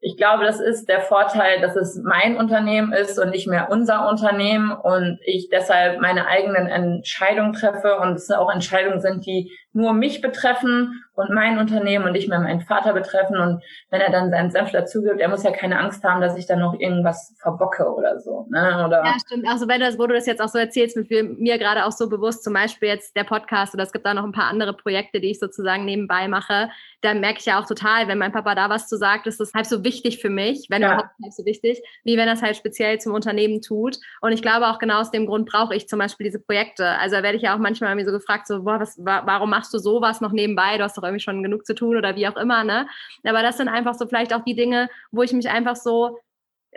ich 0.00 0.16
glaube, 0.16 0.44
das 0.44 0.60
ist 0.60 0.88
der 0.88 1.00
Vorteil, 1.00 1.60
dass 1.60 1.74
es 1.74 2.00
mein 2.04 2.36
Unternehmen 2.36 2.92
ist 2.92 3.18
und 3.18 3.30
nicht 3.30 3.48
mehr 3.48 3.68
unser 3.70 4.08
Unternehmen 4.08 4.70
und 4.70 5.18
ich 5.24 5.48
deshalb 5.50 6.00
meine 6.00 6.26
eigenen 6.26 6.66
Entscheidungen 6.66 7.54
treffe 7.54 7.96
und 8.00 8.14
es 8.14 8.30
auch 8.30 8.52
Entscheidungen 8.52 9.00
sind, 9.00 9.24
die 9.24 9.50
nur 9.76 9.92
mich 9.92 10.22
betreffen 10.22 11.04
und 11.16 11.30
mein 11.30 11.58
Unternehmen 11.58 12.04
und 12.04 12.12
nicht 12.12 12.28
mehr 12.28 12.40
meinen 12.40 12.60
Vater 12.60 12.92
betreffen. 12.92 13.38
Und 13.38 13.62
wenn 13.90 14.00
er 14.00 14.10
dann 14.10 14.30
seinen 14.30 14.50
Senf 14.50 14.70
dazugibt, 14.70 15.20
er 15.20 15.28
muss 15.28 15.42
ja 15.42 15.50
keine 15.50 15.78
Angst 15.78 16.04
haben, 16.04 16.20
dass 16.20 16.36
ich 16.36 16.46
dann 16.46 16.60
noch 16.60 16.78
irgendwas 16.78 17.34
verbocke 17.40 17.86
oder 17.94 18.18
so. 18.20 18.46
Ne? 18.50 18.84
Oder 18.86 19.04
ja, 19.04 19.14
stimmt. 19.24 19.46
Also 19.48 19.68
wenn 19.68 19.80
das, 19.80 19.98
wo 19.98 20.06
du 20.06 20.14
das 20.14 20.26
jetzt 20.26 20.40
auch 20.40 20.48
so 20.48 20.58
erzählst, 20.58 20.96
mit 20.96 21.10
mir 21.10 21.58
gerade 21.58 21.84
auch 21.84 21.92
so 21.92 22.08
bewusst, 22.08 22.44
zum 22.44 22.52
Beispiel 22.52 22.88
jetzt 22.88 23.16
der 23.16 23.24
Podcast 23.24 23.74
oder 23.74 23.82
es 23.82 23.92
gibt 23.92 24.06
da 24.06 24.14
noch 24.14 24.24
ein 24.24 24.32
paar 24.32 24.48
andere 24.48 24.74
Projekte, 24.74 25.20
die 25.20 25.30
ich 25.30 25.38
sozusagen 25.38 25.84
nebenbei 25.84 26.28
mache, 26.28 26.70
dann 27.02 27.20
merke 27.20 27.38
ich 27.40 27.46
ja 27.46 27.60
auch 27.60 27.66
total, 27.66 28.08
wenn 28.08 28.18
mein 28.18 28.32
Papa 28.32 28.54
da 28.54 28.68
was 28.68 28.88
zu 28.88 28.96
sagt, 28.96 29.26
ist 29.26 29.40
das 29.40 29.52
halb 29.54 29.66
so 29.66 29.84
wichtig 29.84 30.20
für 30.20 30.30
mich, 30.30 30.66
wenn 30.70 30.82
ja. 30.82 30.88
überhaupt 30.88 31.10
halb 31.22 31.32
so 31.32 31.44
wichtig, 31.44 31.82
wie 32.04 32.16
wenn 32.16 32.28
er 32.28 32.34
es 32.34 32.42
halt 32.42 32.56
speziell 32.56 32.98
zum 32.98 33.14
Unternehmen 33.14 33.62
tut. 33.62 33.98
Und 34.20 34.32
ich 34.32 34.42
glaube 34.42 34.68
auch 34.68 34.78
genau 34.78 35.00
aus 35.00 35.10
dem 35.10 35.26
Grund 35.26 35.48
brauche 35.48 35.74
ich 35.74 35.88
zum 35.88 35.98
Beispiel 35.98 36.24
diese 36.24 36.40
Projekte. 36.40 36.86
Also 36.98 37.16
da 37.16 37.22
werde 37.22 37.36
ich 37.36 37.42
ja 37.42 37.54
auch 37.54 37.58
manchmal 37.58 37.90
irgendwie 37.90 38.06
so 38.06 38.12
gefragt, 38.12 38.46
so, 38.46 38.62
boah, 38.64 38.80
was, 38.80 38.98
warum 38.98 39.50
machst 39.50 39.65
du 39.74 39.78
sowas 39.78 40.20
noch 40.20 40.32
nebenbei? 40.32 40.76
Du 40.78 40.84
hast 40.84 40.96
doch 40.96 41.02
irgendwie 41.02 41.22
schon 41.22 41.42
genug 41.42 41.66
zu 41.66 41.74
tun 41.74 41.96
oder 41.96 42.16
wie 42.16 42.28
auch 42.28 42.36
immer, 42.36 42.64
ne? 42.64 42.88
Aber 43.24 43.42
das 43.42 43.56
sind 43.56 43.68
einfach 43.68 43.94
so 43.94 44.06
vielleicht 44.06 44.34
auch 44.34 44.44
die 44.44 44.54
Dinge, 44.54 44.88
wo 45.10 45.22
ich 45.22 45.32
mich 45.32 45.48
einfach 45.48 45.76
so 45.76 46.18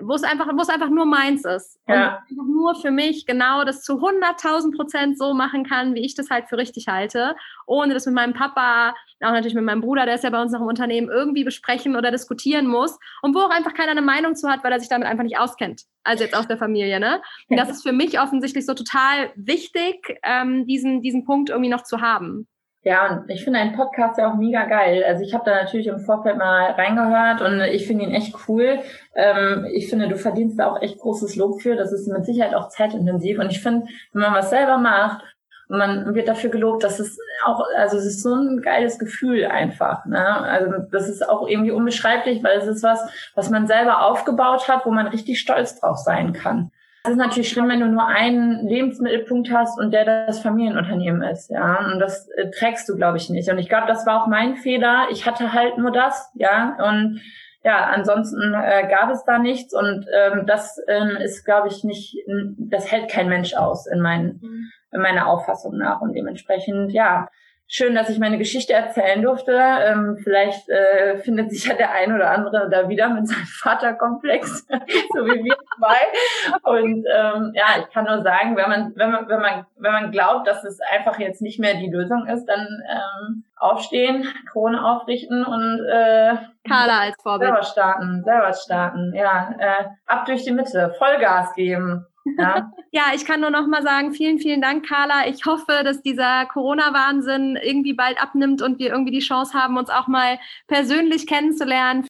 wo 0.02 0.14
es 0.14 0.24
einfach, 0.24 0.48
wo 0.48 0.62
es 0.62 0.70
einfach 0.70 0.90
nur 0.90 1.06
meins 1.06 1.46
ist. 1.46 1.80
Ja. 1.88 2.24
Und 2.30 2.50
nur 2.50 2.76
für 2.76 2.92
mich 2.92 3.26
genau 3.26 3.64
das 3.64 3.84
zu 3.84 3.94
100.000 3.94 4.76
Prozent 4.76 5.18
so 5.18 5.34
machen 5.34 5.64
kann, 5.64 5.96
wie 5.96 6.06
ich 6.06 6.16
das 6.16 6.30
halt 6.30 6.48
für 6.48 6.58
richtig 6.58 6.88
halte, 6.88 7.36
ohne 7.66 7.94
das 7.94 8.06
mit 8.06 8.16
meinem 8.16 8.34
Papa, 8.34 8.94
auch 9.22 9.32
natürlich 9.32 9.56
mit 9.56 9.64
meinem 9.64 9.82
Bruder, 9.82 10.06
der 10.06 10.16
ist 10.16 10.24
ja 10.24 10.30
bei 10.30 10.42
uns 10.42 10.52
noch 10.52 10.62
im 10.62 10.68
Unternehmen, 10.68 11.10
irgendwie 11.10 11.44
besprechen 11.44 11.96
oder 11.96 12.12
diskutieren 12.12 12.68
muss 12.68 12.98
und 13.22 13.36
wo 13.36 13.40
auch 13.40 13.50
einfach 13.50 13.74
keiner 13.74 13.92
eine 13.92 14.02
Meinung 14.02 14.36
zu 14.36 14.50
hat, 14.50 14.64
weil 14.64 14.72
er 14.72 14.80
sich 14.80 14.90
damit 14.90 15.08
einfach 15.08 15.24
nicht 15.24 15.38
auskennt. 15.38 15.84
Also 16.04 16.24
jetzt 16.24 16.36
aus 16.36 16.48
der 16.48 16.58
Familie, 16.58 17.00
ne? 17.00 17.22
Und 17.50 17.58
das 17.58 17.70
ist 17.70 17.84
für 17.84 17.92
mich 17.92 18.20
offensichtlich 18.20 18.66
so 18.66 18.74
total 18.74 19.32
wichtig, 19.36 20.20
ähm, 20.24 20.66
diesen, 20.66 21.02
diesen 21.02 21.26
Punkt 21.26 21.50
irgendwie 21.50 21.70
noch 21.70 21.84
zu 21.84 22.02
haben. 22.02 22.48
Ja, 22.84 23.10
und 23.10 23.30
ich 23.30 23.44
finde 23.44 23.60
einen 23.60 23.76
Podcast 23.76 24.18
ja 24.18 24.32
auch 24.32 24.38
mega 24.38 24.64
geil. 24.66 25.04
Also 25.06 25.24
ich 25.24 25.34
habe 25.34 25.44
da 25.44 25.56
natürlich 25.56 25.88
im 25.88 26.00
Vorfeld 26.00 26.38
mal 26.38 26.72
reingehört 26.72 27.42
und 27.42 27.60
ich 27.62 27.86
finde 27.86 28.06
ihn 28.06 28.14
echt 28.14 28.34
cool. 28.48 28.80
Ähm, 29.16 29.66
ich 29.74 29.90
finde, 29.90 30.08
du 30.08 30.16
verdienst 30.16 30.58
da 30.58 30.72
auch 30.72 30.82
echt 30.82 30.98
großes 31.00 31.36
Lob 31.36 31.62
für. 31.62 31.76
Das 31.76 31.92
ist 31.92 32.08
mit 32.08 32.26
Sicherheit 32.26 32.56
auch 32.56 32.70
zeitintensiv. 32.70 33.38
Und 33.38 33.52
ich 33.52 33.62
finde, 33.62 33.88
wenn 34.14 34.22
man 34.22 34.34
was 34.34 34.50
selber 34.50 34.78
macht 34.78 35.22
und 35.68 35.78
man 35.78 36.16
wird 36.16 36.30
dafür 36.30 36.52
gelobt, 36.52 36.86
dass 36.86 37.00
es 37.00 37.20
auch, 37.44 37.62
also 37.76 37.98
es 37.98 38.06
ist 38.06 38.24
so 38.24 38.34
ein 38.34 38.62
geiles 38.62 38.98
Gefühl 38.98 39.46
einfach. 39.46 40.06
Ne? 40.06 40.26
Also 40.26 40.72
das 40.90 41.10
ist 41.10 41.28
auch 41.28 41.50
irgendwie 41.50 41.72
unbeschreiblich, 41.72 42.42
weil 42.46 42.60
es 42.60 42.68
ist 42.68 42.82
was, 42.82 43.02
was 43.36 43.50
man 43.50 43.68
selber 43.68 44.06
aufgebaut 44.06 44.70
hat, 44.70 44.86
wo 44.86 44.92
man 44.92 45.08
richtig 45.08 45.42
stolz 45.42 45.78
drauf 45.80 45.98
sein 45.98 46.32
kann. 46.32 46.72
Es 47.04 47.12
ist 47.12 47.18
natürlich 47.18 47.50
schlimm, 47.50 47.70
wenn 47.70 47.80
du 47.80 47.88
nur 47.88 48.06
einen 48.06 48.68
Lebensmittelpunkt 48.68 49.52
hast 49.52 49.80
und 49.80 49.91
der 49.91 50.26
das 50.28 50.41
Familienunternehmen 50.41 51.22
ist, 51.22 51.50
ja. 51.50 51.91
Und 51.91 52.00
das 52.00 52.28
äh, 52.30 52.50
trägst 52.52 52.89
du, 52.89 52.95
glaube 52.95 53.18
ich, 53.18 53.30
nicht. 53.30 53.50
Und 53.50 53.58
ich 53.58 53.70
glaube, 53.70 53.88
das 53.88 54.06
war 54.06 54.22
auch 54.22 54.28
mein 54.28 54.56
Fehler. 54.58 55.08
Ich 55.12 55.26
hatte 55.26 55.54
halt 55.54 55.78
nur 55.78 55.91
das, 55.91 56.30
ja. 56.36 56.76
Und 56.89 57.22
ja, 57.64 57.86
ansonsten 57.88 58.54
äh, 58.54 58.88
gab 58.89 59.10
es 59.12 59.24
da 59.24 59.39
nichts. 59.39 59.74
Und 59.74 60.06
ähm, 60.14 60.45
das 60.45 60.78
ähm, 60.88 61.18
ist, 61.18 61.45
glaube 61.45 61.70
ich, 61.70 61.84
nicht, 61.84 62.18
das 62.58 62.91
hält 62.91 63.10
kein 63.10 63.30
Mensch 63.30 63.54
aus 63.54 63.88
in, 63.88 64.02
mein, 64.02 64.39
mhm. 64.41 64.72
in 64.91 65.02
meiner 65.02 65.28
Auffassung 65.28 65.78
nach. 65.78 66.02
Und 66.02 66.14
dementsprechend, 66.14 66.91
ja, 66.91 67.30
schön, 67.70 67.94
dass 67.94 68.10
ich 68.10 68.20
meine 68.20 68.40
Geschichte 68.40 68.74
erzählen 68.74 69.22
durfte. 69.22 69.54
Ähm, 69.54 70.18
vielleicht 70.22 70.68
äh, 70.70 71.18
findet 71.20 71.52
sich 71.52 71.66
ja 71.66 71.76
der 71.76 71.92
ein 71.92 72.12
oder 72.14 72.32
andere 72.32 72.68
da 72.70 72.90
wieder 72.90 73.10
mit 73.10 73.28
seinem 73.28 73.46
Vaterkomplex, 73.46 74.68
so 75.14 75.26
wie 75.26 75.44
wir 75.44 75.56
zwei. 75.78 76.70
Und 76.70 77.06
ähm, 77.06 77.54
ja, 77.54 77.80
ich 77.80 77.94
kann 77.94 78.06
nur 78.06 78.24
sagen, 78.24 78.58
wenn 78.58 78.70
man, 78.70 78.94
wenn 78.96 79.12
man, 79.12 79.30
wenn 79.30 79.40
man, 79.40 79.66
wenn 79.78 79.92
man 79.92 80.12
glaubt, 80.12 80.48
dass 80.48 80.64
es 80.64 80.80
einfach 80.92 81.20
jetzt 81.20 81.42
nicht 81.42 81.60
mehr 81.60 81.76
die 81.76 81.90
Lösung 81.90 82.26
ist, 82.28 82.46
dann 82.46 82.68
ähm, 82.90 83.44
aufstehen, 83.58 84.28
Krone 84.52 84.84
aufrichten 84.84 85.46
und 85.46 85.86
äh, 85.86 86.36
Carla 86.68 87.02
als 87.02 87.16
Vorbild. 87.22 87.50
Selber 87.52 87.64
starten, 87.64 88.24
selber 88.24 88.54
starten, 88.54 89.14
ja. 89.14 89.54
Äh, 89.60 89.86
ab 90.08 90.26
durch 90.26 90.44
die 90.44 90.52
Mitte, 90.52 90.96
Vollgas 90.98 91.54
geben. 91.54 92.06
Ja. 92.38 92.72
ja, 92.92 93.04
ich 93.16 93.26
kann 93.26 93.42
nur 93.42 93.50
noch 93.50 93.68
mal 93.68 93.84
sagen, 93.84 94.14
vielen, 94.14 94.40
vielen 94.40 94.62
Dank, 94.62 94.88
Carla. 94.88 95.28
Ich 95.28 95.46
hoffe, 95.46 95.84
dass 95.84 96.02
dieser 96.02 96.46
Corona-Wahnsinn 96.46 97.58
irgendwie 97.62 97.94
bald 97.94 98.22
abnimmt 98.22 98.62
und 98.62 98.80
wir 98.80 98.90
irgendwie 98.90 99.12
die 99.12 99.20
Chance 99.20 99.54
haben, 99.54 99.78
uns 99.78 99.90
auch 99.90 100.08
mal 100.08 100.40
persönlich 100.68 101.28
kennenzulernen. 101.28 102.06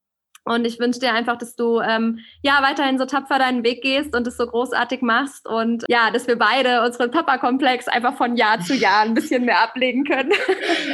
Und 0.46 0.66
ich 0.66 0.80
wünsche 0.80 1.00
dir 1.00 1.14
einfach, 1.14 1.38
dass 1.38 1.56
du 1.56 1.80
ähm, 1.80 2.20
ja 2.42 2.60
weiterhin 2.62 2.98
so 2.98 3.06
tapfer 3.06 3.38
deinen 3.38 3.64
Weg 3.64 3.84
gehst 3.84 4.16
und 4.16 4.26
es 4.26 4.36
so 4.36 4.48
großartig 4.48 5.02
machst 5.02 5.48
und 5.48 5.84
ja, 5.88 6.10
dass 6.12 6.28
wir 6.28 6.40
beide 6.40 6.84
unseren 6.84 7.12
Papa-Komplex 7.12 7.88
einfach 7.88 8.16
von 8.16 8.36
Jahr 8.36 8.60
zu 8.60 8.74
Jahr 8.74 9.02
ein 9.02 9.14
bisschen 9.14 9.46
mehr 9.46 9.62
ablegen 9.62 10.06
können. 10.06 10.32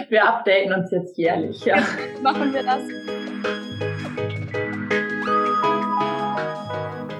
Wir 0.09 0.27
updaten 0.27 0.73
uns 0.73 0.91
jetzt 0.91 1.17
jährlich, 1.17 1.63
ja. 1.63 1.77
Machen 2.21 2.53
wir 2.53 2.63
das. 2.63 2.81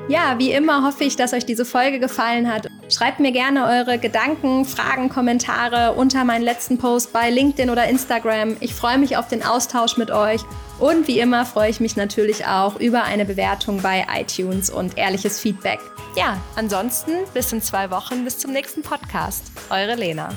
Ja, 0.07 0.37
wie 0.37 0.51
immer 0.51 0.83
hoffe 0.83 1.03
ich, 1.03 1.15
dass 1.15 1.33
euch 1.33 1.47
diese 1.47 1.65
Folge 1.65 1.99
gefallen 1.99 2.51
hat. 2.51 2.67
Schreibt 2.89 3.19
mir 3.19 3.31
gerne 3.31 3.65
eure 3.65 3.97
Gedanken, 3.97 4.63
Fragen, 4.63 5.09
Kommentare 5.09 5.93
unter 5.93 6.23
meinen 6.23 6.43
letzten 6.43 6.77
Post 6.77 7.11
bei 7.11 7.31
LinkedIn 7.31 7.71
oder 7.71 7.87
Instagram. 7.87 8.55
Ich 8.59 8.75
freue 8.75 8.99
mich 8.99 9.17
auf 9.17 9.27
den 9.27 9.43
Austausch 9.43 9.97
mit 9.97 10.11
euch. 10.11 10.41
Und 10.79 11.07
wie 11.07 11.19
immer 11.19 11.43
freue 11.45 11.71
ich 11.71 11.79
mich 11.79 11.95
natürlich 11.95 12.45
auch 12.45 12.79
über 12.79 13.03
eine 13.03 13.25
Bewertung 13.25 13.81
bei 13.81 14.05
iTunes 14.15 14.69
und 14.69 14.95
ehrliches 14.95 15.39
Feedback. 15.39 15.79
Ja, 16.15 16.37
ansonsten 16.55 17.11
bis 17.33 17.51
in 17.51 17.61
zwei 17.61 17.89
Wochen, 17.89 18.23
bis 18.25 18.37
zum 18.37 18.51
nächsten 18.51 18.83
Podcast. 18.83 19.51
Eure 19.71 19.95
Lena. 19.95 20.29